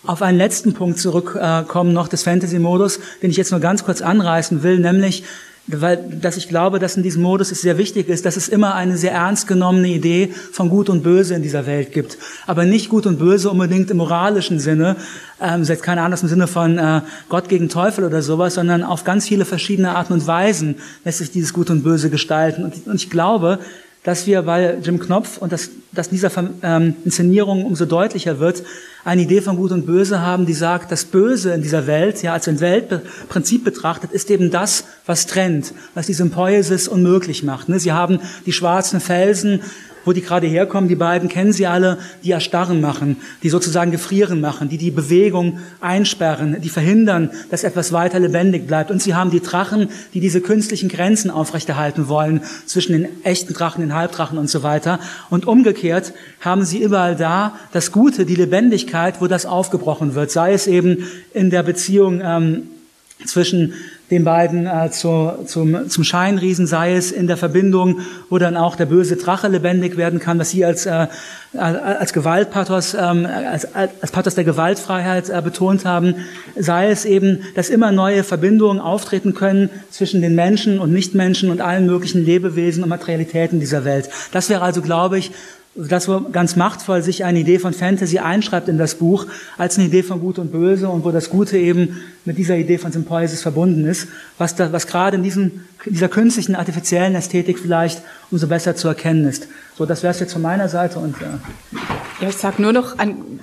auf 0.06 0.22
einen 0.22 0.38
letzten 0.38 0.74
Punkt 0.74 1.00
zurückkommen 1.00 1.94
noch 1.94 2.08
des 2.08 2.24
Fantasy-Modus, 2.24 3.00
den 3.22 3.30
ich 3.30 3.38
jetzt 3.38 3.52
nur 3.52 3.60
ganz 3.60 3.84
kurz 3.86 4.02
anreißen 4.02 4.64
will, 4.64 4.80
nämlich, 4.80 5.24
weil, 5.68 5.98
dass 6.20 6.36
ich 6.36 6.50
glaube, 6.50 6.80
dass 6.80 6.98
in 6.98 7.04
diesem 7.04 7.22
Modus 7.22 7.50
es 7.50 7.62
sehr 7.62 7.78
wichtig 7.78 8.10
ist, 8.10 8.26
dass 8.26 8.36
es 8.36 8.50
immer 8.50 8.76
eine 8.76 8.98
sehr 8.98 9.14
ernst 9.14 9.48
genommene 9.48 9.88
Idee 9.88 10.34
von 10.52 10.68
Gut 10.68 10.90
und 10.90 11.04
Böse 11.04 11.36
in 11.36 11.42
dieser 11.42 11.66
Welt 11.66 11.94
gibt. 11.94 12.18
Aber 12.48 12.66
nicht 12.66 12.90
Gut 12.90 13.06
und 13.06 13.18
Böse 13.18 13.50
unbedingt 13.50 13.90
im 13.90 13.98
moralischen 13.98 14.60
Sinne, 14.60 14.98
ähm, 15.42 15.64
jetzt 15.64 15.82
keine 15.82 16.02
Ahnung, 16.02 16.20
im 16.22 16.28
Sinne 16.28 16.48
von 16.48 16.78
äh, 16.78 17.02
Gott 17.30 17.48
gegen 17.48 17.70
Teufel 17.70 18.04
oder 18.04 18.22
sowas, 18.22 18.56
sondern 18.56 18.84
auf 18.84 19.06
ganz 19.06 19.26
viele 19.26 19.46
verschiedene 19.46 19.96
Arten 19.96 20.12
und 20.12 20.28
Weisen 20.28 20.76
lässt 21.06 21.20
sich 21.20 21.32
dieses 21.32 21.54
Gut 21.54 21.70
und 21.70 21.84
Böse 21.84 22.10
gestalten. 22.10 22.66
Und, 22.66 22.86
und 22.86 22.96
ich 22.96 23.10
glaube, 23.10 23.60
dass 24.04 24.28
wir 24.28 24.42
bei 24.42 24.78
Jim 24.82 25.00
Knopf 25.00 25.38
und 25.38 25.52
das, 25.52 25.70
dass 25.92 26.10
dieser 26.10 26.32
ähm, 26.62 26.96
Inszenierung 27.06 27.66
umso 27.66 27.86
deutlicher 27.86 28.40
wird, 28.40 28.64
eine 29.06 29.22
Idee 29.22 29.42
von 29.42 29.58
Gut 29.58 29.72
und 29.72 29.86
Böse 29.86 30.22
haben, 30.22 30.46
die 30.46 30.54
sagt, 30.54 30.92
das 30.92 31.06
Böse 31.06 31.54
in 31.54 31.62
dieser 31.62 31.88
Welt, 31.88 32.22
ja, 32.24 32.34
als 32.34 32.48
ein 32.48 32.60
Weltprinzip 32.60 33.64
betrachtet, 33.64 34.12
ist 34.12 34.32
eben 34.32 34.50
das, 34.50 34.86
was 35.06 35.26
trennt, 35.28 35.74
was 35.94 36.06
die 36.08 36.14
Sympoiesis 36.14 36.88
unmöglich 36.88 37.44
macht. 37.44 37.70
Ne? 37.70 37.80
Sie 37.80 37.92
haben 37.92 38.20
die 38.46 38.54
schwarzen 38.54 39.00
Felsen, 39.00 39.62
wo 40.06 40.14
die 40.14 40.22
gerade 40.22 40.48
herkommen, 40.48 40.88
die 40.88 40.96
beiden 40.96 41.30
kennen 41.30 41.54
Sie 41.54 41.68
alle, 41.68 41.98
die 42.24 42.32
erstarren 42.32 42.82
machen, 42.82 43.18
die 43.42 43.50
sozusagen 43.50 43.92
gefrieren 43.92 44.42
machen, 44.42 44.70
die 44.70 44.78
die 44.78 44.92
Bewegung 44.92 45.60
einsperren, 45.80 46.62
die 46.62 46.70
verhindern, 46.70 47.32
dass 47.50 47.64
etwas 47.64 47.92
weiter 47.92 48.20
lebendig 48.20 48.68
bleibt. 48.68 48.92
Und 48.92 49.02
Sie 49.02 49.16
haben 49.16 49.32
die 49.32 49.40
Drachen, 49.40 49.90
die 50.14 50.20
diese 50.20 50.42
künstlichen 50.42 50.90
Grenzen 50.90 51.32
aufrechterhalten 51.32 52.08
wollen 52.08 52.42
zwischen 52.66 52.94
den 52.94 53.24
echten 53.24 53.54
Drachen, 53.54 53.82
den 53.82 53.94
Halbdrachen 53.94 54.38
und 54.38 54.50
so 54.50 54.64
weiter. 54.64 55.00
Und 55.30 55.46
umgekehrt 55.46 56.14
haben 56.42 56.66
Sie 56.66 56.82
überall 56.82 57.16
da 57.16 57.56
das 57.72 57.92
Gute, 57.92 58.26
die 58.26 58.36
Lebendigkeit, 58.36 59.22
wo 59.22 59.28
das 59.28 59.46
aufgebrochen 59.46 60.16
wird, 60.16 60.32
sei 60.32 60.54
es 60.54 60.68
eben 60.68 61.08
in 61.34 61.50
der 61.50 61.64
Beziehung 61.64 62.22
ähm, 62.24 62.64
zwischen 63.26 63.74
den 64.12 64.24
beiden 64.26 64.68
äh, 64.68 64.92
zu, 64.92 65.32
zum, 65.46 65.90
zum 65.90 66.04
Scheinriesen, 66.04 66.68
sei 66.68 66.96
es 66.96 67.12
in 67.12 67.26
der 67.26 67.38
Verbindung, 67.38 68.02
wo 68.30 68.38
dann 68.38 68.56
auch 68.58 68.76
der 68.76 68.86
böse 68.86 69.16
Drache 69.16 69.48
lebendig 69.48 69.98
werden 69.98 70.20
kann, 70.20 70.38
was 70.38 70.52
Sie 70.52 70.64
als, 70.64 70.86
äh, 70.86 71.08
als 71.54 72.14
Gewaltpathos, 72.14 72.94
ähm, 72.94 73.26
als, 73.26 73.74
als 73.74 74.12
Pathos 74.12 74.36
der 74.36 74.44
Gewaltfreiheit 74.44 75.30
äh, 75.30 75.42
betont 75.42 75.86
haben, 75.86 76.16
sei 76.56 76.92
es 76.92 77.06
eben, 77.06 77.40
dass 77.56 77.70
immer 77.70 77.92
neue 77.92 78.24
Verbindungen 78.24 78.80
auftreten 78.80 79.34
können 79.34 79.70
zwischen 79.90 80.22
den 80.22 80.36
Menschen 80.36 80.80
und 80.80 80.92
Nichtmenschen 80.94 81.50
und 81.50 81.62
allen 81.62 81.88
möglichen 81.88 82.24
Lebewesen 82.24 82.84
und 82.84 82.90
Materialitäten 82.90 83.60
dieser 83.60 83.86
Welt. 83.86 84.10
Das 84.32 84.50
wäre 84.50 84.62
also, 84.62 84.82
glaube 84.82 85.18
ich, 85.18 85.32
das 85.76 86.08
wo 86.08 86.22
ganz 86.32 86.56
machtvoll 86.56 87.02
sich 87.02 87.24
eine 87.24 87.40
Idee 87.40 87.58
von 87.58 87.74
Fantasy 87.74 88.20
einschreibt 88.20 88.70
in 88.70 88.78
das 88.78 88.96
Buch, 88.96 89.26
als 89.58 89.78
eine 89.78 89.88
Idee 89.88 90.04
von 90.04 90.20
Gut 90.20 90.38
und 90.38 90.52
Böse 90.52 90.88
und 90.88 91.04
wo 91.04 91.12
das 91.12 91.30
Gute 91.30 91.58
eben 91.58 92.02
mit 92.26 92.38
dieser 92.38 92.56
Idee 92.56 92.78
von 92.78 92.92
Sympoiesis 92.92 93.42
verbunden 93.42 93.86
ist, 93.86 94.08
was, 94.38 94.56
da, 94.56 94.72
was 94.72 94.86
gerade 94.86 95.18
in 95.18 95.24
diesem, 95.24 95.66
dieser 95.86 96.10
künstlichen, 96.10 96.56
artifiziellen 96.56 97.16
Ästhetik 97.16 97.58
vielleicht 97.58 98.04
umso 98.30 98.48
besser 98.48 98.76
zu 98.76 98.88
erkennen 98.88 99.28
ist. 99.28 99.48
So, 99.76 99.86
das 99.86 100.04
wäre 100.04 100.12
es 100.12 100.20
jetzt 100.20 100.34
von 100.34 100.44
meiner 100.44 100.70
Seite 100.70 101.00
und 101.00 101.16
ja. 101.20 101.40
Ja, 102.22 102.30
ich 102.30 102.38
sage 102.38 102.62
nur 102.62 102.72
noch, 102.72 103.00
ein, 103.00 103.40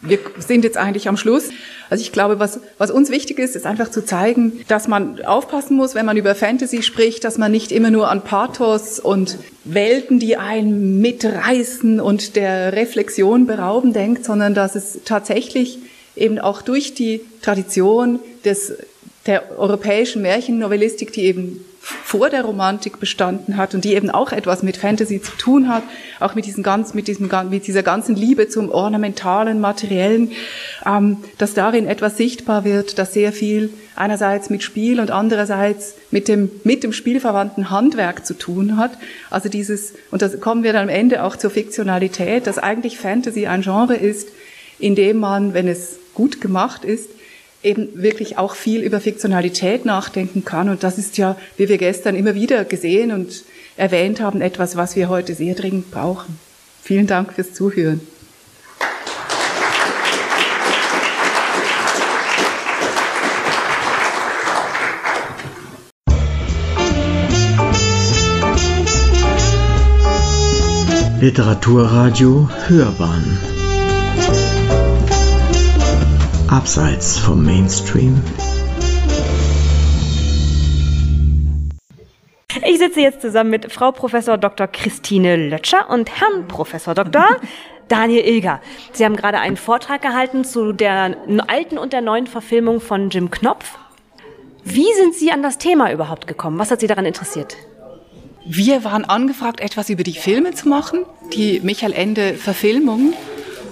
wir 0.00 0.18
sind 0.38 0.64
jetzt 0.64 0.76
eigentlich 0.76 1.08
am 1.08 1.16
Schluss. 1.16 1.50
Also 1.90 2.02
ich 2.02 2.12
glaube, 2.12 2.38
was, 2.38 2.60
was 2.76 2.90
uns 2.90 3.10
wichtig 3.10 3.38
ist, 3.38 3.56
ist 3.56 3.66
einfach 3.66 3.90
zu 3.90 4.04
zeigen, 4.04 4.64
dass 4.68 4.88
man 4.88 5.24
aufpassen 5.24 5.76
muss, 5.76 5.94
wenn 5.94 6.06
man 6.06 6.16
über 6.16 6.34
Fantasy 6.34 6.82
spricht, 6.82 7.24
dass 7.24 7.38
man 7.38 7.50
nicht 7.50 7.72
immer 7.72 7.90
nur 7.90 8.10
an 8.10 8.22
Pathos 8.22 9.00
und 9.00 9.38
Welten, 9.64 10.18
die 10.18 10.36
einen 10.36 11.00
mitreißen 11.00 12.00
und 12.00 12.36
der 12.36 12.74
Reflexion 12.74 13.46
berauben 13.46 13.92
denkt, 13.92 14.24
sondern 14.24 14.54
dass 14.54 14.74
es 14.74 15.00
tatsächlich 15.04 15.78
eben 16.14 16.38
auch 16.38 16.62
durch 16.62 16.94
die 16.94 17.20
Tradition 17.42 18.20
des, 18.44 18.74
der 19.26 19.58
europäischen 19.58 20.22
Märchennovellistik, 20.22 21.12
die 21.12 21.24
eben 21.24 21.64
vor 22.04 22.28
der 22.28 22.42
Romantik 22.42 23.00
bestanden 23.00 23.56
hat 23.56 23.74
und 23.74 23.84
die 23.84 23.94
eben 23.94 24.10
auch 24.10 24.32
etwas 24.32 24.62
mit 24.62 24.76
Fantasy 24.76 25.22
zu 25.22 25.32
tun 25.38 25.68
hat, 25.68 25.82
auch 26.20 26.34
mit, 26.34 26.44
diesem 26.44 26.62
ganz, 26.62 26.92
mit, 26.92 27.08
diesem, 27.08 27.30
mit 27.48 27.66
dieser 27.66 27.82
ganzen 27.82 28.14
Liebe 28.14 28.48
zum 28.48 28.70
ornamentalen, 28.70 29.58
materiellen, 29.60 30.32
ähm, 30.84 31.18
dass 31.38 31.54
darin 31.54 31.86
etwas 31.86 32.16
sichtbar 32.16 32.64
wird, 32.64 32.98
dass 32.98 33.14
sehr 33.14 33.32
viel 33.32 33.70
einerseits 33.96 34.50
mit 34.50 34.62
Spiel 34.62 35.00
und 35.00 35.10
andererseits 35.10 35.94
mit 36.10 36.28
dem, 36.28 36.50
mit 36.62 36.82
dem 36.82 36.92
spielverwandten 36.92 37.70
Handwerk 37.70 38.26
zu 38.26 38.34
tun 38.34 38.76
hat. 38.76 38.92
Also 39.30 39.48
dieses, 39.48 39.94
und 40.10 40.20
da 40.20 40.28
kommen 40.28 40.62
wir 40.62 40.72
dann 40.72 40.84
am 40.84 40.88
Ende 40.88 41.24
auch 41.24 41.36
zur 41.36 41.50
Fiktionalität, 41.50 42.46
dass 42.46 42.58
eigentlich 42.58 42.98
Fantasy 42.98 43.46
ein 43.46 43.62
Genre 43.62 43.96
ist, 43.96 44.28
in 44.78 44.94
dem 44.94 45.18
man, 45.18 45.54
wenn 45.54 45.68
es 45.68 45.98
gut 46.14 46.40
gemacht 46.40 46.84
ist, 46.84 47.10
eben 47.62 48.02
wirklich 48.02 48.38
auch 48.38 48.54
viel 48.54 48.82
über 48.82 49.00
Fiktionalität 49.00 49.84
nachdenken 49.84 50.44
kann. 50.44 50.68
Und 50.68 50.82
das 50.82 50.98
ist 50.98 51.18
ja, 51.18 51.36
wie 51.56 51.68
wir 51.68 51.78
gestern 51.78 52.14
immer 52.14 52.34
wieder 52.34 52.64
gesehen 52.64 53.12
und 53.12 53.44
erwähnt 53.76 54.20
haben, 54.20 54.40
etwas, 54.40 54.76
was 54.76 54.96
wir 54.96 55.08
heute 55.08 55.34
sehr 55.34 55.54
dringend 55.54 55.90
brauchen. 55.90 56.38
Vielen 56.82 57.06
Dank 57.06 57.32
fürs 57.32 57.54
Zuhören. 57.54 58.00
Literaturradio 71.20 72.48
Hörbahn 72.68 73.57
Abseits 76.48 77.18
vom 77.18 77.44
Mainstream 77.44 78.22
Ich 82.66 82.78
sitze 82.78 83.00
jetzt 83.00 83.20
zusammen 83.20 83.50
mit 83.50 83.70
Frau 83.70 83.92
Professor 83.92 84.38
Dr. 84.38 84.66
Christine 84.66 85.36
Lötscher 85.36 85.90
und 85.90 86.10
Herrn 86.10 86.48
Professor 86.48 86.94
Dr. 86.94 87.36
Daniel 87.88 88.24
Ilger. 88.24 88.62
Sie 88.92 89.04
haben 89.04 89.16
gerade 89.16 89.40
einen 89.40 89.58
Vortrag 89.58 90.00
gehalten 90.00 90.42
zu 90.42 90.72
der 90.72 91.18
alten 91.48 91.76
und 91.76 91.92
der 91.92 92.00
neuen 92.00 92.26
Verfilmung 92.26 92.80
von 92.80 93.10
Jim 93.10 93.30
Knopf. 93.30 93.76
Wie 94.64 94.90
sind 94.94 95.14
Sie 95.14 95.30
an 95.30 95.42
das 95.42 95.58
Thema 95.58 95.92
überhaupt 95.92 96.26
gekommen? 96.26 96.58
Was 96.58 96.70
hat 96.70 96.80
Sie 96.80 96.86
daran 96.86 97.04
interessiert? 97.04 97.58
Wir 98.46 98.84
waren 98.84 99.04
angefragt, 99.04 99.60
etwas 99.60 99.90
über 99.90 100.02
die 100.02 100.14
Filme 100.14 100.52
zu 100.52 100.68
machen, 100.70 101.04
die 101.34 101.60
Michael 101.60 101.92
Ende 101.92 102.32
Verfilmung. 102.34 103.12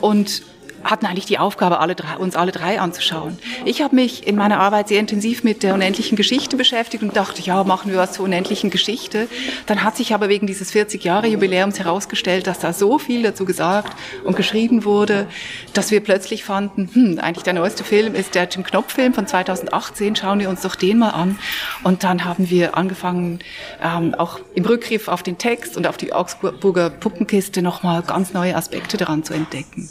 Und 0.03 0.43
hatten 0.91 1.07
eigentlich 1.07 1.27
die 1.27 1.39
Aufgabe, 1.39 1.81
alle 1.81 1.95
drei, 1.95 2.17
uns 2.17 2.37
alle 2.37 2.53
drei 2.53 2.81
anzuschauen. 2.81 3.39
Ich 3.65 3.83
habe 3.83 3.95
mich 3.95 4.27
in 4.27 4.37
meiner 4.37 4.61
Arbeit 4.61 4.89
sehr 4.89 5.01
intensiv 5.01 5.45
mit 5.45 5.63
der 5.63 5.75
unendlichen 5.75 6.17
Geschichte 6.17 6.57
beschäftigt 6.57 7.03
und 7.03 7.17
dachte, 7.17 7.43
ja, 7.43 7.65
machen 7.65 7.91
wir 7.91 7.99
was 7.99 8.13
zur 8.13 8.25
unendlichen 8.25 8.71
Geschichte. 8.71 9.29
Dann 9.67 9.83
hat 9.83 9.97
sich 9.97 10.15
aber 10.15 10.29
wegen 10.29 10.47
dieses 10.47 10.73
40-Jahre-Jubiläums 10.73 11.79
herausgestellt, 11.79 12.47
dass 12.47 12.61
da 12.61 12.73
so 12.73 12.99
viel 12.99 13.23
dazu 13.23 13.45
gesagt 13.45 13.97
und 14.25 14.37
geschrieben 14.37 14.85
wurde, 14.85 15.27
dass 15.75 15.91
wir 15.91 16.01
plötzlich 16.01 16.45
fanden, 16.45 16.89
hm, 16.93 17.19
eigentlich 17.19 17.45
der 17.45 17.55
neueste 17.55 17.85
Film 17.85 18.15
ist 18.15 18.35
der 18.35 18.49
Jim 18.49 18.63
Knopf-Film 18.63 19.15
von 19.15 19.27
2018, 19.27 20.17
schauen 20.17 20.39
wir 20.39 20.49
uns 20.49 20.63
doch 20.63 20.77
den 20.77 20.99
mal 20.99 21.11
an. 21.11 21.39
Und 21.83 22.05
dann 22.05 22.25
haben 22.25 22.51
wir 22.51 22.77
angefangen, 22.77 23.41
ähm, 23.83 24.15
auch 24.15 24.41
im 24.55 24.65
Rückgriff 24.65 25.09
auf 25.09 25.23
den 25.23 25.39
Text 25.39 25.77
und 25.77 25.87
auf 25.87 25.97
die 25.97 26.13
Augsburger 26.13 26.91
Puppenkiste 26.91 27.63
nochmal 27.63 28.03
ganz 28.03 28.33
neue 28.33 28.55
Aspekte 28.57 28.97
daran 28.97 29.25
zu 29.25 29.35
entdecken. 29.35 29.89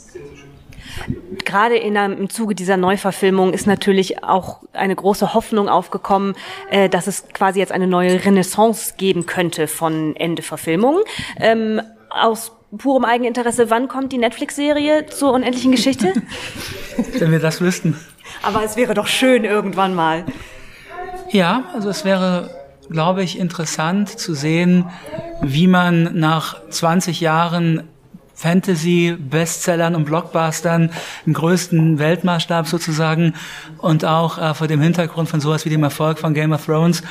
Gerade 1.46 1.78
in 1.78 1.98
einem, 1.98 2.18
im 2.18 2.30
Zuge 2.30 2.56
dieser 2.56 2.78
Neuverfilmung 2.78 3.54
ist 3.54 3.68
natürlich 3.68 4.24
auch 4.24 4.62
eine 4.74 4.96
große 4.96 5.34
Hoffnung 5.34 5.70
aufgekommen, 5.70 6.36
äh, 6.70 6.90
dass 6.90 7.08
es 7.08 7.28
quasi 7.30 7.60
jetzt 7.60 7.72
eine 7.72 7.88
neue 7.88 8.26
Renaissance 8.26 8.96
geben 8.98 9.26
könnte 9.26 9.68
von 9.68 10.16
Ende-Verfilmungen. 10.16 11.04
Ähm, 11.40 11.82
aus 12.10 12.52
purem 12.78 13.06
Eigeninteresse, 13.06 13.70
wann 13.70 13.88
kommt 13.88 14.12
die 14.12 14.18
Netflix-Serie 14.18 15.06
zur 15.08 15.34
unendlichen 15.34 15.72
Geschichte? 15.72 16.14
Wenn 17.20 17.32
wir 17.32 17.40
das 17.40 17.62
wüssten. 17.62 17.98
Aber 18.42 18.64
es 18.64 18.76
wäre 18.76 18.94
doch 18.94 19.08
schön 19.08 19.44
irgendwann 19.46 19.96
mal. 19.96 20.26
Ja, 21.30 21.66
also 21.74 21.90
es 21.90 22.06
wäre, 22.06 22.50
glaube 22.90 23.24
ich, 23.24 23.40
interessant 23.40 24.10
zu 24.10 24.34
sehen, 24.34 24.90
wie 25.42 25.68
man 25.68 26.18
nach 26.18 26.68
20 26.70 27.20
Jahren 27.22 27.88
Fantasy-Bestsellern 28.36 29.96
und 29.96 30.06
Blockbustern 30.06 30.92
im 31.26 31.34
größten 31.34 32.00
Weltmaßstab 32.00 32.68
sozusagen 32.68 33.34
und 33.78 34.06
auch 34.06 34.38
äh, 34.38 34.54
vor 34.54 34.68
dem 34.68 34.82
Hintergrund 34.82 35.30
von 35.30 35.42
sowas 35.42 35.66
wie 35.66 35.70
dem 35.70 35.84
Erfolg 35.84 36.20
von 36.20 36.34
Game 36.34 36.52
of 36.52 36.66
Thrones 36.66 37.02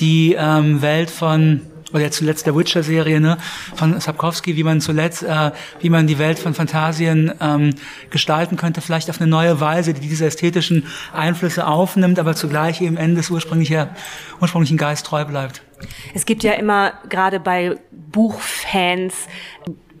die 0.00 0.34
ähm, 0.38 0.82
Welt 0.82 1.10
von 1.10 1.60
oder 1.92 2.10
zuletzt 2.10 2.46
der 2.46 2.56
Witcher-Serie 2.56 3.20
ne, 3.20 3.36
von 3.74 4.00
Sapkowski, 4.00 4.56
wie 4.56 4.64
man 4.64 4.80
zuletzt, 4.80 5.22
äh, 5.22 5.50
wie 5.80 5.90
man 5.90 6.06
die 6.06 6.18
Welt 6.18 6.38
von 6.38 6.54
Fantasien 6.54 7.32
ähm, 7.40 7.74
gestalten 8.10 8.56
könnte, 8.56 8.80
vielleicht 8.80 9.10
auf 9.10 9.20
eine 9.20 9.28
neue 9.28 9.60
Weise, 9.60 9.92
die 9.94 10.00
diese 10.00 10.26
ästhetischen 10.26 10.86
Einflüsse 11.12 11.66
aufnimmt, 11.66 12.18
aber 12.18 12.34
zugleich 12.34 12.80
eben 12.80 12.96
Ende 12.96 13.16
des 13.16 13.30
ursprünglichen, 13.30 13.88
ursprünglichen 14.40 14.78
Geist 14.78 15.06
treu 15.06 15.24
bleibt. 15.24 15.62
Es 16.14 16.24
gibt 16.24 16.44
ja 16.44 16.52
immer 16.52 16.92
gerade 17.08 17.40
bei 17.40 17.76
Buchfans 17.90 19.14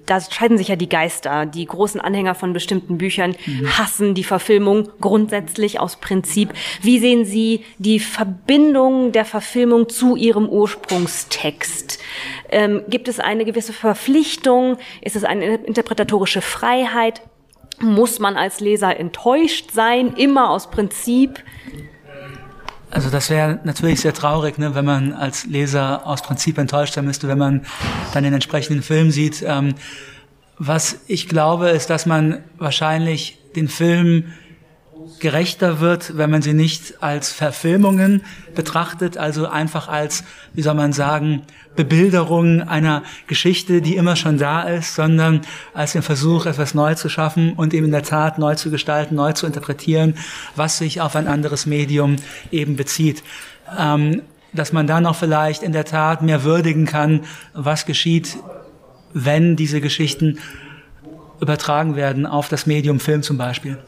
da 0.06 0.20
scheiden 0.20 0.58
sich 0.58 0.68
ja 0.68 0.76
die 0.76 0.88
Geister. 0.88 1.46
Die 1.46 1.64
großen 1.64 2.00
Anhänger 2.00 2.34
von 2.34 2.52
bestimmten 2.52 2.98
Büchern 2.98 3.36
mhm. 3.46 3.78
hassen 3.78 4.14
die 4.14 4.24
Verfilmung 4.24 4.88
grundsätzlich 5.00 5.80
aus 5.80 5.96
Prinzip. 5.96 6.52
Wie 6.80 6.98
sehen 6.98 7.24
Sie 7.24 7.64
die 7.78 8.00
Verbindung 8.00 9.12
der 9.12 9.24
Verfilmung 9.24 9.88
zu 9.88 10.16
Ihrem 10.16 10.48
Ursprungstext? 10.48 11.98
Ähm, 12.50 12.82
gibt 12.88 13.08
es 13.08 13.20
eine 13.20 13.44
gewisse 13.44 13.72
Verpflichtung? 13.72 14.78
Ist 15.00 15.16
es 15.16 15.24
eine 15.24 15.54
interpretatorische 15.56 16.42
Freiheit? 16.42 17.22
Muss 17.80 18.18
man 18.18 18.36
als 18.36 18.60
Leser 18.60 18.96
enttäuscht 18.98 19.70
sein, 19.72 20.14
immer 20.16 20.50
aus 20.50 20.70
Prinzip? 20.70 21.42
Also 22.92 23.08
das 23.08 23.30
wäre 23.30 23.58
natürlich 23.64 24.02
sehr 24.02 24.12
traurig, 24.12 24.58
ne, 24.58 24.74
wenn 24.74 24.84
man 24.84 25.14
als 25.14 25.46
Leser 25.46 26.06
aus 26.06 26.20
Prinzip 26.20 26.58
enttäuscht 26.58 26.92
sein 26.92 27.06
müsste, 27.06 27.26
wenn 27.26 27.38
man 27.38 27.62
dann 28.12 28.22
den 28.22 28.34
entsprechenden 28.34 28.82
Film 28.82 29.10
sieht. 29.10 29.42
Ähm, 29.46 29.74
was 30.58 31.00
ich 31.06 31.26
glaube, 31.26 31.70
ist, 31.70 31.88
dass 31.88 32.04
man 32.04 32.44
wahrscheinlich 32.58 33.38
den 33.56 33.68
Film 33.68 34.24
gerechter 35.20 35.80
wird, 35.80 36.16
wenn 36.16 36.30
man 36.30 36.42
sie 36.42 36.52
nicht 36.52 37.02
als 37.02 37.32
Verfilmungen 37.32 38.22
betrachtet, 38.54 39.16
also 39.16 39.48
einfach 39.48 39.88
als, 39.88 40.24
wie 40.52 40.62
soll 40.62 40.74
man 40.74 40.92
sagen, 40.92 41.42
Bebilderung 41.76 42.62
einer 42.62 43.02
Geschichte, 43.26 43.80
die 43.80 43.96
immer 43.96 44.16
schon 44.16 44.38
da 44.38 44.62
ist, 44.62 44.94
sondern 44.94 45.40
als 45.74 45.92
den 45.92 46.02
Versuch, 46.02 46.46
etwas 46.46 46.74
neu 46.74 46.94
zu 46.94 47.08
schaffen 47.08 47.54
und 47.54 47.72
eben 47.72 47.86
in 47.86 47.92
der 47.92 48.02
Tat 48.02 48.38
neu 48.38 48.54
zu 48.54 48.70
gestalten, 48.70 49.14
neu 49.14 49.32
zu 49.32 49.46
interpretieren, 49.46 50.14
was 50.56 50.78
sich 50.78 51.00
auf 51.00 51.16
ein 51.16 51.28
anderes 51.28 51.66
Medium 51.66 52.16
eben 52.50 52.76
bezieht. 52.76 53.22
Ähm, 53.78 54.22
dass 54.52 54.72
man 54.72 54.86
dann 54.86 55.06
auch 55.06 55.16
vielleicht 55.16 55.62
in 55.62 55.72
der 55.72 55.86
Tat 55.86 56.20
mehr 56.20 56.44
würdigen 56.44 56.84
kann, 56.84 57.22
was 57.54 57.86
geschieht, 57.86 58.36
wenn 59.14 59.56
diese 59.56 59.80
Geschichten 59.80 60.38
übertragen 61.40 61.96
werden 61.96 62.26
auf 62.26 62.48
das 62.48 62.66
Medium 62.66 63.00
Film 63.00 63.22
zum 63.22 63.38
Beispiel. 63.38 63.78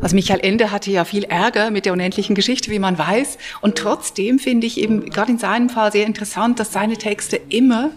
Also 0.00 0.14
Michael 0.14 0.40
Ende 0.40 0.70
hatte 0.70 0.90
ja 0.90 1.04
viel 1.04 1.24
Ärger 1.24 1.70
mit 1.70 1.86
der 1.86 1.92
unendlichen 1.92 2.34
Geschichte, 2.34 2.70
wie 2.70 2.78
man 2.78 2.98
weiß. 2.98 3.38
Und 3.60 3.76
trotzdem 3.76 4.38
finde 4.38 4.66
ich 4.66 4.78
eben 4.78 5.10
gerade 5.10 5.32
in 5.32 5.38
seinem 5.38 5.68
Fall 5.68 5.92
sehr 5.92 6.06
interessant, 6.06 6.60
dass 6.60 6.72
seine 6.72 6.96
Texte 6.96 7.40
immer 7.48 7.90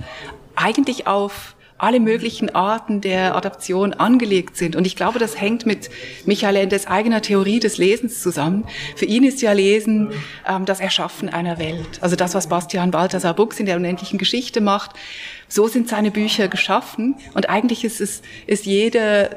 eigentlich 0.56 1.08
auf 1.08 1.56
alle 1.78 2.00
möglichen 2.00 2.54
Arten 2.56 3.02
der 3.02 3.36
Adaption 3.36 3.94
angelegt 3.94 4.58
sind. 4.58 4.76
Und 4.76 4.88
ich 4.88 4.96
glaube, 4.96 5.20
das 5.20 5.40
hängt 5.40 5.66
mit 5.66 5.90
Michael 6.26 6.56
Endes 6.56 6.88
eigener 6.88 7.22
Theorie 7.22 7.60
des 7.60 7.78
Lesens 7.78 8.22
zusammen. 8.22 8.66
Für 8.96 9.06
ihn 9.06 9.24
ist 9.24 9.42
ja 9.42 9.52
Lesen 9.52 10.12
ähm, 10.48 10.66
das 10.66 10.80
Erschaffen 10.80 11.30
einer 11.30 11.60
Welt. 11.60 12.00
Also 12.02 12.16
das, 12.16 12.34
was 12.34 12.48
Bastian 12.48 12.92
Balthasar 12.92 13.36
Buchs 13.36 13.60
in 13.60 13.68
der 13.68 13.76
unendlichen 13.76 14.18
Geschichte 14.18 14.60
macht. 14.60 14.92
So 15.48 15.68
sind 15.68 15.88
seine 15.88 16.10
Bücher 16.10 16.48
geschaffen. 16.48 17.16
Und 17.36 17.48
eigentlich 17.50 17.84
ist 17.84 18.02
es, 18.02 18.24
ist 18.48 18.66
jede, 18.66 19.30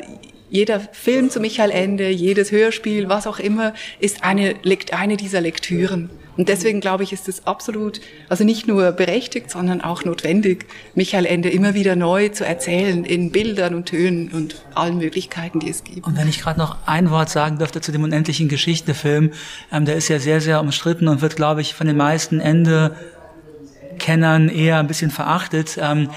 jeder 0.51 0.81
Film 0.81 1.31
zu 1.31 1.41
Michael 1.41 1.71
Ende, 1.71 2.11
jedes 2.11 2.53
Hörspiel, 2.53 3.09
was 3.09 3.27
auch 3.27 3.39
immer, 3.39 3.73
ist 4.01 4.25
eine, 4.25 4.57
eine 4.93 5.17
dieser 5.17 5.41
Lektüren. 5.41 6.11
Und 6.37 6.49
deswegen 6.49 6.81
glaube 6.81 7.03
ich, 7.03 7.13
ist 7.13 7.29
es 7.29 7.47
absolut, 7.47 8.01
also 8.29 8.45
nicht 8.45 8.67
nur 8.67 8.93
berechtigt, 8.93 9.51
sondern 9.51 9.83
auch 9.83 10.05
notwendig, 10.05 10.65
Michael 10.95 11.27
Ende 11.27 11.51
immer 11.51 11.75
wieder 11.75 11.97
neu 11.97 12.31
zu 12.31 12.47
erzählen 12.47 13.05
in 13.05 13.31
Bildern 13.31 13.75
und 13.75 13.85
Tönen 13.87 14.31
und 14.31 14.55
allen 14.75 14.97
Möglichkeiten, 14.99 15.61
die 15.61 15.69
es 15.69 15.85
gibt. 15.85 16.07
Und 16.07 16.17
wenn 16.17 16.29
ich 16.29 16.41
gerade 16.41 16.59
noch 16.59 16.79
ein 16.87 17.11
Wort 17.11 17.29
sagen 17.29 17.59
dürfte 17.59 17.83
zu 17.83 17.93
dem 17.93 18.05
unendlichen 18.05 18.49
Geschichtefilm, 18.49 19.33
ähm, 19.71 19.85
der 19.85 19.97
ist 19.97 20.09
ja 20.09 20.19
sehr, 20.19 20.41
sehr 20.41 20.61
umstritten 20.61 21.09
und 21.09 21.21
wird, 21.21 21.37
glaube 21.37 21.61
ich, 21.61 21.75
von 21.75 21.87
den 21.87 21.99
meisten 21.99 22.41
Ende-Kennern 22.41 24.49
eher 24.49 24.79
ein 24.79 24.87
bisschen 24.87 25.11
verachtet. 25.11 25.77
Ähm, 25.79 26.09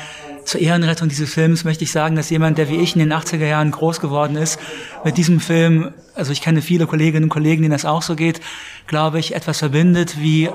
zur 0.45 0.61
Ehrenrettung 0.61 1.09
dieses 1.09 1.33
Films 1.33 1.63
möchte 1.63 1.83
ich 1.83 1.91
sagen, 1.91 2.15
dass 2.15 2.29
jemand, 2.29 2.57
der 2.57 2.69
wie 2.69 2.77
ich 2.77 2.95
in 2.95 2.99
den 2.99 3.13
80er 3.13 3.45
Jahren 3.45 3.71
groß 3.71 3.99
geworden 3.99 4.35
ist, 4.35 4.59
mit 5.03 5.17
diesem 5.17 5.39
Film, 5.39 5.93
also 6.15 6.31
ich 6.31 6.41
kenne 6.41 6.61
viele 6.61 6.87
Kolleginnen 6.87 7.25
und 7.25 7.29
Kollegen, 7.29 7.61
denen 7.61 7.71
das 7.71 7.85
auch 7.85 8.01
so 8.01 8.15
geht, 8.15 8.41
glaube 8.87 9.19
ich, 9.19 9.35
etwas 9.35 9.59
verbindet 9.59 10.19
wie 10.19 10.49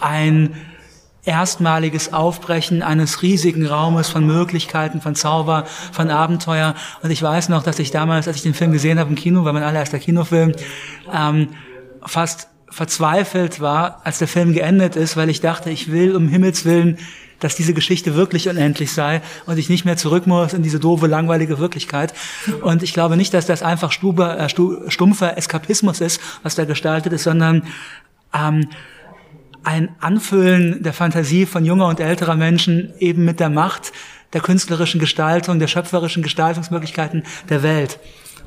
ein 0.00 0.54
erstmaliges 1.24 2.12
Aufbrechen 2.12 2.82
eines 2.82 3.22
riesigen 3.22 3.64
Raumes 3.66 4.08
von 4.08 4.26
Möglichkeiten, 4.26 5.00
von 5.00 5.14
Zauber, 5.14 5.66
von 5.92 6.10
Abenteuer. 6.10 6.74
Und 7.02 7.10
ich 7.10 7.22
weiß 7.22 7.48
noch, 7.48 7.62
dass 7.62 7.78
ich 7.78 7.92
damals, 7.92 8.26
als 8.26 8.38
ich 8.38 8.42
den 8.42 8.54
Film 8.54 8.72
gesehen 8.72 8.98
habe 8.98 9.10
im 9.10 9.16
Kino, 9.16 9.44
war 9.44 9.52
mein 9.52 9.62
allererster 9.62 10.00
Kinofilm, 10.00 10.52
ähm, 11.12 11.48
fast 12.04 12.48
verzweifelt 12.72 13.60
war, 13.60 14.00
als 14.04 14.18
der 14.18 14.28
Film 14.28 14.52
geendet 14.52 14.96
ist, 14.96 15.16
weil 15.16 15.28
ich 15.28 15.40
dachte, 15.40 15.70
ich 15.70 15.92
will 15.92 16.16
um 16.16 16.28
Himmels 16.28 16.64
Willen 16.64 16.98
dass 17.42 17.56
diese 17.56 17.74
Geschichte 17.74 18.14
wirklich 18.14 18.48
unendlich 18.48 18.92
sei 18.92 19.20
und 19.46 19.58
ich 19.58 19.68
nicht 19.68 19.84
mehr 19.84 19.96
zurück 19.96 20.28
muss 20.28 20.52
in 20.52 20.62
diese 20.62 20.78
doofe, 20.78 21.08
langweilige 21.08 21.58
Wirklichkeit. 21.58 22.14
Und 22.62 22.84
ich 22.84 22.94
glaube 22.94 23.16
nicht, 23.16 23.34
dass 23.34 23.46
das 23.46 23.64
einfach 23.64 23.90
stuber, 23.90 24.38
äh, 24.38 24.48
stumpfer 24.48 25.36
Eskapismus 25.36 26.00
ist, 26.00 26.20
was 26.44 26.54
da 26.54 26.64
gestaltet 26.64 27.12
ist, 27.12 27.24
sondern 27.24 27.64
ähm, 28.32 28.68
ein 29.64 29.88
Anfüllen 30.00 30.84
der 30.84 30.92
Fantasie 30.92 31.46
von 31.46 31.64
junger 31.64 31.88
und 31.88 31.98
älterer 31.98 32.36
Menschen 32.36 32.92
eben 33.00 33.24
mit 33.24 33.40
der 33.40 33.50
Macht 33.50 33.92
der 34.32 34.40
künstlerischen 34.40 35.00
Gestaltung, 35.00 35.58
der 35.58 35.68
schöpferischen 35.68 36.22
Gestaltungsmöglichkeiten 36.22 37.24
der 37.48 37.62
Welt. 37.62 37.98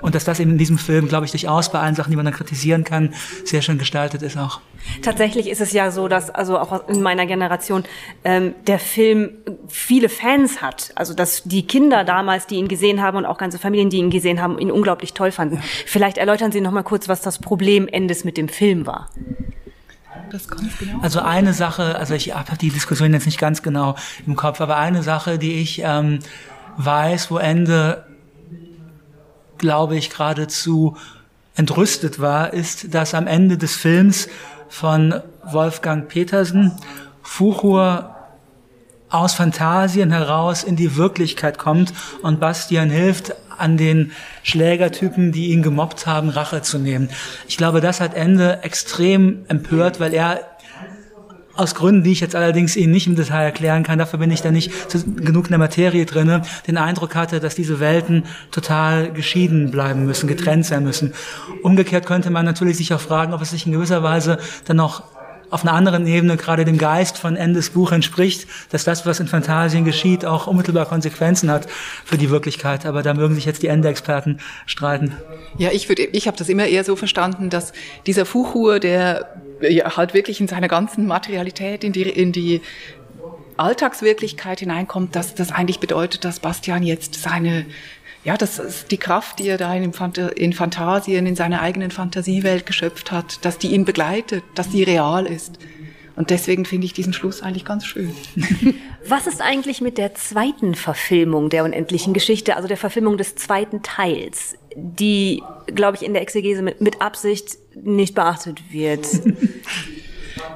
Und 0.05 0.13
dass 0.13 0.23
das 0.23 0.39
eben 0.39 0.51
in 0.51 0.59
diesem 0.59 0.77
Film, 0.77 1.07
glaube 1.07 1.25
ich, 1.25 1.31
durchaus 1.31 1.71
bei 1.71 1.79
allen 1.79 1.95
Sachen, 1.95 2.11
die 2.11 2.15
man 2.15 2.25
dann 2.25 2.33
kritisieren 2.33 2.83
kann, 2.83 3.15
sehr 3.43 3.63
schön 3.63 3.79
gestaltet 3.79 4.21
ist 4.21 4.37
auch. 4.37 4.61
Tatsächlich 5.01 5.49
ist 5.49 5.61
es 5.61 5.71
ja 5.71 5.89
so, 5.89 6.07
dass 6.07 6.29
also 6.29 6.59
auch 6.59 6.87
in 6.87 7.01
meiner 7.01 7.25
Generation 7.25 7.83
ähm, 8.23 8.53
der 8.67 8.77
Film 8.77 9.31
viele 9.67 10.07
Fans 10.07 10.61
hat. 10.61 10.91
Also 10.93 11.15
dass 11.15 11.41
die 11.45 11.65
Kinder 11.65 12.03
damals, 12.03 12.45
die 12.45 12.57
ihn 12.57 12.67
gesehen 12.67 13.01
haben 13.01 13.17
und 13.17 13.25
auch 13.25 13.39
ganze 13.39 13.57
Familien, 13.57 13.89
die 13.89 13.97
ihn 13.97 14.11
gesehen 14.11 14.43
haben, 14.43 14.59
ihn 14.59 14.69
unglaublich 14.69 15.13
toll 15.13 15.31
fanden. 15.31 15.59
Vielleicht 15.87 16.19
erläutern 16.19 16.51
Sie 16.51 16.61
noch 16.61 16.71
mal 16.71 16.83
kurz, 16.83 17.09
was 17.09 17.21
das 17.21 17.39
Problem 17.39 17.87
Endes 17.87 18.23
mit 18.25 18.37
dem 18.37 18.47
Film 18.47 18.85
war. 18.85 19.09
Genau. 20.29 20.99
Also 21.01 21.21
eine 21.21 21.53
Sache, 21.53 21.95
also 21.95 22.13
ich 22.13 22.35
habe 22.35 22.57
die 22.57 22.69
Diskussion 22.69 23.11
jetzt 23.13 23.25
nicht 23.25 23.39
ganz 23.39 23.63
genau 23.63 23.95
im 24.27 24.35
Kopf, 24.35 24.61
aber 24.61 24.77
eine 24.77 25.01
Sache, 25.01 25.39
die 25.39 25.53
ich 25.61 25.81
ähm, 25.83 26.19
weiß, 26.77 27.31
wo 27.31 27.37
Ende, 27.37 28.04
glaube 29.65 29.95
ich, 29.95 30.11
geradezu 30.11 30.95
entrüstet 31.55 32.19
war, 32.19 32.53
ist, 32.53 32.93
dass 32.93 33.15
am 33.15 33.25
Ende 33.25 33.57
des 33.57 33.75
Films 33.75 34.27
von 34.69 35.21
Wolfgang 35.43 36.07
Petersen 36.07 36.71
Fuchur 37.23 38.15
aus 39.09 39.33
Fantasien 39.33 40.11
heraus 40.11 40.63
in 40.63 40.75
die 40.75 40.97
Wirklichkeit 40.97 41.57
kommt 41.57 41.93
und 42.21 42.39
Bastian 42.39 42.91
hilft, 42.91 43.33
an 43.57 43.75
den 43.77 44.11
Schlägertypen, 44.43 45.31
die 45.31 45.47
ihn 45.47 45.63
gemobbt 45.63 46.05
haben, 46.05 46.29
Rache 46.29 46.61
zu 46.61 46.77
nehmen. 46.77 47.09
Ich 47.47 47.57
glaube, 47.57 47.81
das 47.81 48.01
hat 48.01 48.13
Ende 48.13 48.59
extrem 48.61 49.45
empört, 49.47 49.99
weil 49.99 50.13
er 50.13 50.41
aus 51.55 51.75
Gründen, 51.75 52.03
die 52.03 52.11
ich 52.11 52.19
jetzt 52.19 52.35
allerdings 52.35 52.75
Ihnen 52.75 52.91
nicht 52.91 53.07
im 53.07 53.15
Detail 53.15 53.45
erklären 53.45 53.83
kann, 53.83 53.99
dafür 53.99 54.19
bin 54.19 54.31
ich 54.31 54.41
da 54.41 54.51
nicht 54.51 54.71
genug 55.17 55.45
in 55.45 55.51
der 55.51 55.59
Materie 55.59 56.05
drinne, 56.05 56.41
den 56.67 56.77
Eindruck 56.77 57.15
hatte, 57.15 57.39
dass 57.39 57.55
diese 57.55 57.79
Welten 57.79 58.23
total 58.51 59.11
geschieden 59.11 59.71
bleiben 59.71 60.05
müssen, 60.05 60.27
getrennt 60.27 60.65
sein 60.65 60.83
müssen. 60.83 61.13
Umgekehrt 61.63 62.05
könnte 62.05 62.29
man 62.29 62.45
natürlich 62.45 62.77
sich 62.77 62.93
auch 62.93 62.99
fragen, 62.99 63.33
ob 63.33 63.41
es 63.41 63.51
sich 63.51 63.65
in 63.65 63.71
gewisser 63.71 64.03
Weise 64.03 64.37
dann 64.65 64.77
noch 64.77 65.03
auf 65.51 65.63
einer 65.63 65.73
anderen 65.73 66.07
Ebene 66.07 66.37
gerade 66.37 66.65
dem 66.65 66.77
Geist 66.77 67.17
von 67.17 67.35
Endes 67.35 67.69
Buch 67.69 67.91
entspricht, 67.91 68.47
dass 68.71 68.83
das, 68.83 69.05
was 69.05 69.19
in 69.19 69.27
Fantasien 69.27 69.85
geschieht, 69.85 70.25
auch 70.25 70.47
unmittelbar 70.47 70.85
Konsequenzen 70.85 71.49
hat 71.49 71.67
für 72.03 72.17
die 72.17 72.29
Wirklichkeit. 72.29 72.85
Aber 72.85 73.03
da 73.03 73.13
mögen 73.13 73.35
sich 73.35 73.45
jetzt 73.45 73.63
die 73.63 73.67
Ende-Experten 73.67 74.39
streiten. 74.65 75.13
Ja, 75.57 75.69
ich 75.71 75.87
würde, 75.87 76.03
ich 76.03 76.27
habe 76.27 76.35
das 76.35 76.49
immer 76.49 76.65
eher 76.65 76.83
so 76.83 76.95
verstanden, 76.95 77.49
dass 77.49 77.73
dieser 78.05 78.25
Fuchur, 78.25 78.79
der 78.79 79.29
ja, 79.61 79.97
halt 79.97 80.13
wirklich 80.13 80.41
in 80.41 80.47
seiner 80.47 80.67
ganzen 80.67 81.07
Materialität 81.07 81.83
in 81.83 81.93
die, 81.93 82.03
in 82.03 82.31
die 82.31 82.61
Alltagswirklichkeit 83.57 84.59
hineinkommt, 84.59 85.15
dass 85.15 85.35
das 85.35 85.51
eigentlich 85.51 85.79
bedeutet, 85.79 86.25
dass 86.25 86.39
Bastian 86.39 86.83
jetzt 86.83 87.15
seine 87.15 87.65
ja, 88.25 88.35
das 88.37 88.57
ist 88.57 88.89
die 88.89 88.97
Kraft, 88.97 89.37
die 89.37 89.47
er 89.47 89.59
da 89.59 89.73
in, 89.75 89.93
in 90.35 90.53
Fantasien, 90.53 91.27
in 91.27 91.35
seiner 91.35 91.61
eigenen 91.61 91.91
Fantasiewelt 91.91 92.65
geschöpft 92.65 93.11
hat, 93.11 93.45
dass 93.45 93.59
die 93.59 93.67
ihn 93.67 93.85
begleitet, 93.85 94.43
dass 94.55 94.69
die 94.69 94.81
real 94.81 95.27
ist. 95.27 95.59
Und 96.15 96.31
deswegen 96.31 96.65
finde 96.65 96.85
ich 96.85 96.93
diesen 96.93 97.13
Schluss 97.13 97.43
eigentlich 97.43 97.65
ganz 97.65 97.85
schön. 97.85 98.15
Was 99.07 99.27
ist 99.27 99.41
eigentlich 99.41 99.79
mit 99.79 99.99
der 99.99 100.15
zweiten 100.15 100.73
Verfilmung 100.73 101.49
der 101.49 101.63
unendlichen 101.65 102.13
Geschichte, 102.13 102.55
also 102.55 102.67
der 102.67 102.77
Verfilmung 102.77 103.17
des 103.17 103.35
zweiten 103.35 103.83
Teils, 103.83 104.57
die, 104.75 105.41
glaube 105.67 105.97
ich, 105.97 106.03
in 106.03 106.13
der 106.13 106.21
Exegese 106.21 106.61
mit, 106.61 106.81
mit 106.81 107.01
Absicht 107.01 107.57
nicht 107.75 108.15
beachtet 108.15 108.71
wird? 108.71 109.07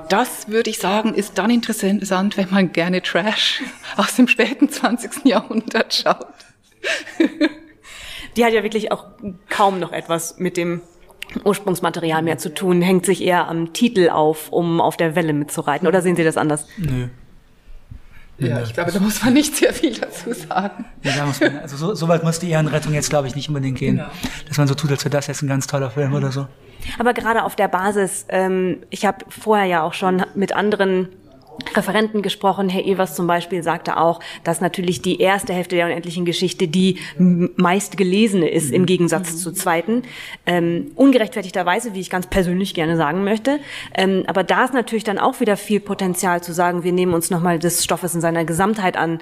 Das 0.10 0.48
würde 0.50 0.72
ich 0.72 0.80
sagen, 0.80 1.14
ist 1.14 1.38
dann 1.38 1.50
interessant, 1.52 2.36
wenn 2.36 2.50
man 2.50 2.74
gerne 2.74 3.02
Trash 3.02 3.62
aus 3.96 4.16
dem 4.16 4.28
späten 4.28 4.68
20. 4.68 5.26
Jahrhundert 5.26 5.94
schaut. 5.94 6.28
Die 8.36 8.44
hat 8.44 8.54
ja 8.54 8.64
wirklich 8.64 8.92
auch 8.92 9.06
kaum 9.50 9.80
noch 9.80 9.92
etwas 9.92 10.40
mit 10.40 10.58
dem 10.58 10.82
Ursprungsmaterial 11.44 12.24
mehr 12.24 12.40
zu 12.40 12.54
tun, 12.54 12.82
hängt 12.82 13.06
sich 13.06 13.24
eher 13.24 13.48
am 13.48 13.72
Titel 13.74 14.10
auf, 14.10 14.52
um 14.52 14.82
auf 14.82 14.98
der 14.98 15.16
Welle 15.16 15.34
mitzureiten. 15.34 15.88
Oder 15.88 16.02
sehen 16.02 16.16
Sie 16.16 16.24
das 16.24 16.38
anders? 16.38 16.66
Nö. 16.78 17.08
Ja, 18.40 18.62
ich 18.62 18.74
glaube, 18.74 18.92
da 18.92 19.00
muss 19.00 19.24
man 19.24 19.34
nicht 19.34 19.56
sehr 19.56 19.74
viel 19.74 19.94
dazu 19.94 20.34
sagen. 20.34 20.86
Ja, 21.04 21.12
da 21.18 21.26
muss 21.26 21.40
man, 21.40 21.58
also 21.58 21.76
so, 21.78 21.94
so 21.94 22.08
weit 22.08 22.24
muss 22.24 22.40
die 22.40 22.50
Ehrenrettung 22.50 22.94
jetzt, 22.94 23.10
glaube 23.10 23.28
ich, 23.28 23.36
nicht 23.36 23.50
unbedingt 23.50 23.78
gehen. 23.78 23.98
Genau. 23.98 24.10
Dass 24.48 24.58
man 24.58 24.68
so 24.68 24.76
tut, 24.76 24.92
als 24.92 25.04
wäre 25.04 25.12
das 25.12 25.28
jetzt 25.28 25.42
ein 25.42 25.48
ganz 25.48 25.68
toller 25.68 25.92
Film 25.92 26.14
oder 26.14 26.32
so. 26.32 26.48
Aber 26.98 27.14
gerade 27.14 27.44
auf 27.44 27.56
der 27.56 27.68
Basis, 27.68 28.26
ähm, 28.30 28.78
ich 28.90 29.06
habe 29.06 29.26
vorher 29.28 29.66
ja 29.66 29.84
auch 29.84 29.94
schon 29.94 30.24
mit 30.36 30.54
anderen 30.54 31.10
Referenten 31.76 32.22
gesprochen. 32.22 32.70
Herr 32.70 32.86
Evers 32.86 33.16
zum 33.16 33.28
Beispiel 33.28 33.64
sagte 33.64 33.98
auch, 33.98 34.20
dass 34.44 34.62
natürlich 34.62 35.02
die 35.02 35.20
erste 35.20 35.54
Hälfte 35.54 35.76
der 35.76 35.86
unendlichen 35.86 36.26
Geschichte 36.26 36.68
die 36.68 37.00
meist 37.18 37.98
gelesene 37.98 38.50
ist 38.50 38.72
im 38.72 38.86
Gegensatz 38.86 39.38
zur 39.38 39.54
zweiten. 39.54 40.04
Ähm, 40.46 40.92
ungerechtfertigterweise, 40.96 41.94
wie 41.94 42.00
ich 42.00 42.10
ganz 42.10 42.28
persönlich 42.28 42.74
gerne 42.74 42.98
sagen 42.98 43.24
möchte. 43.24 43.60
Ähm, 43.94 44.24
aber 44.28 44.44
da 44.44 44.66
ist 44.66 44.74
natürlich 44.74 45.04
dann 45.04 45.20
auch 45.20 45.40
wieder 45.40 45.58
viel 45.58 45.80
Potenzial 45.80 46.42
zu 46.42 46.54
sagen, 46.54 46.84
wir 46.84 46.92
nehmen 46.92 47.14
uns 47.14 47.30
nochmal 47.30 47.60
des 47.60 47.84
Stoffes 47.84 48.16
in 48.16 48.22
seiner 48.22 48.46
Gesamtheit 48.46 48.98
an 48.98 49.20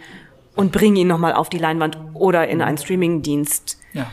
und 0.56 0.72
bringen 0.72 0.96
ihn 0.96 1.08
nochmal 1.08 1.34
auf 1.34 1.50
die 1.50 1.60
Leinwand 1.60 1.98
oder 2.14 2.48
in 2.48 2.62
einen 2.62 2.78
Streamingdienst. 2.78 3.80
Ja. 3.94 4.12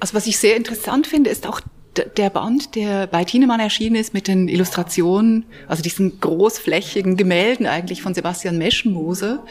Also 0.00 0.14
was 0.14 0.26
ich 0.26 0.38
sehr 0.38 0.56
interessant 0.56 1.06
finde, 1.06 1.30
ist 1.30 1.46
auch 1.46 1.60
der 1.98 2.30
Band, 2.30 2.74
der 2.74 3.06
bei 3.06 3.24
Thienemann 3.24 3.60
erschienen 3.60 3.96
ist 3.96 4.14
mit 4.14 4.28
den 4.28 4.48
Illustrationen, 4.48 5.44
also 5.68 5.82
diesen 5.82 6.20
großflächigen 6.20 7.16
Gemälden 7.16 7.66
eigentlich 7.66 8.02
von 8.02 8.14
Sebastian 8.14 8.58
Meschenmoser. 8.58 9.44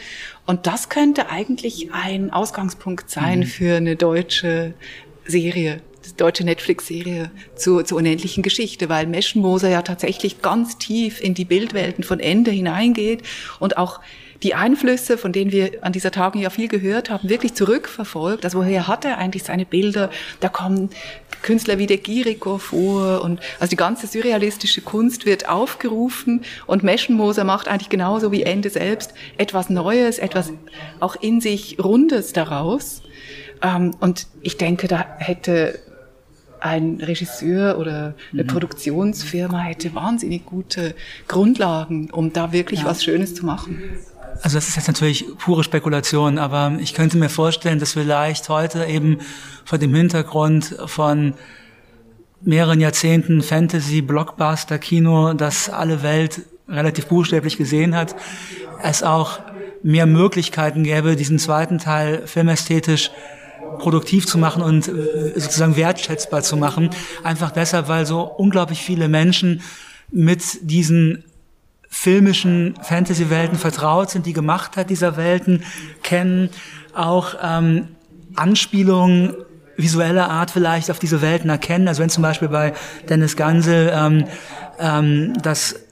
Und 0.46 0.66
das 0.66 0.88
könnte 0.88 1.30
eigentlich 1.30 1.92
ein 1.92 2.30
Ausgangspunkt 2.30 3.10
sein 3.10 3.40
mhm. 3.40 3.44
für 3.44 3.76
eine 3.76 3.96
deutsche 3.96 4.74
Serie, 5.26 5.80
deutsche 6.16 6.44
Netflix-Serie 6.44 7.30
zur, 7.56 7.84
zur 7.84 7.98
unendlichen 7.98 8.42
Geschichte, 8.42 8.88
weil 8.88 9.06
Meschenmoser 9.06 9.68
ja 9.68 9.82
tatsächlich 9.82 10.40
ganz 10.40 10.78
tief 10.78 11.20
in 11.20 11.34
die 11.34 11.44
Bildwelten 11.44 12.04
von 12.04 12.20
Ende 12.20 12.50
hineingeht 12.50 13.22
und 13.58 13.76
auch 13.76 14.00
die 14.42 14.54
Einflüsse, 14.54 15.18
von 15.18 15.32
denen 15.32 15.52
wir 15.52 15.82
an 15.82 15.92
dieser 15.92 16.10
Tagung 16.10 16.40
ja 16.40 16.50
viel 16.50 16.68
gehört 16.68 17.10
haben, 17.10 17.28
wirklich 17.28 17.54
zurückverfolgt. 17.54 18.44
Also 18.44 18.58
woher 18.58 18.86
hat 18.86 19.04
er 19.04 19.18
eigentlich 19.18 19.44
seine 19.44 19.64
Bilder? 19.64 20.10
Da 20.40 20.48
kommen 20.48 20.90
Künstler 21.42 21.78
wie 21.78 21.86
der 21.86 21.98
Girico 21.98 22.58
vor 22.58 23.22
und 23.22 23.40
also 23.60 23.70
die 23.70 23.76
ganze 23.76 24.06
surrealistische 24.06 24.80
Kunst 24.80 25.26
wird 25.26 25.48
aufgerufen 25.48 26.42
und 26.66 26.82
Meschenmoser 26.82 27.44
macht 27.44 27.68
eigentlich 27.68 27.88
genauso 27.88 28.32
wie 28.32 28.42
Ende 28.42 28.70
selbst 28.70 29.14
etwas 29.38 29.70
Neues, 29.70 30.18
etwas 30.18 30.52
auch 31.00 31.16
in 31.16 31.40
sich 31.40 31.78
Rundes 31.82 32.32
daraus. 32.32 33.02
Ähm, 33.62 33.94
und 34.00 34.26
ich 34.42 34.56
denke, 34.56 34.88
da 34.88 35.06
hätte 35.18 35.78
ein 36.60 37.00
Regisseur 37.00 37.78
oder 37.78 38.14
eine 38.32 38.42
mhm. 38.42 38.48
Produktionsfirma 38.48 39.60
hätte 39.60 39.94
wahnsinnig 39.94 40.46
gute 40.46 40.94
Grundlagen, 41.28 42.10
um 42.10 42.32
da 42.32 42.52
wirklich 42.52 42.80
ja. 42.80 42.86
was 42.86 43.04
Schönes 43.04 43.34
zu 43.34 43.46
machen. 43.46 43.80
Also 44.42 44.56
das 44.56 44.68
ist 44.68 44.76
jetzt 44.76 44.88
natürlich 44.88 45.26
pure 45.38 45.64
Spekulation, 45.64 46.38
aber 46.38 46.76
ich 46.80 46.94
könnte 46.94 47.16
mir 47.16 47.28
vorstellen, 47.28 47.78
dass 47.78 47.92
vielleicht 47.92 48.48
heute 48.48 48.84
eben 48.84 49.18
vor 49.64 49.78
dem 49.78 49.94
Hintergrund 49.94 50.76
von 50.86 51.34
mehreren 52.42 52.80
Jahrzehnten 52.80 53.42
Fantasy, 53.42 54.02
Blockbuster, 54.02 54.78
Kino, 54.78 55.34
das 55.34 55.68
alle 55.68 56.02
Welt 56.02 56.42
relativ 56.68 57.06
buchstäblich 57.06 57.56
gesehen 57.56 57.94
hat, 57.94 58.16
es 58.82 59.02
auch 59.02 59.40
mehr 59.82 60.06
Möglichkeiten 60.06 60.82
gäbe, 60.84 61.16
diesen 61.16 61.38
zweiten 61.38 61.78
Teil 61.78 62.26
filmästhetisch 62.26 63.10
produktiv 63.78 64.26
zu 64.26 64.38
machen 64.38 64.62
und 64.62 64.88
äh, 64.88 65.32
sozusagen 65.38 65.76
wertschätzbar 65.76 66.42
zu 66.42 66.56
machen. 66.56 66.90
Einfach 67.22 67.50
deshalb, 67.50 67.88
weil 67.88 68.06
so 68.06 68.22
unglaublich 68.22 68.80
viele 68.80 69.08
Menschen 69.08 69.62
mit 70.10 70.42
diesen 70.62 71.24
filmischen 71.98 72.74
Fantasy-Welten 72.82 73.56
vertraut 73.56 74.10
sind, 74.10 74.26
die 74.26 74.34
Gemachtheit 74.34 74.90
dieser 74.90 75.16
Welten 75.16 75.64
kennen, 76.02 76.50
auch 76.94 77.34
ähm, 77.42 77.88
Anspielungen 78.36 79.34
visueller 79.78 80.28
Art 80.28 80.50
vielleicht 80.50 80.90
auf 80.90 80.98
diese 80.98 81.22
Welten 81.22 81.48
erkennen. 81.48 81.88
Also 81.88 82.02
wenn 82.02 82.10
zum 82.10 82.22
Beispiel 82.22 82.48
bei 82.48 82.74
Dennis 83.08 83.34
Gansel 83.34 83.90
ähm, 83.94 84.24
ähm, 84.78 85.32
das 85.42 85.85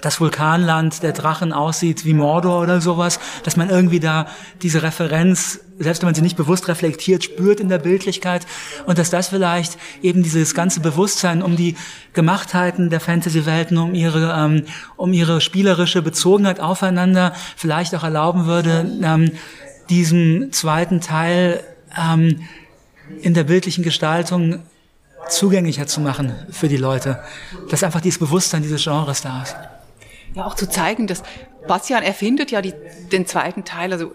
das 0.00 0.20
Vulkanland 0.20 1.02
der 1.02 1.12
Drachen 1.12 1.52
aussieht 1.52 2.04
wie 2.04 2.14
Mordor 2.14 2.60
oder 2.62 2.80
sowas, 2.80 3.18
dass 3.44 3.56
man 3.56 3.70
irgendwie 3.70 4.00
da 4.00 4.26
diese 4.62 4.82
Referenz, 4.82 5.60
selbst 5.78 6.02
wenn 6.02 6.08
man 6.08 6.14
sie 6.14 6.22
nicht 6.22 6.36
bewusst 6.36 6.68
reflektiert, 6.68 7.24
spürt 7.24 7.60
in 7.60 7.68
der 7.68 7.78
Bildlichkeit 7.78 8.46
und 8.86 8.98
dass 8.98 9.10
das 9.10 9.28
vielleicht 9.28 9.78
eben 10.02 10.22
dieses 10.22 10.54
ganze 10.54 10.80
Bewusstsein 10.80 11.42
um 11.42 11.56
die 11.56 11.76
Gemachtheiten 12.12 12.90
der 12.90 13.00
Fantasy-Welten, 13.00 13.78
um 13.78 13.94
ihre, 13.94 14.34
ähm, 14.36 14.64
um 14.96 15.12
ihre 15.12 15.40
spielerische 15.40 16.02
Bezogenheit 16.02 16.60
aufeinander 16.60 17.32
vielleicht 17.56 17.94
auch 17.94 18.04
erlauben 18.04 18.46
würde, 18.46 18.86
ähm, 19.02 19.32
diesen 19.88 20.52
zweiten 20.52 21.00
Teil 21.00 21.62
ähm, 21.96 22.40
in 23.22 23.34
der 23.34 23.44
bildlichen 23.44 23.84
Gestaltung 23.84 24.60
zugänglicher 25.28 25.86
zu 25.86 26.00
machen 26.00 26.32
für 26.50 26.68
die 26.68 26.76
Leute. 26.76 27.20
Dass 27.70 27.82
einfach 27.82 28.00
dieses 28.00 28.18
Bewusstsein 28.18 28.62
dieses 28.62 28.84
Genres 28.84 29.22
da 29.22 29.42
ist. 29.42 29.56
Ja, 30.36 30.44
auch 30.44 30.54
zu 30.54 30.68
zeigen, 30.68 31.06
dass 31.06 31.22
Bastian 31.66 32.02
erfindet 32.02 32.50
ja 32.50 32.60
die, 32.60 32.74
den 33.10 33.26
zweiten 33.26 33.64
Teil, 33.64 33.92
also 33.92 34.12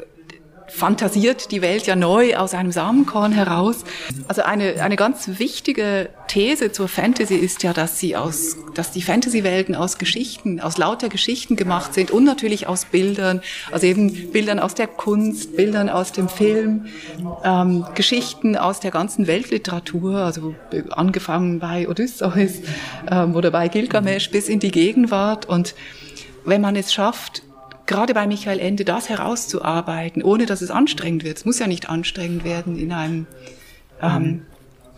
fantasiert 0.72 1.51
die 1.51 1.61
Welt 1.61 1.86
ja 1.86 1.95
neu 1.95 2.38
aus 2.38 2.53
einem 2.53 2.72
Samenkorn 2.72 3.34
heraus. 3.34 3.84
Also 4.28 4.43
eine, 4.43 4.82
eine 4.82 4.95
ganz 4.95 5.28
wichtige 5.39 6.09
These 6.28 6.72
zur 6.72 6.88
Fantasy 6.88 7.36
ist 7.36 7.61
ja, 7.63 7.74
dass 7.74 7.99
sie 7.99 8.15
aus, 8.15 8.55
dass 8.74 8.91
die 8.91 9.01
Fantasy-Welten 9.01 9.76
aus 9.76 9.97
Geschichten, 9.97 10.61
aus 10.61 10.78
lauter 10.78 11.09
Geschichten 11.09 11.57
gemacht 11.57 11.93
sind 11.93 12.09
und 12.09 12.24
natürlich 12.24 12.67
aus 12.67 12.86
Bildern, 12.86 13.41
also 13.72 13.86
eben 13.86 14.32
Bildern 14.32 14.59
aus 14.59 14.74
der 14.74 14.88
Kunst, 14.88 15.57
Bildern 15.57 15.89
aus 15.89 16.13
dem 16.13 16.30
Film, 16.30 16.86
ähm, 17.43 17.86
Geschichten 17.93 18.55
aus 18.55 18.80
der 18.80 18.91
ganzen 18.91 19.28
Weltliteratur, 19.28 20.15
also 20.15 20.55
angefangen 20.91 21.59
bei 21.59 21.89
Odysseus 21.89 22.61
ähm, 23.11 23.36
oder 23.36 23.51
bei 23.51 23.67
Gilgamesh 23.67 24.32
bis 24.32 24.47
in 24.47 24.59
die 24.59 24.72
Gegenwart 24.72 25.47
und 25.47 25.76
wenn 26.46 26.62
man 26.62 26.76
es 26.76 26.94
schafft, 26.94 27.44
gerade 27.86 28.14
bei 28.14 28.26
Michael 28.28 28.60
Ende 28.60 28.86
das 28.86 29.10
herauszuarbeiten, 29.10 30.24
ohne 30.24 30.46
dass 30.46 30.62
es 30.62 30.72
anstrengend 30.72 31.24
wird. 31.24 31.38
Es 31.38 31.46
muss 31.46 31.60
ja 31.60 31.68
nicht 31.68 31.89
anstrengend 31.89 32.44
werden 32.44 32.78
in 32.78 32.92
einem 32.92 33.28
ähm, 34.02 34.24
mhm. 34.24 34.42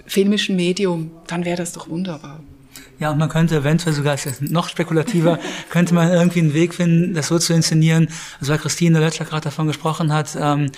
filmischen 0.06 0.56
Medium, 0.56 1.12
dann 1.28 1.46
wäre 1.46 1.58
das 1.58 1.74
doch 1.74 1.90
wunderbar. 1.90 2.40
Ja, 3.00 3.12
und 3.12 3.18
man 3.18 3.30
könnte 3.30 3.58
eventuell 3.58 3.94
sogar, 3.94 4.18
noch 4.40 4.70
spekulativer, 4.70 5.40
könnte 5.70 5.94
man 5.94 6.12
irgendwie 6.12 6.40
einen 6.40 6.54
Weg 6.54 6.74
finden, 6.74 7.14
das 7.14 7.28
so 7.28 7.40
zu 7.40 7.54
inszenieren, 7.54 8.08
also 8.40 8.52
weil 8.52 8.60
Christine 8.60 9.00
Lötschler 9.00 9.26
gerade 9.26 9.46
davon 9.46 9.68
gesprochen 9.68 10.14
hat, 10.14 10.38
ähm, 10.40 10.72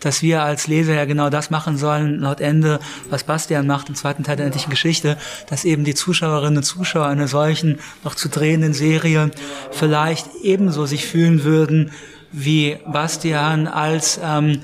dass 0.00 0.22
wir 0.22 0.42
als 0.42 0.66
Leser 0.66 0.94
ja 0.94 1.04
genau 1.04 1.30
das 1.30 1.50
machen 1.50 1.76
sollen, 1.76 2.20
laut 2.20 2.40
Ende, 2.40 2.80
was 3.10 3.24
Bastian 3.24 3.66
macht 3.66 3.88
im 3.88 3.94
zweiten 3.94 4.24
Teil 4.24 4.36
der 4.36 4.46
endlichen 4.46 4.70
Geschichte, 4.70 5.16
dass 5.48 5.64
eben 5.64 5.84
die 5.84 5.94
Zuschauerinnen 5.94 6.58
und 6.58 6.64
Zuschauer 6.64 7.06
einer 7.06 7.28
solchen 7.28 7.78
noch 8.04 8.14
zu 8.14 8.28
drehenden 8.28 8.74
Serie 8.74 9.30
vielleicht 9.70 10.28
ebenso 10.42 10.86
sich 10.86 11.06
fühlen 11.06 11.44
würden 11.44 11.90
wie 12.32 12.78
Bastian 12.86 13.66
als 13.66 14.20
ähm, 14.22 14.62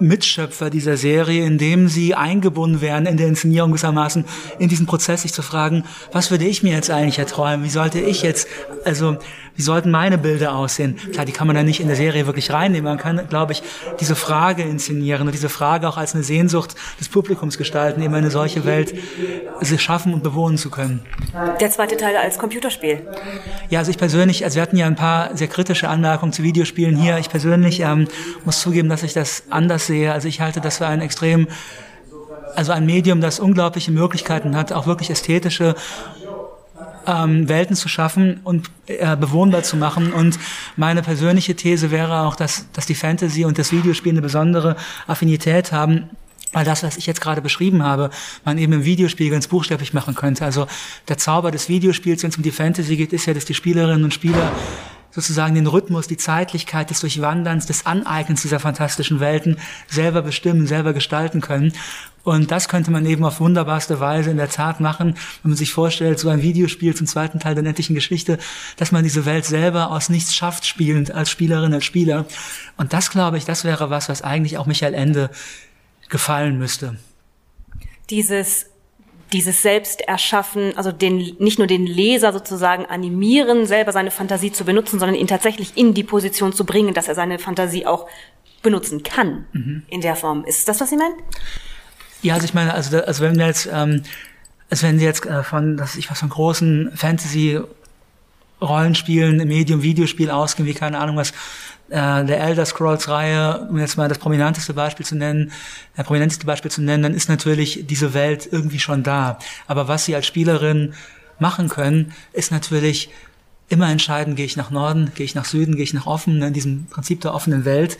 Mitschöpfer 0.00 0.70
dieser 0.70 0.96
Serie, 0.96 1.44
indem 1.44 1.88
sie 1.88 2.14
eingebunden 2.14 2.80
werden 2.80 3.06
in 3.06 3.16
der 3.16 3.26
Inszenierung 3.28 3.70
gewissermaßen 3.70 4.24
in 4.58 4.68
diesen 4.68 4.86
Prozess, 4.86 5.22
sich 5.22 5.32
zu 5.32 5.42
fragen, 5.42 5.84
was 6.12 6.30
würde 6.30 6.44
ich 6.44 6.62
mir 6.62 6.72
jetzt 6.72 6.90
eigentlich 6.90 7.18
erträumen? 7.18 7.64
Wie 7.64 7.70
sollte 7.70 7.98
ich 8.00 8.22
jetzt, 8.22 8.48
also 8.84 9.18
wie 9.58 9.62
sollten 9.62 9.90
meine 9.90 10.18
Bilder 10.18 10.54
aussehen? 10.54 10.96
Klar, 11.12 11.26
die 11.26 11.32
kann 11.32 11.48
man 11.48 11.56
dann 11.56 11.66
nicht 11.66 11.80
in 11.80 11.88
der 11.88 11.96
Serie 11.96 12.26
wirklich 12.26 12.52
reinnehmen. 12.52 12.84
Man 12.84 12.96
kann, 12.96 13.28
glaube 13.28 13.52
ich, 13.52 13.62
diese 13.98 14.14
Frage 14.14 14.62
inszenieren 14.62 15.26
und 15.26 15.32
diese 15.34 15.48
Frage 15.48 15.88
auch 15.88 15.96
als 15.96 16.14
eine 16.14 16.22
Sehnsucht 16.22 16.76
des 17.00 17.08
Publikums 17.08 17.58
gestalten, 17.58 18.00
eben 18.00 18.14
eine 18.14 18.30
solche 18.30 18.64
Welt 18.64 18.94
schaffen 19.78 20.14
und 20.14 20.22
bewohnen 20.22 20.58
zu 20.58 20.70
können. 20.70 21.00
Der 21.60 21.70
zweite 21.70 21.96
Teil 21.96 22.16
als 22.16 22.38
Computerspiel. 22.38 23.02
Ja, 23.68 23.80
also 23.80 23.90
ich 23.90 23.98
persönlich, 23.98 24.44
also 24.44 24.54
wir 24.54 24.62
hatten 24.62 24.76
ja 24.76 24.86
ein 24.86 24.94
paar 24.94 25.36
sehr 25.36 25.48
kritische 25.48 25.88
Anmerkungen 25.88 26.32
zu 26.32 26.44
Videospielen 26.44 26.96
hier. 26.96 27.18
Ich 27.18 27.28
persönlich 27.28 27.80
ähm, 27.80 28.06
muss 28.44 28.60
zugeben, 28.60 28.88
dass 28.88 29.02
ich 29.02 29.12
das 29.12 29.42
anders 29.50 29.87
sehe. 29.88 30.12
Also 30.12 30.28
ich 30.28 30.40
halte 30.40 30.60
das 30.60 30.78
für 30.78 30.86
ein 30.86 31.00
extrem 31.00 31.48
also 32.54 32.72
ein 32.72 32.86
Medium, 32.86 33.20
das 33.20 33.40
unglaubliche 33.40 33.92
Möglichkeiten 33.92 34.56
hat, 34.56 34.72
auch 34.72 34.86
wirklich 34.86 35.10
ästhetische 35.10 35.74
ähm, 37.06 37.48
Welten 37.48 37.76
zu 37.76 37.88
schaffen 37.88 38.40
und 38.44 38.70
äh, 38.86 39.16
bewohnbar 39.16 39.62
zu 39.62 39.76
machen. 39.76 40.12
Und 40.12 40.38
meine 40.76 41.02
persönliche 41.02 41.54
These 41.54 41.90
wäre 41.90 42.22
auch, 42.22 42.36
dass, 42.36 42.66
dass 42.72 42.86
die 42.86 42.94
Fantasy 42.94 43.44
und 43.44 43.58
das 43.58 43.72
Videospiel 43.72 44.12
eine 44.12 44.22
besondere 44.22 44.76
Affinität 45.06 45.72
haben. 45.72 46.10
Weil 46.52 46.64
das, 46.64 46.82
was 46.82 46.96
ich 46.96 47.06
jetzt 47.06 47.20
gerade 47.20 47.42
beschrieben 47.42 47.82
habe, 47.82 48.08
man 48.44 48.56
eben 48.56 48.72
im 48.72 48.84
Videospiel 48.84 49.30
ganz 49.30 49.48
buchstäblich 49.48 49.92
machen 49.92 50.14
könnte. 50.14 50.44
Also 50.46 50.66
der 51.06 51.18
Zauber 51.18 51.50
des 51.50 51.68
Videospiels, 51.68 52.22
wenn 52.22 52.30
es 52.30 52.38
um 52.38 52.42
die 52.42 52.50
Fantasy 52.50 52.96
geht, 52.96 53.12
ist 53.12 53.26
ja, 53.26 53.34
dass 53.34 53.44
die 53.44 53.54
Spielerinnen 53.54 54.04
und 54.04 54.14
Spieler 54.14 54.50
sozusagen 55.10 55.54
den 55.54 55.66
Rhythmus, 55.66 56.06
die 56.06 56.16
Zeitlichkeit 56.16 56.90
des 56.90 57.00
Durchwanderns, 57.00 57.66
des 57.66 57.86
Aneignens 57.86 58.42
dieser 58.42 58.60
fantastischen 58.60 59.20
Welten 59.20 59.58
selber 59.88 60.22
bestimmen, 60.22 60.66
selber 60.66 60.92
gestalten 60.92 61.40
können. 61.40 61.72
Und 62.24 62.50
das 62.50 62.68
könnte 62.68 62.90
man 62.90 63.06
eben 63.06 63.24
auf 63.24 63.40
wunderbarste 63.40 64.00
Weise 64.00 64.30
in 64.30 64.36
der 64.36 64.50
Tat 64.50 64.80
machen, 64.80 65.14
wenn 65.42 65.50
man 65.50 65.56
sich 65.56 65.72
vorstellt, 65.72 66.18
so 66.18 66.28
ein 66.28 66.42
Videospiel 66.42 66.94
zum 66.94 67.06
zweiten 67.06 67.40
Teil 67.40 67.54
der 67.54 67.64
nettlichen 67.64 67.94
Geschichte, 67.94 68.38
dass 68.76 68.92
man 68.92 69.02
diese 69.02 69.24
Welt 69.24 69.46
selber 69.46 69.90
aus 69.90 70.10
nichts 70.10 70.34
schafft, 70.34 70.66
spielend 70.66 71.10
als 71.10 71.30
Spielerin, 71.30 71.72
als 71.72 71.86
Spieler. 71.86 72.26
Und 72.76 72.92
das, 72.92 73.10
glaube 73.10 73.38
ich, 73.38 73.46
das 73.46 73.64
wäre 73.64 73.88
was, 73.88 74.10
was 74.10 74.22
eigentlich 74.22 74.58
auch 74.58 74.66
Michael 74.66 74.94
Ende 74.94 75.30
gefallen 76.10 76.58
müsste. 76.58 76.98
Dieses 78.10 78.66
dieses 79.32 79.62
Selbsterschaffen, 79.62 80.76
also 80.76 80.92
den, 80.92 81.36
nicht 81.38 81.58
nur 81.58 81.66
den 81.66 81.86
Leser 81.86 82.32
sozusagen 82.32 82.86
animieren, 82.86 83.66
selber 83.66 83.92
seine 83.92 84.10
Fantasie 84.10 84.52
zu 84.52 84.64
benutzen, 84.64 84.98
sondern 84.98 85.16
ihn 85.16 85.26
tatsächlich 85.26 85.76
in 85.76 85.94
die 85.94 86.04
Position 86.04 86.52
zu 86.52 86.64
bringen, 86.64 86.94
dass 86.94 87.08
er 87.08 87.14
seine 87.14 87.38
Fantasie 87.38 87.86
auch 87.86 88.08
benutzen 88.62 89.02
kann 89.02 89.46
mhm. 89.52 89.82
in 89.88 90.00
der 90.00 90.16
Form. 90.16 90.44
Ist 90.44 90.68
das, 90.68 90.80
was 90.80 90.90
Sie 90.90 90.96
meinen? 90.96 91.14
Ja, 92.22 92.34
also 92.34 92.46
ich 92.46 92.54
meine, 92.54 92.74
also, 92.74 92.98
also 92.98 93.22
wenn 93.22 93.38
wir 93.38 93.46
jetzt, 93.46 93.68
ähm, 93.72 94.02
also 94.70 94.86
wenn 94.86 94.98
Sie 94.98 95.04
jetzt 95.04 95.24
äh, 95.26 95.42
von, 95.42 95.76
dass 95.76 95.96
ich 95.96 96.10
was 96.10 96.20
von 96.20 96.28
großen 96.28 96.92
Fantasy 96.94 97.60
Rollenspielen, 98.60 99.36
Medium, 99.46 99.82
Videospiel 99.82 100.30
ausgehen, 100.30 100.68
wie 100.68 100.74
keine 100.74 100.98
Ahnung 100.98 101.16
was, 101.16 101.30
äh, 101.90 102.24
der 102.24 102.40
Elder 102.40 102.66
Scrolls 102.66 103.08
Reihe, 103.08 103.66
um 103.70 103.78
jetzt 103.78 103.96
mal 103.96 104.08
das 104.08 104.18
prominenteste 104.18 104.74
Beispiel 104.74 105.06
zu 105.06 105.16
nennen, 105.16 105.52
der 105.96 106.02
prominenteste 106.02 106.46
Beispiel 106.46 106.70
zu 106.70 106.82
nennen, 106.82 107.02
dann 107.02 107.14
ist 107.14 107.28
natürlich 107.28 107.86
diese 107.86 108.14
Welt 108.14 108.48
irgendwie 108.50 108.78
schon 108.78 109.02
da. 109.02 109.38
Aber 109.66 109.88
was 109.88 110.04
Sie 110.04 110.14
als 110.14 110.26
Spielerin 110.26 110.94
machen 111.38 111.68
können, 111.68 112.12
ist 112.32 112.50
natürlich 112.50 113.10
immer 113.68 113.90
entscheiden, 113.90 114.34
gehe 114.34 114.46
ich 114.46 114.56
nach 114.56 114.70
Norden, 114.70 115.12
gehe 115.14 115.24
ich 115.24 115.34
nach 115.34 115.44
Süden, 115.44 115.76
gehe 115.76 115.84
ich 115.84 115.94
nach 115.94 116.06
offen, 116.06 116.42
in 116.42 116.52
diesem 116.52 116.86
Prinzip 116.86 117.20
der 117.20 117.34
offenen 117.34 117.64
Welt, 117.64 117.98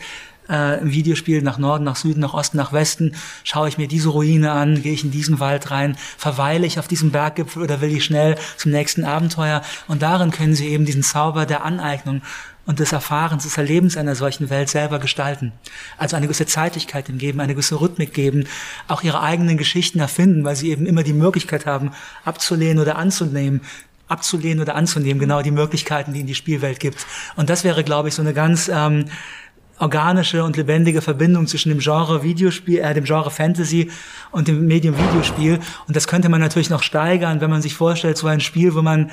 äh, 0.49 0.79
im 0.79 0.91
Videospiel 0.91 1.41
nach 1.41 1.57
Norden, 1.57 1.83
nach 1.83 1.95
Süden, 1.95 2.19
nach 2.19 2.33
Osten, 2.33 2.57
nach 2.57 2.73
Westen, 2.73 3.15
schaue 3.43 3.69
ich 3.69 3.77
mir 3.77 3.87
diese 3.87 4.09
Ruine 4.09 4.51
an, 4.51 4.81
gehe 4.81 4.93
ich 4.93 5.03
in 5.03 5.11
diesen 5.11 5.39
Wald 5.39 5.71
rein, 5.71 5.95
verweile 6.17 6.65
ich 6.65 6.79
auf 6.79 6.87
diesem 6.87 7.11
Berggipfel 7.11 7.61
oder 7.63 7.81
will 7.81 7.91
ich 7.91 8.03
schnell 8.03 8.35
zum 8.57 8.71
nächsten 8.71 9.05
Abenteuer? 9.05 9.61
Und 9.87 10.01
darin 10.01 10.31
können 10.31 10.55
Sie 10.55 10.67
eben 10.67 10.85
diesen 10.85 11.03
Zauber 11.03 11.45
der 11.45 11.63
Aneignung 11.63 12.21
und 12.69 12.77
des 12.77 12.91
Erfahrens, 12.91 13.43
des 13.43 13.57
Erlebens 13.57 13.97
einer 13.97 14.13
solchen 14.13 14.51
Welt 14.51 14.69
selber 14.69 14.99
gestalten. 14.99 15.53
Also 15.97 16.15
eine 16.15 16.27
gewisse 16.27 16.45
Zeitigkeit 16.45 17.09
ihm 17.09 17.17
geben, 17.17 17.39
eine 17.39 17.53
gewisse 17.53 17.81
Rhythmik 17.81 18.13
geben, 18.13 18.45
auch 18.87 19.01
ihre 19.01 19.21
eigenen 19.21 19.57
Geschichten 19.57 19.99
erfinden, 19.99 20.43
weil 20.43 20.55
sie 20.55 20.69
eben 20.69 20.85
immer 20.85 21.01
die 21.01 21.13
Möglichkeit 21.13 21.65
haben, 21.65 21.93
abzulehnen 22.25 22.77
oder 22.77 22.97
anzunehmen, 22.97 23.61
abzulehnen 24.07 24.61
oder 24.61 24.75
anzunehmen, 24.75 25.19
genau 25.19 25.41
die 25.41 25.49
Möglichkeiten, 25.49 26.13
die 26.13 26.19
in 26.19 26.27
die 26.27 26.35
Spielwelt 26.35 26.79
gibt. 26.79 27.05
Und 27.35 27.49
das 27.49 27.63
wäre, 27.63 27.83
glaube 27.83 28.09
ich, 28.09 28.13
so 28.13 28.21
eine 28.21 28.35
ganz 28.35 28.69
ähm, 28.71 29.05
organische 29.79 30.43
und 30.43 30.57
lebendige 30.57 31.01
Verbindung 31.01 31.47
zwischen 31.47 31.69
dem 31.69 31.79
Genre 31.79 32.23
Videospiel, 32.23 32.79
äh, 32.79 32.93
dem 32.93 33.05
Genre 33.05 33.31
Fantasy 33.31 33.89
und 34.31 34.47
dem 34.47 34.67
Medium 34.67 34.97
Videospiel. 34.97 35.59
Und 35.87 35.95
das 35.95 36.07
könnte 36.07 36.29
man 36.29 36.41
natürlich 36.41 36.69
noch 36.69 36.83
steigern, 36.83 37.41
wenn 37.41 37.49
man 37.49 37.61
sich 37.61 37.73
vorstellt, 37.73 38.17
so 38.17 38.27
ein 38.27 38.41
Spiel, 38.41 38.75
wo 38.75 38.81
man 38.81 39.11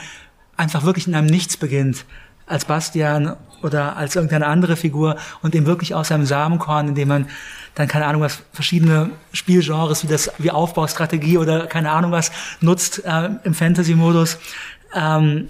einfach 0.56 0.84
wirklich 0.84 1.06
in 1.06 1.14
einem 1.14 1.26
Nichts 1.26 1.56
beginnt, 1.56 2.04
als 2.46 2.64
Bastian 2.64 3.36
oder 3.62 3.96
als 3.96 4.16
irgendeine 4.16 4.46
andere 4.46 4.76
Figur 4.76 5.16
und 5.42 5.54
eben 5.54 5.66
wirklich 5.66 5.94
aus 5.94 6.08
seinem 6.08 6.26
Samenkorn, 6.26 6.88
indem 6.88 7.08
man 7.08 7.28
dann 7.74 7.88
keine 7.88 8.06
Ahnung 8.06 8.22
was 8.22 8.42
verschiedene 8.52 9.10
Spielgenres 9.32 10.02
wie 10.02 10.08
das 10.08 10.30
wie 10.38 10.50
Aufbaustrategie 10.50 11.38
oder 11.38 11.66
keine 11.66 11.90
Ahnung 11.90 12.12
was 12.12 12.32
nutzt 12.60 13.04
äh, 13.04 13.30
im 13.44 13.54
Fantasy-Modus 13.54 14.38
ähm, 14.94 15.48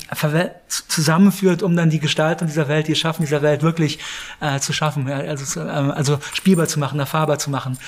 zusammenführt, 0.69 1.63
um 1.63 1.77
dann 1.77 1.91
die 1.91 2.01
Gestaltung 2.01 2.49
dieser 2.49 2.69
Welt, 2.69 2.89
die 2.89 2.95
Schaffen 2.95 3.23
dieser 3.23 3.43
Welt 3.43 3.63
wirklich 3.63 3.99
äh, 4.41 4.59
zu 4.59 4.73
schaffen, 4.73 5.09
ja, 5.09 5.17
also, 5.17 5.61
äh, 5.61 5.65
also 5.65 6.19
spielbar 6.33 6.67
zu 6.67 6.79
machen, 6.79 6.99
erfahrbar 6.99 7.39
zu 7.39 7.51
machen. 7.51 7.79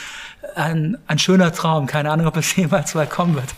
Ein, 0.55 0.99
ein 1.07 1.18
schöner 1.18 1.53
Traum, 1.53 1.86
keine 1.86 2.11
Ahnung, 2.11 2.26
ob 2.26 2.36
es 2.36 2.55
jemals 2.57 2.94
mal 2.94 3.07
kommen 3.07 3.34
wird. 3.34 3.55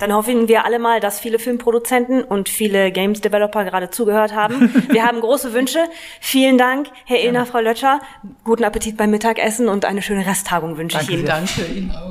Dann 0.00 0.12
hoffen 0.12 0.48
wir 0.48 0.64
alle 0.64 0.78
mal, 0.78 1.00
dass 1.00 1.20
viele 1.20 1.38
Filmproduzenten 1.38 2.22
und 2.22 2.48
viele 2.48 2.92
Games 2.92 3.20
Developer 3.20 3.64
gerade 3.64 3.90
zugehört 3.90 4.34
haben. 4.34 4.70
Wir 4.90 5.06
haben 5.06 5.20
große 5.20 5.54
Wünsche. 5.54 5.78
Vielen 6.20 6.58
Dank, 6.58 6.88
Herr 7.04 7.20
Illner, 7.20 7.46
Frau 7.46 7.60
Lötscher. 7.60 8.00
Guten 8.44 8.64
Appetit 8.64 8.96
beim 8.96 9.10
Mittagessen 9.10 9.68
und 9.68 9.84
eine 9.84 10.02
schöne 10.02 10.26
Resttagung 10.26 10.76
wünsche 10.76 10.98
Danke 10.98 11.12
ich 11.12 11.18
Ihnen. 11.18 11.26
Danke 11.26 11.64
Ihnen 11.64 11.90
auch. 11.92 12.02